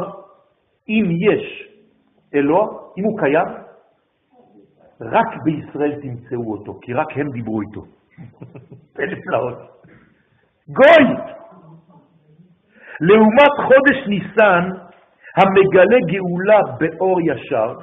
אם 0.89 1.03
יש 1.31 1.69
אלוה, 2.35 2.67
אם 2.97 3.03
הוא 3.03 3.19
קיים, 3.19 3.47
רק 5.01 5.43
בישראל 5.43 6.01
תמצאו 6.01 6.51
אותו, 6.51 6.79
כי 6.81 6.93
רק 6.93 7.07
הם 7.15 7.29
דיברו 7.29 7.61
איתו. 7.61 7.81
פלא 8.93 9.15
פלאות. 9.23 9.57
גוי! 10.67 11.05
לעומת 13.01 13.53
חודש 13.67 14.07
ניסן, 14.07 14.69
המגלה 15.37 15.99
גאולה 16.11 16.59
באור 16.79 17.21
ישר, 17.21 17.75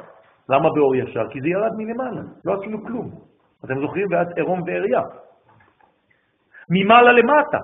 למה 0.49 0.69
באור 0.75 0.97
ישר? 0.97 1.29
כי 1.31 1.41
זה 1.41 1.49
ירד 1.49 1.73
מלמעלה, 1.77 2.23
לא 2.45 2.55
עשינו 2.55 2.85
כלום. 2.85 3.11
אתם 3.65 3.81
זוכרים? 3.81 4.07
ואז 4.11 4.27
עירום 4.37 4.63
ועריה. 4.67 5.03
ממעלה 6.71 7.13
למטה. 7.13 7.59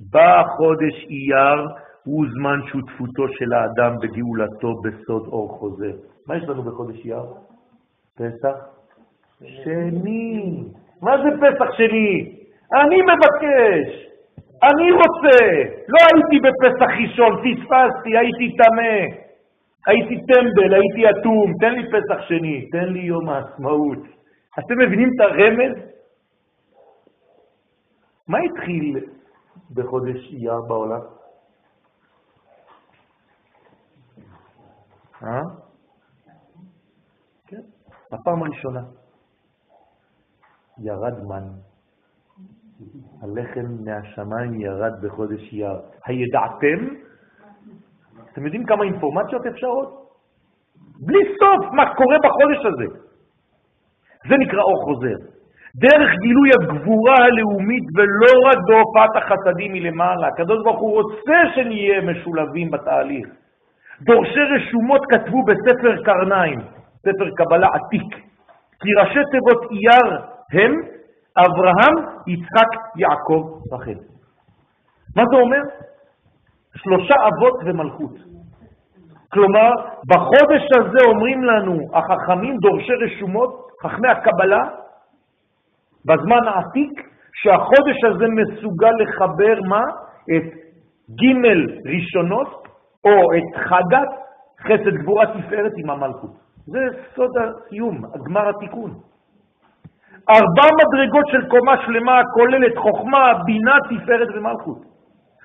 בא 0.00 0.42
חודש 0.56 1.06
אייר, 1.10 1.66
הוא 2.04 2.26
זמן 2.38 2.58
שותפותו 2.66 3.28
של 3.28 3.52
האדם 3.52 3.96
בגאולתו 4.02 4.74
בסוד 4.84 5.26
אור 5.26 5.58
חוזר. 5.58 5.92
מה 6.26 6.36
יש 6.36 6.44
לנו 6.48 6.62
בחודש 6.62 7.04
אייר? 7.04 7.24
פסח 8.14 8.56
שני. 9.46 10.64
מה 11.02 11.16
זה 11.22 11.30
פסח 11.40 11.76
שני? 11.76 12.36
אני 12.72 12.98
מבקש, 13.02 14.04
אני 14.62 14.92
רוצה. 14.92 15.38
לא 15.88 15.98
הייתי 16.10 16.36
בפסח 16.44 16.90
ראשון, 17.02 17.32
פספסתי, 17.36 18.18
הייתי 18.18 18.56
טמא, 18.56 19.24
הייתי 19.86 20.16
טמבל, 20.26 20.74
הייתי 20.74 21.10
אטום, 21.10 21.52
תן 21.60 21.72
לי 21.72 21.82
פסח 21.88 22.20
שני, 22.28 22.70
תן 22.70 22.84
לי 22.84 23.00
יום 23.00 23.28
העצמאות. 23.28 23.98
אתם 24.58 24.78
מבינים 24.78 25.08
את 25.14 25.20
הרמז? 25.20 25.94
מה 28.28 28.38
התחיל 28.38 29.00
בחודש 29.74 30.32
אייר 30.32 30.60
בעולם? 30.68 31.00
אה? 35.22 35.40
כן, 37.46 37.60
הפעם 38.12 38.42
הראשונה. 38.42 39.03
ירד 40.78 41.24
מן. 41.28 41.46
הלחם 43.22 43.66
מהשמיים 43.84 44.60
ירד 44.60 44.92
בחודש 45.02 45.52
אייר. 45.52 45.80
הידעתם? 46.06 46.94
אתם 48.32 48.44
יודעים 48.44 48.64
כמה 48.64 48.84
אינפורמציות 48.84 49.46
אפשרות? 49.46 50.04
בלי 51.06 51.18
סוף 51.38 51.72
מה 51.72 51.94
קורה 51.94 52.16
בחודש 52.24 52.66
הזה. 52.66 52.98
זה 54.28 54.34
נקרא 54.38 54.62
אור 54.62 54.84
חוזר. 54.84 55.16
דרך 55.76 56.10
גילוי 56.20 56.50
הגבורה 56.60 57.14
הלאומית 57.24 57.84
ולא 57.96 58.32
רק 58.48 58.58
בהופעת 58.68 59.10
החסדים 59.16 59.72
מלמעלה. 59.72 60.26
הקדוש 60.26 60.64
ברוך 60.64 60.80
הוא 60.80 61.02
רוצה 61.02 61.38
שנהיה 61.54 62.00
משולבים 62.00 62.70
בתהליך. 62.70 63.28
דורשי 64.00 64.40
רשומות 64.40 65.00
כתבו 65.10 65.44
בספר 65.44 66.02
קרניים, 66.04 66.60
ספר 66.98 67.30
קבלה 67.36 67.68
עתיק, 67.74 68.14
כי 68.80 68.88
ראשי 69.00 69.20
תיבות 69.30 69.70
אייר 69.70 70.33
הם 70.52 70.72
אברהם, 71.36 71.94
יצחק, 72.26 72.70
יעקב, 72.96 73.60
רחל. 73.72 73.98
מה 75.16 75.22
זה 75.30 75.36
אומר? 75.36 75.62
שלושה 76.76 77.14
אבות 77.28 77.60
ומלכות. 77.64 78.16
כלומר, 79.32 79.70
בחודש 80.08 80.64
הזה 80.80 80.98
אומרים 81.06 81.44
לנו 81.44 81.78
החכמים, 81.92 82.56
דורשי 82.56 82.92
רשומות, 82.92 83.68
חכמי 83.82 84.08
הקבלה, 84.08 84.62
בזמן 86.04 86.48
העתיק, 86.48 87.08
שהחודש 87.34 88.04
הזה 88.10 88.24
מסוגל 88.28 88.92
לחבר 89.00 89.60
מה? 89.68 89.82
את 90.36 90.44
ג' 91.10 91.46
ראשונות, 91.86 92.68
או 93.04 93.32
את 93.36 93.56
חגת, 93.56 94.10
חסד 94.60 94.96
גבורה 95.02 95.26
תפארת 95.26 95.72
עם 95.76 95.90
המלכות. 95.90 96.30
זה 96.66 96.78
סוד 97.14 97.30
הסיום, 97.38 98.02
גמר 98.24 98.48
התיקון. 98.48 98.90
ארבע 100.30 100.66
מדרגות 100.80 101.26
של 101.28 101.48
קומה 101.48 101.74
שלמה 101.86 102.20
הכוללת 102.20 102.76
חוכמה, 102.76 103.32
בינה, 103.44 103.76
תפארת 103.90 104.28
ומלכות. 104.34 104.78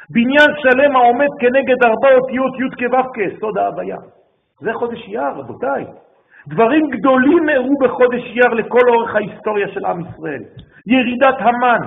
בניין 0.10 0.50
שלם 0.62 0.96
העומד 0.96 1.28
כנגד 1.40 1.84
ארבע 1.84 2.12
אותיות 2.22 2.54
י' 2.60 2.88
כו' 2.88 3.40
סוד 3.40 3.58
ההוויה. 3.58 3.98
זה 4.60 4.74
חודש 4.74 5.08
אייר, 5.08 5.30
רבותיי. 5.36 5.86
דברים 6.48 6.90
גדולים 6.90 7.50
אירעו 7.50 7.78
בחודש 7.82 8.24
אייר 8.24 8.54
לכל 8.54 8.86
אורך 8.90 9.16
ההיסטוריה 9.16 9.68
של 9.68 9.86
עם 9.86 10.00
ישראל. 10.00 10.44
ירידת 10.88 11.36
המן 11.40 11.82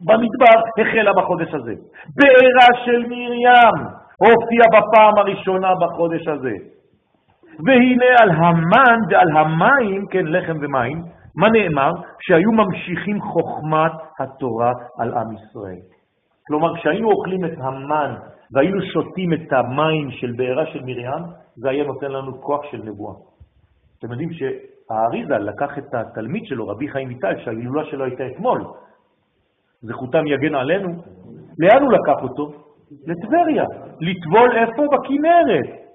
במדבר 0.00 0.60
החלה 0.80 1.12
בחודש 1.12 1.54
הזה. 1.54 1.74
בעירה 2.16 2.68
של 2.84 3.06
מרים 3.08 3.86
הופיע 4.18 4.62
בפעם 4.72 5.18
הראשונה 5.18 5.74
בחודש 5.74 6.28
הזה. 6.28 6.56
והנה 7.66 8.06
על 8.20 8.30
המן 8.30 8.98
ועל 9.10 9.36
המים, 9.36 10.06
כן, 10.10 10.26
לחם 10.26 10.56
ומים, 10.60 11.02
מה 11.36 11.48
נאמר? 11.48 11.90
שהיו 12.20 12.52
ממשיכים 12.52 13.20
חוכמת 13.20 13.92
התורה 14.20 14.72
על 14.98 15.14
עם 15.14 15.32
ישראל. 15.32 15.80
כלומר, 16.46 16.76
כשהיינו 16.76 17.10
אוכלים 17.10 17.44
את 17.44 17.58
המן 17.58 18.14
והיינו 18.52 18.82
שותים 18.82 19.32
את 19.32 19.52
המים 19.52 20.10
של 20.10 20.32
בעירה 20.36 20.66
של 20.66 20.80
מרים, 20.82 21.24
זה 21.56 21.70
היה 21.70 21.84
נותן 21.84 22.10
לנו 22.12 22.42
כוח 22.42 22.60
של 22.70 22.82
נבואה. 22.84 23.14
אתם 23.98 24.10
יודעים 24.10 24.30
שהאריזה 24.32 25.38
לקח 25.38 25.78
את 25.78 25.94
התלמיד 25.94 26.44
שלו, 26.46 26.68
רבי 26.68 26.88
חיים 26.88 27.08
ויטל, 27.08 27.34
שההילולה 27.44 27.84
שלו 27.84 28.04
הייתה 28.04 28.26
אתמול, 28.26 28.64
זכותם 29.82 30.26
יגן 30.26 30.54
עלינו, 30.54 30.88
לאן 31.58 31.82
הוא 31.82 31.92
לקח 31.92 32.22
אותו? 32.22 32.52
לטבריה. 33.06 33.64
לטבול 34.00 34.56
איפה? 34.56 34.82
בכנרת. 34.92 35.85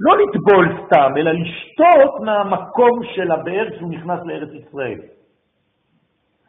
לא 0.00 0.16
לטבול 0.16 0.86
סתם, 0.86 1.12
אלא 1.16 1.32
לשתות 1.32 2.20
מהמקום 2.20 3.00
של 3.14 3.30
הבאר 3.30 3.70
כשהוא 3.70 3.90
נכנס 3.90 4.20
לארץ 4.24 4.48
ישראל. 4.52 5.00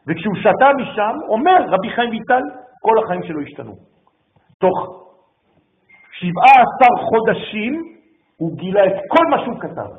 וכשהוא 0.06 0.34
שתה 0.36 0.68
משם, 0.76 1.16
אומר 1.28 1.58
רבי 1.68 1.90
חיים 1.90 2.10
ויטל, 2.10 2.42
כל 2.80 3.04
החיים 3.04 3.22
שלו 3.22 3.40
השתנו. 3.40 3.74
תוך 4.58 5.04
17 6.12 6.38
חודשים 7.08 7.98
הוא 8.36 8.56
גילה 8.56 8.86
את 8.86 8.92
כל 9.08 9.26
מה 9.30 9.44
שהוא 9.44 9.60
כתב. 9.60 9.90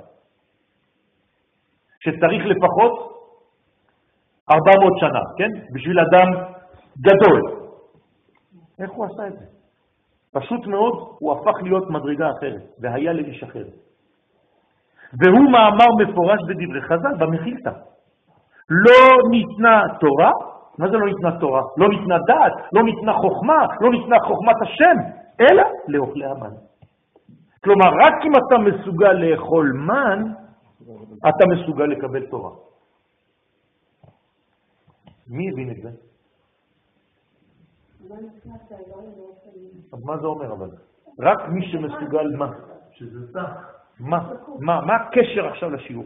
שצריך 2.00 2.46
לפחות 2.46 3.10
400 4.52 4.94
שנה, 5.00 5.20
כן? 5.38 5.74
בשביל 5.74 6.00
אדם 6.00 6.44
גדול. 7.02 7.42
איך 8.80 8.92
הוא 8.92 9.06
עשה 9.06 9.28
את 9.28 9.34
זה? 9.34 9.59
פשוט 10.34 10.68
מאוד, 10.68 10.94
הוא 11.20 11.32
הפך 11.32 11.64
להיות 11.64 11.90
מדרגה 11.90 12.32
אחרת, 12.38 12.62
והיה 12.80 13.14
לאיש 13.14 13.44
אחר. 13.44 13.66
והוא 15.14 15.52
מאמר 15.52 15.90
מפורש 16.00 16.40
בדברי 16.48 16.82
חז"ל, 16.82 17.16
במחילתא. 17.20 17.72
לא 18.70 19.30
ניתנה 19.32 19.82
תורה, 20.00 20.32
מה 20.78 20.90
זה 20.90 20.98
לא 20.98 21.06
ניתנה 21.06 21.40
תורה? 21.40 21.62
לא 21.78 21.88
ניתנה 21.90 22.18
דעת, 22.28 22.54
לא 22.74 22.84
ניתנה 22.84 23.14
חוכמה, 23.14 23.66
לא 23.82 23.90
ניתנה 23.92 24.20
חוכמת 24.20 24.56
השם, 24.62 24.96
אלא 25.42 25.64
לאוכלי 25.88 26.26
המן. 26.26 26.54
כלומר, 27.64 27.86
רק 27.86 28.14
אם 28.26 28.32
אתה 28.32 28.58
מסוגל 28.58 29.14
לאכול 29.14 29.74
מן, 29.76 30.32
אתה 31.30 31.46
מסוגל 31.54 31.86
לקבל 31.86 32.26
תורה. 32.26 32.52
מי 35.28 35.50
הבין 35.52 35.72
את 35.72 35.82
זה? 35.82 36.09
אז 39.94 40.04
מה 40.04 40.18
זה 40.18 40.28
אומר 40.28 40.54
אבל? 40.54 40.70
רק 41.20 41.50
מי 41.50 41.72
שמסוגל 41.72 42.36
מה? 42.38 42.52
שזה 42.92 43.32
סך. 43.34 43.80
מה? 44.00 44.34
מה? 44.60 44.82
מה 44.82 44.96
הקשר 44.96 45.48
עכשיו 45.48 45.70
לשיעור? 45.70 46.06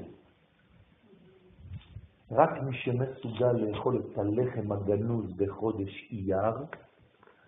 רק 2.31 2.61
מי 2.61 2.77
שמסוגל 2.77 3.51
לאכול 3.51 4.01
את 4.01 4.17
הלחם 4.17 4.71
הגנוז 4.71 5.33
בחודש 5.37 6.09
אייר, 6.11 6.55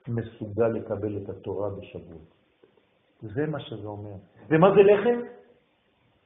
מסוגל 0.07 0.67
לקבל 0.67 1.17
את 1.17 1.29
התורה 1.29 1.69
בשבועות. 1.69 2.35
זה 3.21 3.47
מה 3.47 3.59
שזה 3.59 3.87
אומר. 3.87 4.15
ומה 4.49 4.67
זה 4.75 4.83
לחם? 4.83 5.19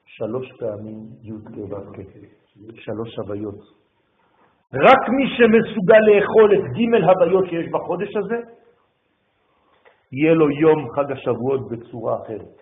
שלוש 0.06 0.52
פעמים 0.60 1.10
י' 1.22 1.32
כ', 1.94 2.00
שלוש 2.76 3.18
הוויות. 3.18 3.79
רק 4.74 5.10
מי 5.10 5.26
שמסוגל 5.38 6.00
לאכול 6.00 6.54
את 6.56 6.64
ג' 6.64 7.04
הוויות 7.04 7.46
שיש 7.50 7.68
בחודש 7.72 8.16
הזה, 8.16 8.38
יהיה 10.12 10.34
לו 10.34 10.52
יום 10.52 10.88
חג 10.96 11.12
השבועות 11.12 11.70
בצורה 11.70 12.18
אחרת. 12.22 12.62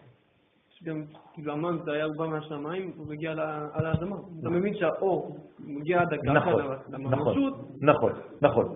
גם, 0.83 1.03
כאילו 1.33 1.53
המן 1.53 1.77
זה 1.85 1.91
היה 1.91 2.05
בא 2.17 2.27
מהשמיים, 2.27 2.91
הוא 2.97 3.07
מגיע 3.07 3.31
על 3.73 3.85
האדמה. 3.85 4.15
אתה 4.39 4.49
מבין 4.49 4.73
שהאור 4.75 5.37
מגיע 5.59 6.01
עד 6.01 6.13
הקרקע 6.13 6.33
נכון, 6.33 6.61
לממשות. 6.89 7.53
נכון, 7.81 8.11
נכון. 8.41 8.75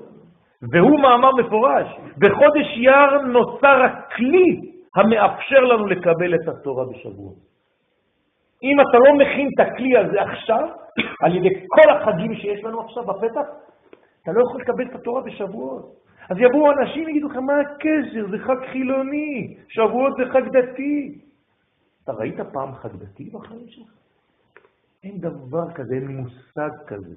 והוא 0.72 1.02
מאמר 1.02 1.32
מפורש, 1.36 1.88
בחודש 2.18 2.78
יר 2.78 3.22
נוצר 3.22 3.84
הכלי 3.84 4.72
המאפשר 4.96 5.60
לנו 5.60 5.86
לקבל 5.86 6.36
את 6.36 6.48
התורה 6.48 6.86
בשבועות. 6.86 7.51
אם 8.64 8.76
אתה 8.82 8.98
לא 8.98 9.18
מכין 9.18 9.50
את 9.54 9.60
הכלי 9.60 9.98
הזה 9.98 10.22
עכשיו, 10.22 10.68
על 11.24 11.36
ידי 11.36 11.50
כל 11.68 11.92
החגים 11.92 12.36
שיש 12.36 12.64
לנו 12.64 12.82
עכשיו 12.82 13.04
בפתח, 13.04 13.48
אתה 14.24 14.32
לא 14.32 14.44
יכול 14.44 14.62
לקבל 14.62 14.86
את 14.86 14.96
התורה 14.96 15.22
בשבועות. 15.22 16.02
אז 16.30 16.38
יבואו 16.40 16.72
אנשים 16.72 17.06
ויגידו 17.06 17.28
לכם, 17.28 17.44
מה 17.44 17.54
הקשר? 17.60 18.28
זה 18.32 18.38
חג 18.38 18.66
חילוני, 18.72 19.58
שבועות 19.68 20.14
זה 20.18 20.32
חג 20.34 20.50
דתי. 20.58 21.20
אתה 22.04 22.12
ראית 22.12 22.40
פעם 22.54 22.74
חג 22.76 22.96
דתי 22.96 23.30
בחיים 23.30 23.68
שלך? 23.68 23.88
אין 25.04 25.20
דבר 25.20 25.72
כזה, 25.72 25.96
אין 25.96 26.08
מושג 26.08 26.70
כזה. 26.88 27.16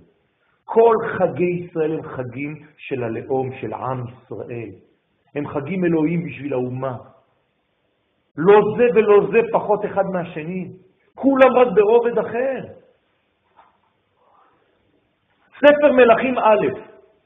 כל 0.65 0.97
חגי 1.19 1.45
ישראל 1.45 1.93
הם 1.93 2.03
חגים 2.03 2.67
של 2.77 3.05
הלאום, 3.05 3.51
של 3.61 3.73
עם 3.73 4.05
ישראל. 4.07 4.71
הם 5.35 5.49
חגים 5.49 5.85
אלוהים 5.85 6.25
בשביל 6.27 6.53
האומה. 6.53 6.97
לא 8.37 8.61
זה 8.77 8.85
ולא 8.95 9.27
זה 9.33 9.41
פחות 9.53 9.85
אחד 9.85 10.05
מהשני. 10.13 10.73
כולם 11.15 11.57
רק 11.57 11.69
ברובד 11.75 12.19
אחר. 12.19 12.61
ספר 15.59 15.93
מלכים 15.93 16.39
א', 16.39 16.67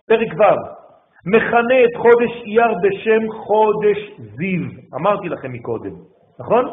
פרק 0.07 0.29
ו', 0.39 0.79
מכנה 1.27 1.85
את 1.85 1.97
חודש 1.97 2.43
אייר 2.45 2.75
בשם 2.83 3.33
חודש 3.33 3.99
זיו. 4.37 4.83
אמרתי 4.95 5.29
לכם 5.29 5.53
מקודם, 5.53 5.95
נכון? 6.39 6.65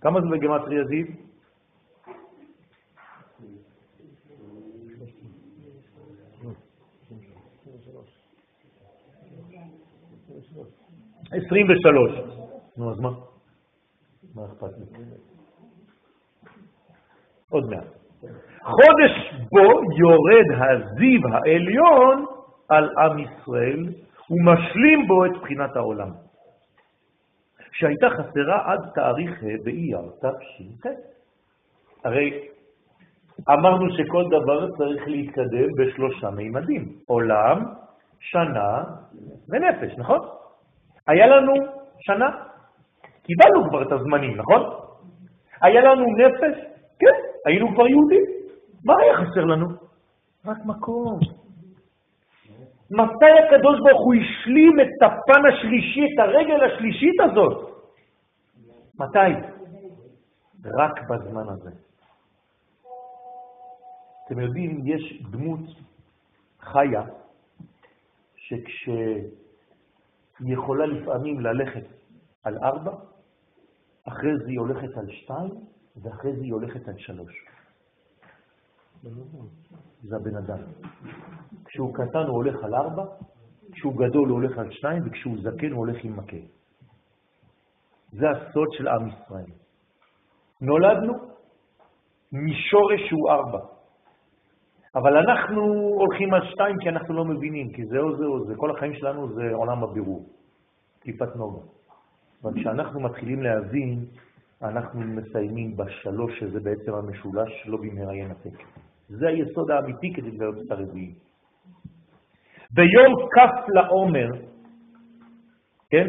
כמה 0.00 0.20
זה 0.20 0.26
בגמטריה 0.30 0.84
זיו? 0.84 1.06
עשרים 11.32 11.66
ושלוש. 11.70 12.12
נו, 12.76 12.90
אז 12.90 13.00
מה? 13.00 13.10
מה 14.34 14.42
אכפת 14.44 14.78
לי? 14.78 15.04
עוד 17.50 17.64
מעט. 17.70 17.86
חודש 18.62 19.34
בו 19.52 19.94
יורד 19.96 20.46
הזיו 20.60 21.20
העליון 21.34 22.26
על 22.68 22.90
עם 22.98 23.18
ישראל 23.18 23.86
ומשלים 24.30 25.06
בו 25.08 25.26
את 25.26 25.30
בחינת 25.40 25.76
העולם, 25.76 26.10
שהייתה 27.72 28.10
חסרה 28.10 28.72
עד 28.72 28.90
תאריך 28.94 29.42
ה' 29.42 29.64
באייר 29.64 30.10
תש"ח. 30.20 30.86
הרי 32.04 32.48
אמרנו 33.48 33.86
שכל 33.96 34.24
דבר 34.28 34.68
צריך 34.76 35.08
להתקדם 35.08 35.68
בשלושה 35.78 36.30
מימדים, 36.30 36.88
עולם, 37.06 37.64
שנה 38.20 38.84
ונפש, 39.48 39.98
נכון? 39.98 40.18
היה 41.06 41.26
לנו 41.26 41.52
שנה, 42.00 42.30
קיבלנו 43.30 43.68
כבר 43.68 43.82
את 43.82 43.92
הזמנים, 43.92 44.36
נכון? 44.36 44.62
היה 45.62 45.80
לנו 45.80 46.04
נפש, 46.16 46.58
כן, 46.98 47.16
היינו 47.46 47.74
כבר 47.74 47.88
יהודים. 47.88 48.22
מה 48.84 48.94
היה 49.02 49.14
חסר 49.16 49.44
לנו? 49.44 49.66
רק 50.46 50.58
מקום. 50.64 51.18
מתי 52.90 53.32
הקדוש 53.46 53.78
ברוך 53.80 54.04
הוא 54.04 54.14
השלים 54.14 54.80
את 54.80 55.02
הפן 55.02 55.42
השלישי, 55.48 56.00
את 56.14 56.18
הרגל 56.18 56.64
השלישית 56.64 57.20
הזאת? 57.20 57.70
מתי? 58.98 59.32
רק 60.78 61.00
בזמן 61.10 61.48
הזה. 61.48 61.70
אתם 64.26 64.40
יודעים, 64.40 64.80
יש 64.84 65.22
דמות 65.30 65.60
חיה, 66.60 67.02
שכשהיא 68.36 69.24
יכולה 70.40 70.86
לפעמים 70.86 71.40
ללכת 71.40 71.84
על 72.44 72.58
ארבע, 72.62 73.09
אחרי 74.08 74.38
זה 74.38 74.46
היא 74.46 74.58
הולכת 74.58 74.96
על 74.96 75.06
שתיים, 75.10 75.50
ואחרי 76.02 76.36
זה 76.36 76.42
היא 76.42 76.52
הולכת 76.52 76.88
על 76.88 76.94
שלוש. 76.98 77.46
זה 80.02 80.16
הבן 80.16 80.36
אדם. 80.36 80.58
כשהוא 81.64 81.94
קטן 81.94 82.26
הוא 82.26 82.36
הולך 82.36 82.64
על 82.64 82.74
ארבע, 82.74 83.04
כשהוא 83.72 83.92
גדול 83.96 84.28
הוא 84.28 84.40
הולך 84.40 84.58
על 84.58 84.70
שניים, 84.70 85.02
וכשהוא 85.06 85.36
זקן 85.42 85.72
הוא 85.72 85.78
הולך 85.78 86.04
עם 86.04 86.16
מקל. 86.16 86.42
זה 88.12 88.30
הסוד 88.30 88.68
של 88.72 88.88
עם 88.88 89.08
ישראל. 89.08 89.52
נולדנו 90.60 91.12
משורש 92.32 93.00
שהוא 93.08 93.30
ארבע. 93.30 93.58
אבל 94.94 95.16
אנחנו 95.16 95.62
הולכים 96.00 96.34
על 96.34 96.40
שתיים 96.52 96.76
כי 96.82 96.88
אנחנו 96.88 97.14
לא 97.14 97.24
מבינים, 97.24 97.72
כי 97.72 97.86
זה 97.86 97.98
או 97.98 98.16
זה 98.16 98.24
או 98.24 98.46
זה. 98.46 98.54
כל 98.56 98.70
החיים 98.70 98.94
שלנו 98.94 99.34
זה 99.34 99.42
עולם 99.54 99.84
הבירור, 99.84 100.28
קליפת 101.00 101.36
נוגה. 101.36 101.79
אבל 102.44 102.52
כשאנחנו 102.60 103.00
מתחילים 103.00 103.42
להבין, 103.42 104.04
אנחנו 104.62 105.00
מסיימים 105.00 105.76
בשלוש, 105.76 106.38
שזה 106.38 106.60
בעצם 106.60 106.94
המשולש, 106.94 107.66
לא 107.66 107.76
במהרה 107.76 108.14
ינתק. 108.14 108.62
זה 109.08 109.28
היסוד 109.28 109.70
האמיתי 109.70 110.12
כדי 110.14 110.30
לגלות 110.30 110.56
את 110.66 110.70
הרביעי. 110.70 111.14
ביום 112.70 113.28
כ' 113.30 113.68
לעומר, 113.68 114.28
כן, 115.90 116.06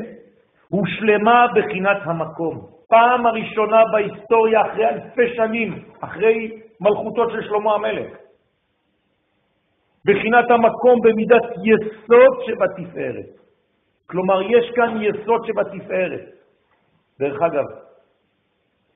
הושלמה 0.70 1.46
בחינת 1.56 1.98
המקום. 2.04 2.68
פעם 2.88 3.26
הראשונה 3.26 3.82
בהיסטוריה 3.92 4.62
אחרי 4.62 4.90
אלפי 4.90 5.36
שנים, 5.36 5.84
אחרי 6.00 6.62
מלכותו 6.82 7.30
של 7.30 7.42
שלמה 7.42 7.74
המלך. 7.76 8.18
בחינת 10.06 10.46
המקום 10.52 11.00
במידת 11.04 11.44
יסוד 11.66 12.34
שבתפארת. 12.46 13.41
כלומר, 14.12 14.42
יש 14.42 14.72
כאן 14.76 15.02
יסוד 15.02 15.42
שבתפארת. 15.46 16.26
דרך 17.20 17.42
אגב, 17.42 17.66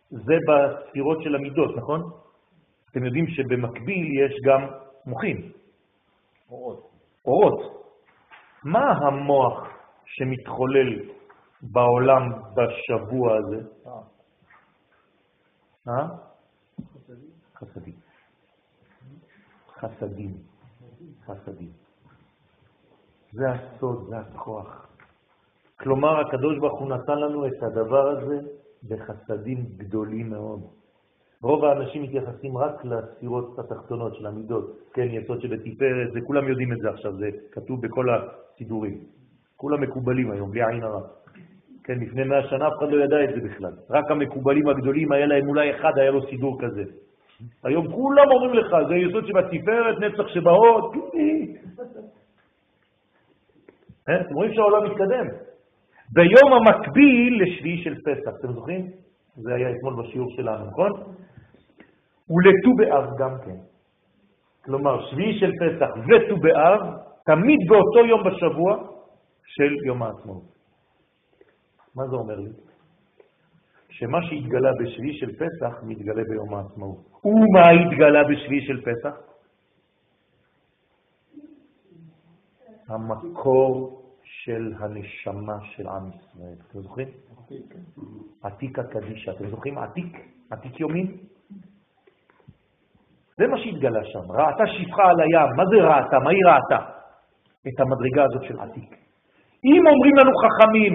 זה 0.10 0.36
בספירות 0.48 1.18
של 1.24 1.36
המידות, 1.36 1.78
נכון? 1.78 2.02
אתם 2.92 3.06
יודעים 3.06 3.28
שבמקביל 3.28 4.26
יש 4.26 4.34
גם 4.46 4.68
מוחים. 5.06 5.52
אורות. 6.50 6.92
אורות. 7.26 7.60
מה 8.64 8.92
המוח 8.92 9.68
שמתחולל 10.06 11.10
בעולם 11.62 12.24
בשבוע 12.56 13.38
הזה? 13.38 13.62
אה? 15.88 16.08
חסדים. 17.56 17.96
חסדים. 19.80 20.32
חסדים. 21.26 21.72
זה 23.32 23.46
הסוד, 23.52 24.08
זה 24.10 24.16
הכוח. 24.18 24.95
כלומר, 25.86 26.20
הקדוש 26.20 26.58
ברוך 26.58 26.80
הוא 26.80 26.90
נתן 26.90 27.20
לנו 27.20 27.48
את 27.48 27.64
הדבר 27.64 28.08
הזה 28.10 28.40
בחסדים 28.90 29.58
גדולים 29.78 30.30
מאוד. 30.30 30.60
רוב 31.42 31.66
האנשים 31.66 32.04
מתייחסים 32.04 32.58
רק 32.58 32.86
לספירות 32.86 33.60
התחתונות 33.60 34.16
של 34.16 34.26
המידות, 34.26 34.66
כן, 34.94 35.08
יסוד 35.12 35.42
שבתפארת, 35.42 36.12
זה 36.14 36.20
כולם 36.28 36.48
יודעים 36.48 36.74
את 36.74 36.78
זה 36.78 36.90
עכשיו, 36.90 37.16
זה 37.18 37.30
כתוב 37.52 37.82
בכל 37.82 38.06
הסידורים. 38.10 38.98
כולם 39.56 39.82
מקובלים 39.82 40.32
היום, 40.32 40.52
בלי 40.52 40.66
עין 40.66 40.84
הרע. 40.84 41.02
כן, 41.84 42.00
לפני 42.00 42.24
מאה 42.24 42.48
שנה 42.50 42.68
אף 42.68 42.74
אחד 42.78 42.90
לא 42.90 43.04
ידע 43.04 43.24
את 43.24 43.30
זה 43.36 43.42
בכלל. 43.50 43.74
רק 43.90 44.12
המקובלים 44.12 44.68
הגדולים, 44.68 45.12
היה 45.12 45.26
להם 45.26 45.48
אולי 45.48 45.76
אחד, 45.76 45.92
היה 45.98 46.12
לו 46.12 46.28
סידור 46.30 46.62
כזה. 46.62 46.84
היום 47.64 47.92
כולם 47.92 48.26
אומרים 48.32 48.54
לך, 48.54 48.76
זה 48.90 48.96
יסוד 48.96 49.26
שבתפארת, 49.28 50.00
נצח 50.00 50.28
שבאות, 50.28 50.94
אה, 54.10 54.16
אתם 54.22 54.34
רואים 54.34 54.54
שהעולם 54.54 54.84
מתקדם. 54.84 55.55
ביום 56.10 56.54
המקביל 56.54 57.44
לשביעי 57.44 57.84
של 57.84 57.96
פסח, 58.02 58.32
אתם 58.40 58.54
זוכרים? 58.54 58.92
זה 59.36 59.56
היה 59.56 59.72
אתמול 59.72 60.04
בשיעור 60.04 60.30
שלנו, 60.36 60.66
נכון? 60.66 60.92
ולט"ו 62.30 62.76
באב 62.78 63.18
גם 63.18 63.36
כן. 63.46 63.58
כלומר, 64.66 65.10
שביעי 65.10 65.40
של 65.40 65.52
פסח 65.52 65.90
וט"ו 66.08 66.38
באב, 66.38 66.82
תמיד 67.26 67.60
באותו 67.70 68.06
יום 68.06 68.24
בשבוע 68.24 68.88
של 69.46 69.86
יום 69.86 70.04
העצמאות. 70.04 70.44
מה 71.96 72.08
זה 72.08 72.16
אומר 72.16 72.40
לי? 72.40 72.50
שמה 73.90 74.24
שהתגלה 74.24 74.72
בשביעי 74.80 75.14
של 75.14 75.32
פסח 75.36 75.84
מתגלה 75.84 76.24
ביום 76.30 76.54
העצמאות. 76.54 76.98
ומה 77.26 77.70
התגלה 77.70 78.24
בשביעי 78.24 78.66
של 78.68 78.82
פסח? 78.82 79.16
המקור 82.90 84.05
של 84.46 84.74
הנשמה 84.80 85.58
של 85.62 85.88
עם 85.88 86.10
ישראל. 86.10 86.56
אתם 86.70 86.80
זוכרים? 86.80 87.08
עתיק 88.44 88.80
הקדישה. 88.80 89.32
אתם 89.32 89.50
זוכרים 89.50 89.78
עתיק? 89.78 90.18
עתיק 90.52 90.80
יומין? 90.80 91.18
זה 93.38 93.48
מה 93.48 93.58
שהתגלה 93.58 94.04
שם. 94.04 94.32
ראתה 94.32 94.64
שפחה 94.68 95.04
על 95.04 95.20
הים. 95.20 95.50
מה 95.58 95.64
זה 95.66 95.76
ראתה? 95.76 96.20
מה 96.20 96.30
היא 96.30 96.46
ראתה? 96.46 96.86
את 97.68 97.80
המדרגה 97.80 98.24
הזאת 98.24 98.44
של 98.44 98.60
עתיק. 98.60 98.96
אם 99.66 99.82
אומרים 99.88 100.16
לנו 100.20 100.32
חכמים 100.44 100.94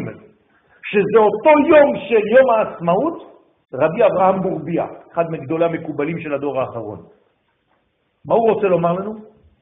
שזה 0.91 1.19
אותו 1.19 1.51
יום 1.69 1.97
של 2.09 2.27
יום 2.37 2.51
העצמאות, 2.51 3.43
רבי 3.75 4.05
אברהם 4.05 4.43
בורביה, 4.43 4.87
אחד 5.13 5.31
מגדולי 5.31 5.65
המקובלים 5.65 6.21
של 6.21 6.35
הדור 6.35 6.61
האחרון. 6.61 6.99
מה 8.25 8.35
הוא 8.35 8.51
רוצה 8.51 8.67
לומר 8.67 8.93
לנו? 8.93 9.15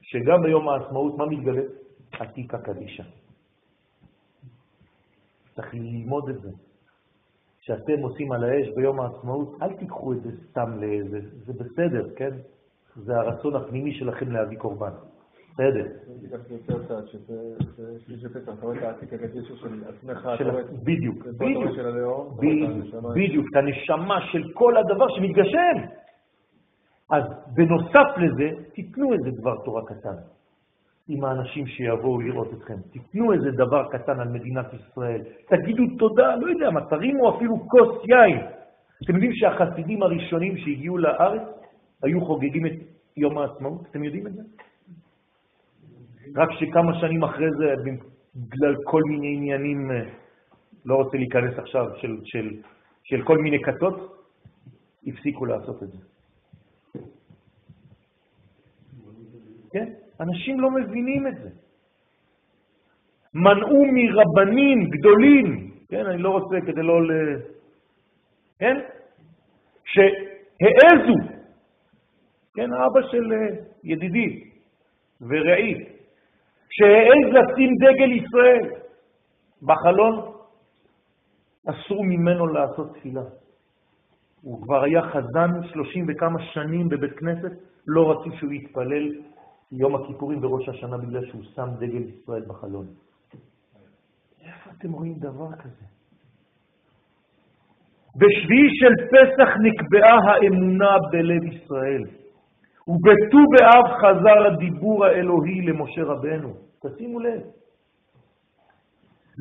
שגם 0.03 0.43
ביום 0.43 0.69
העצמאות, 0.69 1.19
מה 1.19 1.27
מתגלה? 1.27 1.63
עתיק 2.13 2.55
הקדישה. 2.55 3.05
צריך 5.59 5.75
ללמוד 5.75 6.29
את 6.29 6.41
זה. 6.41 6.51
כשאתם 7.61 8.01
עושים 8.01 8.33
על 8.33 8.45
האש 8.45 8.69
ביום 8.77 9.01
העצמאות, 9.01 9.57
אל 9.63 9.73
תיקחו 9.73 10.13
את 10.13 10.23
זה 10.23 10.31
סתם 10.51 10.81
לאיזה, 10.81 11.21
זה 11.47 11.53
בסדר, 11.53 12.09
כן? 12.17 12.31
זה 12.97 13.17
הרצון 13.17 13.57
הפנימי 13.57 13.95
שלכם 13.95 14.33
להביא 14.33 14.59
קורבן. 14.59 14.91
בסדר. 15.53 15.87
בדיוק. 20.85 21.27
בדיוק, 23.15 23.47
את 23.51 23.57
הנשמה 23.57 24.21
של 24.33 24.53
כל 24.55 24.77
הדבר 24.77 25.09
שמתגשם. 25.09 25.77
אז 27.11 27.25
בנוסף 27.55 28.09
לזה, 28.17 28.51
תיתנו 28.75 29.13
איזה 29.13 29.31
דבר 29.41 29.57
תורה 29.65 29.83
קטן 29.87 30.38
עם 31.09 31.25
האנשים 31.25 31.67
שיבואו 31.67 32.21
לראות 32.21 32.49
אתכם. 32.53 32.75
תיתנו 32.93 33.33
איזה 33.33 33.51
דבר 33.51 33.89
קטן 33.91 34.21
על 34.21 34.29
מדינת 34.29 34.67
ישראל. 34.75 35.23
תגידו 35.49 35.83
תודה, 35.99 36.37
לא 36.37 36.47
יודע 36.51 36.71
מה, 36.71 36.81
תרימו 36.81 37.37
אפילו 37.37 37.69
כוס 37.69 38.05
יין. 38.05 38.47
אתם 39.05 39.15
יודעים 39.15 39.33
שהחסידים 39.35 40.03
הראשונים 40.03 40.57
שהגיעו 40.57 40.99
לארץ 40.99 41.43
היו 42.03 42.25
חוגגים 42.25 42.67
את 42.67 42.73
יום 43.17 43.39
העצמאות? 43.39 43.87
אתם 43.91 44.05
יודעים 44.05 44.27
את 44.27 44.33
זה? 44.33 44.43
רק 46.37 46.49
שכמה 46.53 47.01
שנים 47.01 47.25
אחרי 47.25 47.51
זה, 47.59 47.75
בגלל 48.37 48.75
כל 48.85 49.03
מיני 49.09 49.37
עניינים, 49.37 49.91
אה, 49.91 50.03
לא 50.85 50.95
רוצה 50.95 51.17
להיכנס 51.17 51.59
עכשיו, 51.59 51.87
של, 51.97 52.17
של, 52.25 52.51
של 53.05 53.23
כל 53.23 53.39
מיני 53.39 53.63
כתות, 53.63 54.25
הפסיקו 55.07 55.47
לעשות 55.47 55.83
את 55.83 55.89
זה. 55.89 55.99
כן? 59.73 59.93
אנשים 60.21 60.61
לא 60.61 60.71
מבינים 60.71 61.27
את 61.27 61.35
זה. 61.43 61.49
מנעו 63.35 63.85
מרבנים 63.93 64.91
גדולים, 64.91 65.71
כן? 65.89 66.07
אני 66.07 66.23
לא 66.23 66.31
רוצה 66.31 66.57
כדי 66.67 66.83
לא 66.83 67.03
ל... 67.03 67.11
כן? 68.59 68.77
שהעזו, 69.85 71.15
כן? 72.55 72.69
אבא 72.73 73.03
של 73.11 73.33
אה, 73.33 73.65
ידידי 73.85 74.45
ורעי, 75.21 75.75
שהעז 76.71 77.27
לשים 77.33 77.71
דגל 77.75 78.13
ישראל 78.13 78.81
בחלון, 79.63 80.33
אסור 81.67 82.05
ממנו 82.05 82.47
לעשות 82.47 82.95
תפילה. 82.95 83.23
הוא 84.43 84.63
כבר 84.63 84.83
היה 84.83 85.03
חזן 85.03 85.51
שלושים 85.63 86.07
וכמה 86.09 86.43
שנים 86.43 86.89
בבית 86.89 87.13
כנסת, 87.19 87.53
לא 87.87 88.11
רצו 88.11 88.37
שהוא 88.37 88.53
יתפלל 88.53 89.09
יום 89.73 89.95
הכיפורים 89.95 90.45
וראש 90.45 90.69
השנה 90.69 90.99
בגלל 90.99 91.27
שהוא 91.27 91.43
שם 91.55 91.69
דגל 91.79 92.03
ישראל 92.03 92.43
בחלון. 92.49 92.87
איפה 94.41 94.71
אתם 94.79 94.93
רואים 94.93 95.15
דבר 95.19 95.53
כזה? 95.53 95.85
בשביעי 98.17 98.69
של 98.79 98.95
פסח 99.11 99.49
נקבעה 99.63 100.19
האמונה 100.25 100.97
בלב 101.13 101.45
ישראל, 101.45 102.03
ובט"ו 102.89 103.39
באב 103.53 103.87
חזר 104.01 104.47
הדיבור 104.47 105.05
האלוהי 105.05 105.61
למשה 105.63 106.03
רבנו. 106.03 106.55
תשימו 106.83 107.21
לב. 107.21 107.41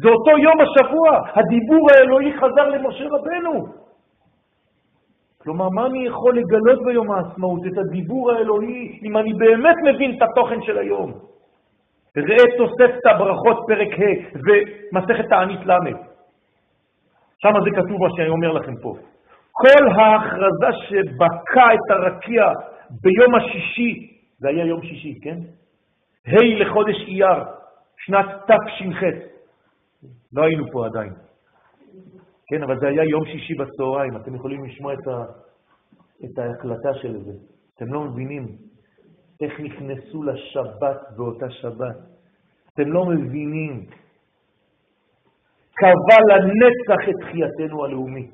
זה 0.01 0.09
אותו 0.09 0.31
יום 0.43 0.57
השבוע, 0.61 1.09
הדיבור 1.35 1.87
האלוהי 1.91 2.37
חזר 2.37 2.69
למשה 2.69 3.05
רבנו. 3.05 3.86
כלומר, 5.47 5.69
מה 5.69 5.85
אני 5.85 6.07
יכול 6.07 6.37
לגלות 6.37 6.79
ביום 6.85 7.11
העצמאות? 7.11 7.61
את 7.67 7.77
הדיבור 7.77 8.31
האלוהי, 8.31 8.99
אם 9.03 9.17
אני 9.17 9.33
באמת 9.33 9.75
מבין 9.83 10.17
את 10.17 10.21
התוכן 10.21 10.61
של 10.61 10.77
היום. 10.77 11.13
ראה 12.17 12.57
תוספת 12.57 13.05
הברכות 13.05 13.57
פרק 13.67 13.87
ה' 13.99 14.37
ומסכת 14.45 15.29
תענית 15.29 15.59
ל'. 15.65 15.93
שם 17.37 17.53
זה 17.63 17.69
כתוב 17.75 18.01
מה 18.01 18.07
שאני 18.15 18.29
אומר 18.29 18.51
לכם 18.51 18.75
פה. 18.81 18.95
כל 19.51 19.87
ההכרזה 19.95 20.77
שבקע 20.87 21.73
את 21.73 21.91
הרקיע 21.91 22.43
ביום 23.01 23.35
השישי, 23.35 24.19
זה 24.39 24.49
היה 24.49 24.65
יום 24.65 24.81
שישי, 24.81 25.19
כן? 25.21 25.37
ה' 26.27 26.55
לחודש 26.59 26.95
אייר, 27.07 27.43
שנת 27.97 28.25
תש"ח. 28.47 29.03
לא 30.33 30.43
היינו 30.43 30.71
פה 30.71 30.85
עדיין. 30.85 31.13
כן, 32.49 32.63
אבל 32.63 32.79
זה 32.79 32.87
היה 32.87 33.03
יום 33.03 33.25
שישי 33.25 33.53
בצהריים, 33.53 34.15
אתם 34.15 34.35
יכולים 34.35 34.65
לשמוע 34.65 34.93
את, 34.93 35.07
ה, 35.07 35.23
את 36.25 36.39
ההקלטה 36.39 36.93
של 36.93 37.23
זה. 37.23 37.31
אתם 37.75 37.93
לא 37.93 38.01
מבינים 38.01 38.47
איך 39.41 39.59
נכנסו 39.59 40.23
לשבת 40.23 41.01
באותה 41.17 41.49
שבת. 41.49 41.95
אתם 42.73 42.91
לא 42.91 43.05
מבינים. 43.05 43.85
קבע 45.73 46.17
לנצח 46.29 47.09
את 47.09 47.15
תחייתנו 47.21 47.85
הלאומית. 47.85 48.31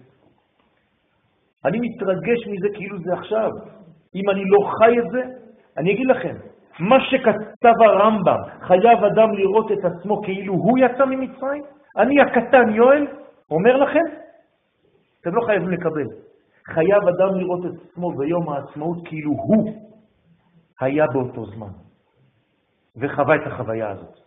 אני 1.65 1.79
מתרגש 1.81 2.47
מזה 2.47 2.67
כאילו 2.73 2.97
זה 2.99 3.13
עכשיו. 3.13 3.49
אם 4.15 4.29
אני 4.29 4.43
לא 4.45 4.69
חי 4.77 4.99
את 4.99 5.11
זה, 5.11 5.21
אני 5.77 5.93
אגיד 5.93 6.07
לכם, 6.07 6.35
מה 6.79 6.97
שכתב 6.99 7.81
הרמב"ם, 7.85 8.37
חייב 8.61 9.03
אדם 9.03 9.33
לראות 9.33 9.71
את 9.71 9.85
עצמו 9.85 10.21
כאילו 10.21 10.53
הוא 10.53 10.77
יצא 10.77 11.05
ממצרים, 11.05 11.63
אני 11.97 12.21
הקטן 12.21 12.69
יואל, 12.69 13.07
אומר 13.53 13.77
לכם, 13.77 14.05
אתם 15.21 15.35
לא 15.35 15.41
חייבים 15.45 15.69
לקבל. 15.69 16.07
חייב 16.67 17.07
אדם 17.07 17.35
לראות 17.39 17.65
את 17.65 17.71
עצמו 17.81 18.11
ביום 18.11 18.49
העצמאות 18.49 18.97
כאילו 19.07 19.31
הוא 19.31 19.73
היה 20.81 21.07
באותו 21.07 21.45
זמן, 21.45 21.73
וחווה 22.97 23.35
את 23.35 23.47
החוויה 23.47 23.89
הזאת. 23.89 24.17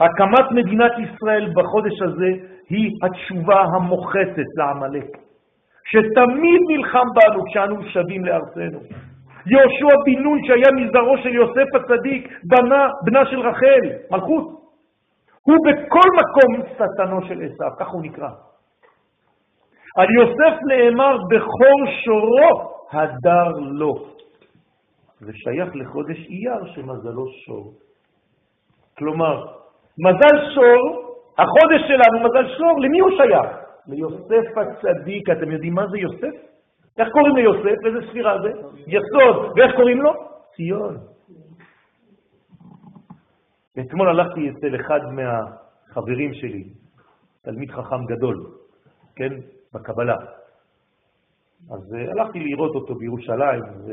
הקמת 0.00 0.50
מדינת 0.50 0.92
ישראל 0.98 1.52
בחודש 1.54 2.02
הזה 2.02 2.30
היא 2.68 2.90
התשובה 3.02 3.60
המוחצת 3.60 4.48
לעמלק, 4.58 5.06
שתמיד 5.84 6.60
נלחם 6.68 7.06
בנו 7.14 7.44
כשאנו 7.44 7.82
שבים 7.82 8.24
לארצנו. 8.24 8.78
יהושע 9.46 9.96
בן 10.06 10.22
נון, 10.22 10.38
שהיה 10.44 10.68
מזרעו 10.76 11.18
של 11.22 11.34
יוסף 11.34 11.68
הצדיק, 11.74 12.28
בנה, 12.44 12.88
בנה 13.04 13.26
של 13.26 13.40
רחל, 13.40 13.82
מלכות. 14.10 14.61
הוא 15.46 15.56
בכל 15.66 16.08
מקום 16.20 16.66
שטנו 16.74 17.22
של 17.28 17.42
עשיו, 17.42 17.70
כך 17.78 17.88
הוא 17.88 18.02
נקרא. 18.02 18.28
על 19.96 20.06
יוסף 20.20 20.56
נאמר 20.68 21.16
בכור 21.30 21.80
שורו, 22.04 22.72
הדר 22.92 23.50
לו. 23.58 23.94
זה 25.20 25.32
שייך 25.34 25.68
לחודש 25.74 26.18
אייר 26.28 26.74
שמזלו 26.74 27.26
שור. 27.46 27.72
כלומר, 28.98 29.44
מזל 29.98 30.54
שור, 30.54 31.16
החודש 31.38 31.80
שלנו 31.88 32.24
מזל 32.24 32.56
שור, 32.58 32.80
למי 32.80 33.00
הוא 33.00 33.10
שייך? 33.10 33.62
ליוסף 33.86 34.58
הצדיק. 34.58 35.30
אתם 35.30 35.50
יודעים 35.50 35.74
מה 35.74 35.86
זה 35.86 35.98
יוסף? 35.98 36.36
איך 36.98 37.08
קוראים 37.08 37.36
ליוסף? 37.36 37.86
איזה 37.86 37.98
ספירה 38.10 38.36
זה? 38.42 38.48
יסוד. 38.86 39.52
ואיך 39.56 39.76
קוראים 39.76 40.02
לו? 40.02 40.12
ציון. 40.56 41.11
אתמול 43.80 44.08
הלכתי 44.08 44.50
אצל 44.50 44.80
אחד 44.80 45.00
מהחברים 45.12 46.34
שלי, 46.34 46.64
תלמיד 47.42 47.70
חכם 47.70 48.04
גדול, 48.06 48.46
כן, 49.16 49.32
בקבלה. 49.74 50.16
אז 51.70 51.92
uh, 51.92 52.10
הלכתי 52.10 52.38
לראות 52.38 52.74
אותו 52.74 52.94
בירושלים, 52.94 53.62
ו... 53.62 53.92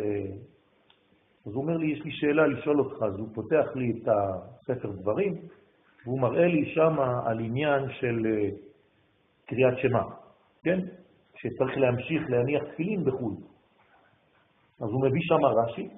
אז 1.46 1.54
הוא 1.54 1.64
אומר 1.64 1.78
לי, 1.78 1.88
יש 1.88 2.02
לי 2.06 2.12
שאלה 2.12 2.48
לשאול 2.48 2.80
אותך, 2.80 3.04
אז 3.04 3.20
הוא 3.20 3.28
פותח 3.34 3.66
לי 3.76 3.92
את 3.92 4.08
הספר 4.08 4.92
דברים, 4.92 5.36
והוא 6.06 6.20
מראה 6.20 6.48
לי 6.48 6.66
שם 6.66 7.00
על 7.26 7.40
עניין 7.40 7.90
של 7.90 8.20
uh, 8.26 8.56
קריאת 9.48 9.78
שמה, 9.78 10.04
כן? 10.64 10.80
שצריך 11.36 11.78
להמשיך 11.78 12.30
להניח 12.30 12.64
תפילין 12.74 13.06
בחו"ל. 13.06 13.34
אז 14.82 14.90
הוא 14.90 15.02
מביא 15.02 15.22
שם 15.22 15.46
רש"י, 15.46 15.90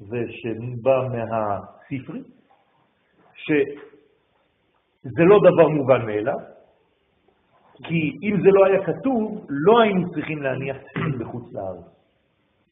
ושבא 0.00 1.08
מהספרי, 1.12 2.22
שזה 3.48 5.24
לא 5.24 5.38
דבר 5.38 5.68
מובן 5.68 6.06
מאליו, 6.06 6.38
כי 7.84 8.16
אם 8.22 8.40
זה 8.42 8.48
לא 8.48 8.64
היה 8.66 8.84
כתוב, 8.84 9.46
לא 9.48 9.80
היינו 9.80 10.10
צריכים 10.10 10.42
להניח 10.42 10.76
תפילין 10.76 11.18
בחוץ 11.18 11.52
לארץ. 11.52 11.84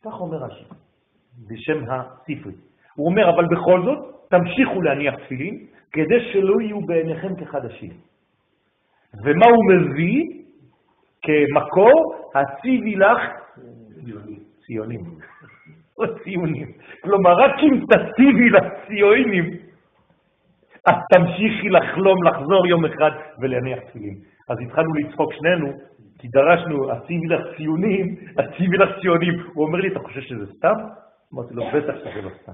כך 0.04 0.20
אומר 0.20 0.36
רש"י, 0.36 0.64
בשם 1.48 1.84
הספרי. 1.90 2.52
הוא 2.94 3.06
אומר, 3.06 3.30
אבל 3.34 3.44
בכל 3.44 3.82
זאת, 3.84 4.28
תמשיכו 4.28 4.82
להניח 4.82 5.14
תפילין, 5.14 5.66
כדי 5.92 6.32
שלא 6.32 6.60
יהיו 6.60 6.80
בעיניכם 6.80 7.36
כחדשים. 7.36 7.92
ומה 9.24 9.46
הוא 9.46 9.64
מביא 9.72 10.24
כמקור? 11.22 12.14
הציבי 12.34 12.96
לך 12.96 13.18
ציונים. 14.66 15.00
או 15.98 16.04
ציונים. 16.24 16.72
כלומר, 17.02 17.32
רק 17.32 17.54
אם 17.62 17.80
תציבי 17.80 18.50
לציונים, 18.50 19.65
אז 20.86 20.94
תמשיכי 21.12 21.68
לחלום, 21.68 22.24
לחזור 22.24 22.66
יום 22.66 22.84
אחד 22.84 23.10
ולהניח 23.40 23.78
תפילין. 23.78 24.14
אז 24.48 24.56
התחלנו 24.60 24.94
לצחוק 24.94 25.32
שנינו, 25.32 25.72
כי 26.18 26.28
דרשנו, 26.28 26.92
הציבי 26.92 27.26
לך 27.26 27.40
ציונים, 27.56 28.16
הציבי 28.38 28.76
לך 28.76 28.88
ציונים. 29.00 29.34
הוא 29.54 29.66
אומר 29.66 29.78
לי, 29.78 29.88
אתה 29.88 29.98
חושב 29.98 30.20
שזה 30.20 30.46
סתם? 30.52 30.74
אמרתי 31.34 31.54
לו, 31.54 31.64
בטח 31.74 31.94
שזה 31.98 32.22
לא 32.22 32.30
סתם. 32.42 32.52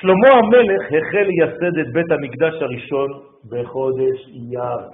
שלמה 0.00 0.28
המלך 0.28 0.82
החל 0.86 1.26
לייסד 1.26 1.78
את 1.78 1.92
בית 1.92 2.10
המקדש 2.10 2.62
הראשון 2.62 3.10
בחודש 3.50 4.28
אייר. 4.28 4.88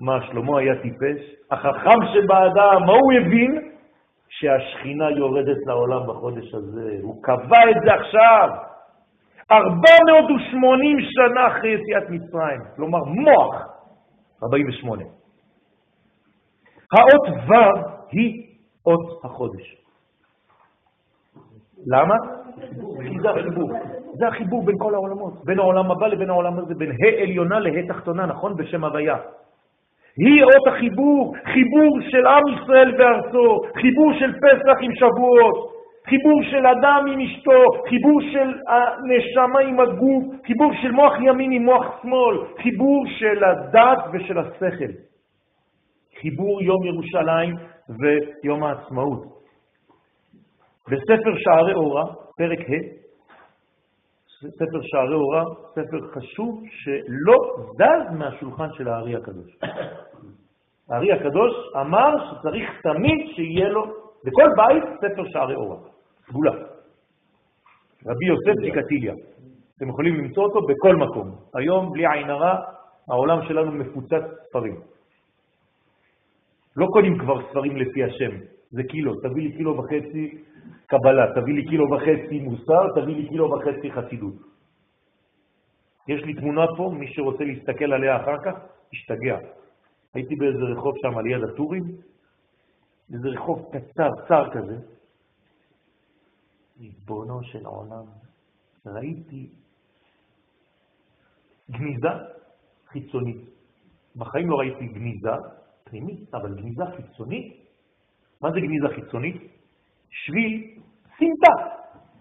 מה, 0.00 0.18
שלמה 0.26 0.58
היה 0.58 0.74
טיפש? 0.82 1.20
החכם 1.50 1.98
שבאדם, 2.12 2.80
מה 2.86 2.92
הוא 2.92 3.12
הבין? 3.12 3.70
שהשכינה 4.28 5.10
יורדת 5.10 5.66
לעולם 5.66 6.06
בחודש 6.06 6.54
הזה. 6.54 6.98
הוא 7.02 7.22
קבע 7.22 7.70
את 7.70 7.76
זה 7.84 7.94
עכשיו. 7.94 8.48
480 9.54 10.96
שנה 11.00 11.46
אחרי 11.48 11.70
יציאת 11.70 12.10
מצרים, 12.10 12.60
כלומר 12.76 13.04
מוח, 13.04 13.68
48. 14.42 15.04
האות 16.92 17.28
ו' 17.48 17.54
היא 18.10 18.46
אות 18.86 19.24
החודש. 19.24 19.76
למה? 21.86 22.14
כי 23.08 23.20
זה 23.20 23.30
החיבור. 23.30 23.72
זה 24.14 24.28
החיבור 24.28 24.64
בין 24.64 24.74
כל 24.78 24.94
העולמות, 24.94 25.44
בין 25.44 25.58
העולם 25.58 25.90
הבא 25.90 26.06
לבין 26.06 26.30
העולם 26.30 26.58
הזה, 26.58 26.74
בין 26.74 26.90
ה' 26.90 27.22
עליונה 27.22 27.58
לה' 27.58 27.86
תחתונה, 27.88 28.26
נכון? 28.26 28.56
בשם 28.56 28.84
הוויה. 28.84 29.16
היא 30.16 30.44
אות 30.44 30.66
החיבור, 30.66 31.34
חיבור 31.44 31.98
של 32.10 32.26
עם 32.26 32.42
ישראל 32.48 32.94
וארצו, 32.98 33.60
חיבור 33.80 34.12
של 34.18 34.32
פסח 34.32 34.76
עם 34.80 34.94
שבועות, 34.94 35.73
חיבור 36.08 36.42
של 36.50 36.66
אדם 36.66 37.04
עם 37.12 37.20
אשתו, 37.20 37.60
חיבור 37.88 38.20
של 38.32 38.48
הנשמה 38.68 39.60
עם 39.60 39.80
הגוף, 39.80 40.24
חיבור 40.46 40.72
של 40.82 40.90
מוח 40.90 41.12
ימין 41.20 41.52
עם 41.52 41.64
מוח 41.64 41.86
שמאל, 42.02 42.36
חיבור 42.62 43.04
של 43.06 43.44
הדת 43.44 43.98
ושל 44.12 44.38
השכל. 44.38 44.92
חיבור 46.20 46.62
יום 46.62 46.84
ירושלים 46.84 47.54
ויום 47.88 48.64
העצמאות. 48.64 49.22
בספר 50.88 51.34
שערי 51.36 51.74
אורה, 51.74 52.04
פרק 52.36 52.60
ה', 52.60 53.04
ספר 54.50 54.82
שערי 54.82 55.14
אורה, 55.14 55.44
ספר 55.70 56.00
חשוב 56.14 56.62
שלא 56.68 57.36
זז 57.72 58.18
מהשולחן 58.18 58.68
של 58.72 58.88
הארי 58.88 59.16
הקדוש. 59.16 59.56
הארי 60.90 61.12
הקדוש 61.12 61.52
אמר 61.80 62.14
שצריך 62.30 62.80
תמיד 62.82 63.26
שיהיה 63.34 63.68
לו, 63.68 64.03
בכל 64.24 64.48
בית, 64.56 64.84
ספר 65.00 65.24
שערי 65.28 65.54
אורה, 65.54 65.76
סגולה. 66.28 66.52
רבי 68.06 68.26
יוסף 68.26 68.60
ציקטיליה. 68.60 69.14
אתם 69.76 69.88
יכולים 69.88 70.14
למצוא 70.14 70.44
אותו 70.44 70.66
בכל 70.66 70.96
מקום. 70.96 71.30
היום, 71.54 71.92
בלי 71.92 72.04
עין 72.12 72.30
הרע, 72.30 72.56
העולם 73.08 73.38
שלנו 73.48 73.72
מפוצץ 73.72 74.22
ספרים. 74.48 74.80
לא 76.76 76.86
קונים 76.92 77.18
כבר 77.18 77.50
ספרים 77.50 77.76
לפי 77.76 78.04
השם, 78.04 78.30
זה 78.70 78.82
קילו, 78.82 79.14
תביא 79.14 79.42
לי 79.42 79.56
קילו 79.56 79.78
וחצי 79.78 80.38
קבלה, 80.86 81.26
תביא 81.34 81.54
לי 81.54 81.64
קילו 81.64 81.90
וחצי 81.90 82.40
מוסר, 82.40 82.88
תביא 82.94 83.16
לי 83.16 83.28
קילו 83.28 83.50
וחצי 83.50 83.92
חסידות. 83.92 84.34
יש 86.08 86.22
לי 86.24 86.34
תמונה 86.34 86.66
פה, 86.76 86.90
מי 86.98 87.06
שרוצה 87.08 87.44
להסתכל 87.44 87.92
עליה 87.92 88.16
אחר 88.16 88.36
כך, 88.44 88.54
ישתגע. 88.92 89.38
הייתי 90.14 90.36
באיזה 90.36 90.64
רחוב 90.72 90.94
שם 91.02 91.18
על 91.18 91.26
יד 91.26 91.44
הטורים, 91.44 91.82
איזה 93.12 93.28
רחוב 93.28 93.70
קצר, 93.72 94.08
צר 94.28 94.50
כזה. 94.52 94.76
ריבונו 96.80 97.42
של 97.42 97.66
עולם, 97.66 98.04
ראיתי 98.86 99.48
גניזה 101.70 102.08
חיצונית. 102.88 103.36
בחיים 104.16 104.50
לא 104.50 104.56
ראיתי 104.56 104.86
גניזה 104.86 105.30
פנימית, 105.84 106.34
אבל 106.34 106.54
גניזה 106.54 106.84
חיצונית. 106.96 107.64
מה 108.40 108.50
זה 108.50 108.60
גניזה 108.60 108.88
חיצונית? 108.94 109.42
שביל 110.10 110.78
סמטה, 111.18 111.54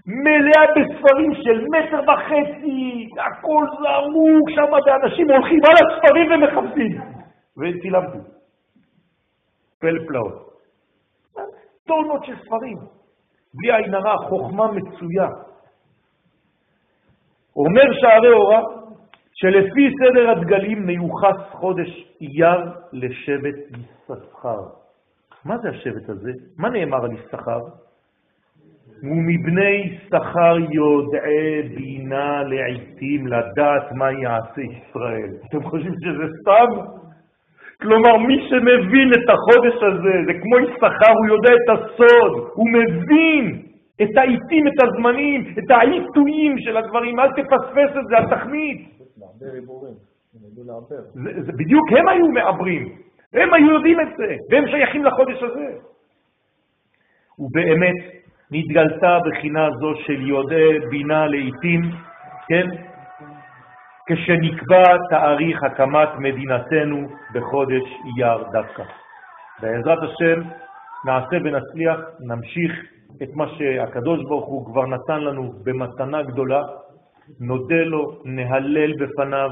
מלאה 0.05 0.65
בספרים 0.75 1.31
של 1.43 1.65
מטר 1.67 2.11
וחצי, 2.11 3.09
הכל 3.25 3.65
זרוק 3.69 4.49
שם, 4.49 4.71
ואנשים 4.85 5.29
הולכים 5.31 5.59
על 5.65 5.75
הספרים 5.81 6.31
ומחפשים. 6.31 7.01
וצילמתי. 7.57 8.17
פלא 9.79 9.99
פלאות. 10.07 10.52
טונות 11.87 12.25
של 12.25 12.33
ספרים. 12.45 12.77
בלי 13.53 13.75
עין 13.75 13.93
הרע, 13.93 14.17
חוכמה 14.17 14.71
מצויה. 14.71 15.27
אומר 17.55 17.93
שערי 18.01 18.33
אורה, 18.33 18.61
שלפי 19.33 19.95
סדר 19.99 20.29
הדגלים 20.29 20.85
מיוחס 20.85 21.37
חודש 21.51 22.15
אייר 22.21 22.71
לשבט 22.93 23.55
יששכר. 23.77 24.61
מה 25.45 25.57
זה 25.57 25.69
השבט 25.69 26.09
הזה? 26.09 26.31
מה 26.57 26.69
נאמר 26.69 27.05
על 27.05 27.11
יששכר? 27.11 27.59
ומבני 29.03 29.99
שכר 30.07 30.55
יודעי 30.71 31.69
בינה 31.75 32.43
לעיתים 32.43 33.27
לדעת 33.27 33.91
מה 33.91 34.11
יעשה 34.11 34.61
ישראל. 34.61 35.29
אתם 35.49 35.63
חושבים 35.63 35.93
שזה 35.99 36.23
סתם? 36.41 37.02
כלומר, 37.83 38.17
מי 38.17 38.37
שמבין 38.49 39.09
את 39.13 39.29
החודש 39.29 39.77
הזה, 39.83 40.15
זה 40.27 40.33
כמו 40.41 40.59
יששכר, 40.59 41.13
הוא 41.19 41.27
יודע 41.35 41.53
את 41.59 41.67
הסוד, 41.73 42.31
הוא 42.53 42.67
מבין 42.77 43.61
את 44.01 44.17
העיתים, 44.17 44.67
את 44.67 44.79
הזמנים, 44.83 45.53
את 45.59 45.71
העיתויים 45.71 46.59
של 46.59 46.77
הדברים, 46.77 47.19
אל 47.19 47.31
תפספס 47.31 47.91
את 47.99 48.05
זה, 48.09 48.17
אל 48.17 48.27
תחמיץ. 48.29 48.79
זה, 51.13 51.41
זה, 51.41 51.51
בדיוק 51.51 51.91
הם 51.91 52.07
היו 52.07 52.27
מעברים, 52.27 52.89
הם 53.33 53.53
היו 53.53 53.71
יודעים 53.71 53.99
את 53.99 54.07
זה, 54.17 54.35
והם 54.51 54.67
שייכים 54.67 55.05
לחודש 55.05 55.43
הזה. 55.43 55.67
ובאמת, 57.39 57.95
נתגלתה 58.51 59.17
בחינה 59.25 59.69
זו 59.79 59.93
של 59.95 60.27
יודעי 60.27 60.79
בינה 60.89 61.27
לעיתים, 61.27 61.81
כן? 62.47 62.67
כשנקבע 64.07 64.97
תאריך 65.09 65.63
הקמת 65.63 66.09
מדינתנו 66.17 67.07
בחודש 67.33 67.83
אייר 68.05 68.43
דווקא. 68.51 68.83
בעזרת 69.61 69.99
השם 70.03 70.41
נעשה 71.05 71.35
ונצליח, 71.43 71.99
נמשיך 72.19 72.71
את 73.23 73.29
מה 73.33 73.45
שהקדוש 73.57 74.23
ברוך 74.23 74.45
הוא 74.45 74.65
כבר 74.65 74.85
נתן 74.85 75.21
לנו 75.21 75.53
במתנה 75.63 76.23
גדולה, 76.23 76.61
נודה 77.39 77.83
לו, 77.83 78.17
נהלל 78.25 78.93
בפניו 78.93 79.49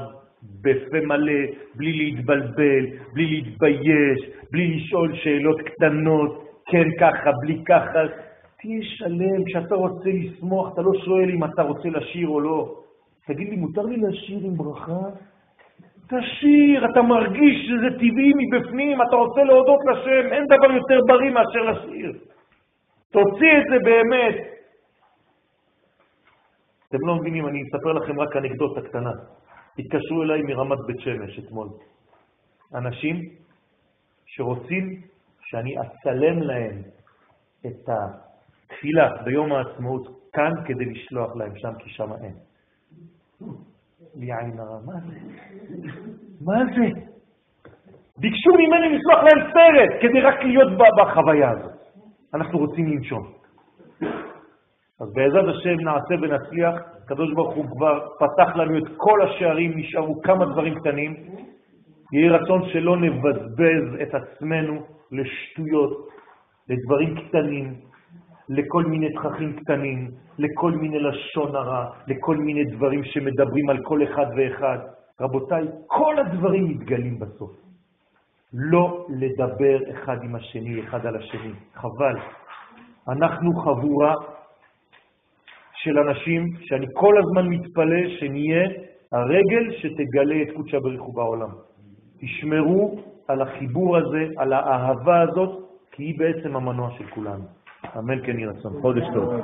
בפה 0.62 1.00
מלא, 1.06 1.42
בלי 1.74 1.92
להתבלבל, 1.92 2.86
בלי 3.12 3.26
להתבייש, 3.26 4.20
בלי 4.50 4.76
לשאול 4.76 5.14
שאלות 5.14 5.60
קטנות, 5.60 6.48
כן 6.66 6.88
ככה, 7.00 7.30
בלי 7.40 7.62
ככה. 7.64 8.00
תהיה 8.60 8.82
שלם, 8.82 9.44
כשאתה 9.46 9.74
רוצה 9.74 10.08
לשמוח, 10.08 10.72
אתה 10.72 10.82
לא 10.82 10.92
שואל 11.04 11.30
אם 11.30 11.44
אתה 11.44 11.62
רוצה 11.62 11.88
לשיר 11.88 12.28
או 12.28 12.40
לא. 12.40 12.74
תגיד 13.26 13.48
לי, 13.48 13.56
מותר 13.56 13.82
לי 13.82 13.96
לשיר 13.96 14.38
עם 14.44 14.56
ברכה? 14.56 15.00
תשיר, 16.06 16.90
אתה 16.92 17.02
מרגיש 17.02 17.66
שזה 17.66 17.90
טבעי 17.98 18.32
מבפנים, 18.36 19.02
אתה 19.02 19.16
רוצה 19.16 19.42
להודות 19.44 19.80
לשם, 19.90 20.32
אין 20.32 20.44
דבר 20.46 20.72
יותר 20.72 20.98
בריא 21.06 21.30
מאשר 21.30 21.62
לשיר. 21.70 22.12
תוציא 23.10 23.52
את 23.58 23.64
זה 23.70 23.78
באמת. 23.84 24.34
אתם 26.88 27.06
לא 27.06 27.14
מבינים, 27.16 27.48
אני 27.48 27.62
אספר 27.62 27.92
לכם 27.92 28.20
רק 28.20 28.36
אנקדוטה 28.36 28.80
קטנה. 28.88 29.12
התקשרו 29.78 30.22
אליי 30.22 30.42
מרמת 30.42 30.78
בית 30.86 31.00
שמש 31.00 31.38
אתמול. 31.38 31.68
אנשים 32.74 33.16
שרוצים 34.26 35.00
שאני 35.40 35.74
אצלם 35.80 36.42
להם 36.42 36.82
את 37.66 37.88
התפילה 37.88 39.22
ביום 39.24 39.52
העצמאות 39.52 40.08
כאן 40.32 40.52
כדי 40.66 40.84
לשלוח 40.84 41.36
להם 41.36 41.52
שם, 41.56 41.72
כי 41.78 41.90
שם 41.90 42.12
אין. 42.24 42.34
לי 44.14 44.32
עין 44.32 44.58
הרע, 44.58 44.78
מה 44.86 44.92
זה? 45.06 45.14
מה 46.40 46.64
זה? 46.74 47.00
ביקשו 48.18 48.50
ממני 48.50 48.96
לשלוח 48.96 49.18
להם 49.22 49.50
סרט 49.52 50.00
כדי 50.00 50.20
רק 50.20 50.44
להיות 50.44 50.68
בחוויה 50.98 51.50
הזאת. 51.50 51.72
אנחנו 52.34 52.58
רוצים 52.58 52.86
לנשום. 52.86 53.22
אז 55.00 55.12
בעזרת 55.14 55.54
השם 55.54 55.80
נעשה 55.80 56.14
ונצליח, 56.22 56.74
הקדוש 57.04 57.32
ברוך 57.34 57.54
הוא 57.54 57.64
כבר 57.70 58.00
פתח 58.18 58.56
לנו 58.56 58.78
את 58.78 58.84
כל 58.96 59.22
השערים, 59.22 59.78
נשארו 59.78 60.22
כמה 60.22 60.44
דברים 60.44 60.74
קטנים. 60.74 61.16
יהי 62.12 62.28
רצון 62.28 62.68
שלא 62.68 62.96
נבזבז 62.96 64.00
את 64.02 64.14
עצמנו 64.14 64.82
לשטויות, 65.12 66.08
לדברים 66.68 67.14
קטנים, 67.14 67.74
לכל 68.48 68.84
מיני 68.84 69.12
תככים 69.12 69.52
קטנים, 69.52 70.10
לכל 70.38 70.72
מיני 70.72 70.98
לשון 70.98 71.56
הרע, 71.56 71.90
לכל 72.06 72.36
מיני 72.36 72.64
דברים 72.64 73.04
שמדברים 73.04 73.70
על 73.70 73.78
כל 73.82 74.02
אחד 74.02 74.26
ואחד. 74.36 74.78
רבותיי, 75.20 75.64
כל 75.86 76.18
הדברים 76.18 76.68
מתגלים 76.68 77.18
בסוף. 77.18 77.50
לא 78.52 79.06
לדבר 79.08 79.78
אחד 79.90 80.22
עם 80.22 80.34
השני, 80.34 80.80
אחד 80.80 81.06
על 81.06 81.16
השני. 81.16 81.52
חבל. 81.74 82.16
אנחנו 83.08 83.54
חבורה 83.54 84.14
של 85.74 85.98
אנשים 85.98 86.50
שאני 86.60 86.86
כל 86.92 87.14
הזמן 87.18 87.48
מתפלא 87.48 88.08
שנהיה 88.08 88.68
הרגל 89.12 89.72
שתגלה 89.78 90.42
את 90.42 90.56
קודשא 90.56 90.78
בריחו 90.78 91.12
בעולם. 91.12 91.50
תשמרו 92.20 93.00
על 93.28 93.42
החיבור 93.42 93.96
הזה, 93.96 94.26
על 94.36 94.52
האהבה 94.52 95.20
הזאת, 95.20 95.62
כי 95.92 96.02
היא 96.02 96.18
בעצם 96.18 96.56
המנוע 96.56 96.90
של 96.98 97.06
כולנו. 97.06 97.44
אמן 97.98 98.18
כן 98.26 98.38
יהיה 98.38 98.50
רצון. 98.50 98.72
חודש 98.80 99.04
טוב. 99.14 99.34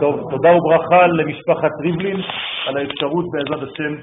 טוב, 0.00 0.30
תודה 0.30 0.48
וברכה 0.56 1.06
למשפחת 1.06 1.70
ריבלין 1.80 2.20
על 2.66 2.76
האפשרות 2.76 3.24
בעזרת 3.32 3.68
השם 3.68 3.94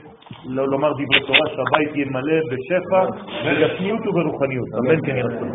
לומר 0.45 0.91
דברי 0.93 1.27
תורה, 1.27 1.39
שהבית 1.49 1.95
יהיה 1.95 2.05
מלא 2.11 2.39
בשפע, 2.51 3.05
בגשמיות 3.45 4.07
וברוחניות. 4.07 4.67
אמן 4.77 5.01
כן 5.05 5.15
יהיה 5.15 5.25
רצון. 5.25 5.51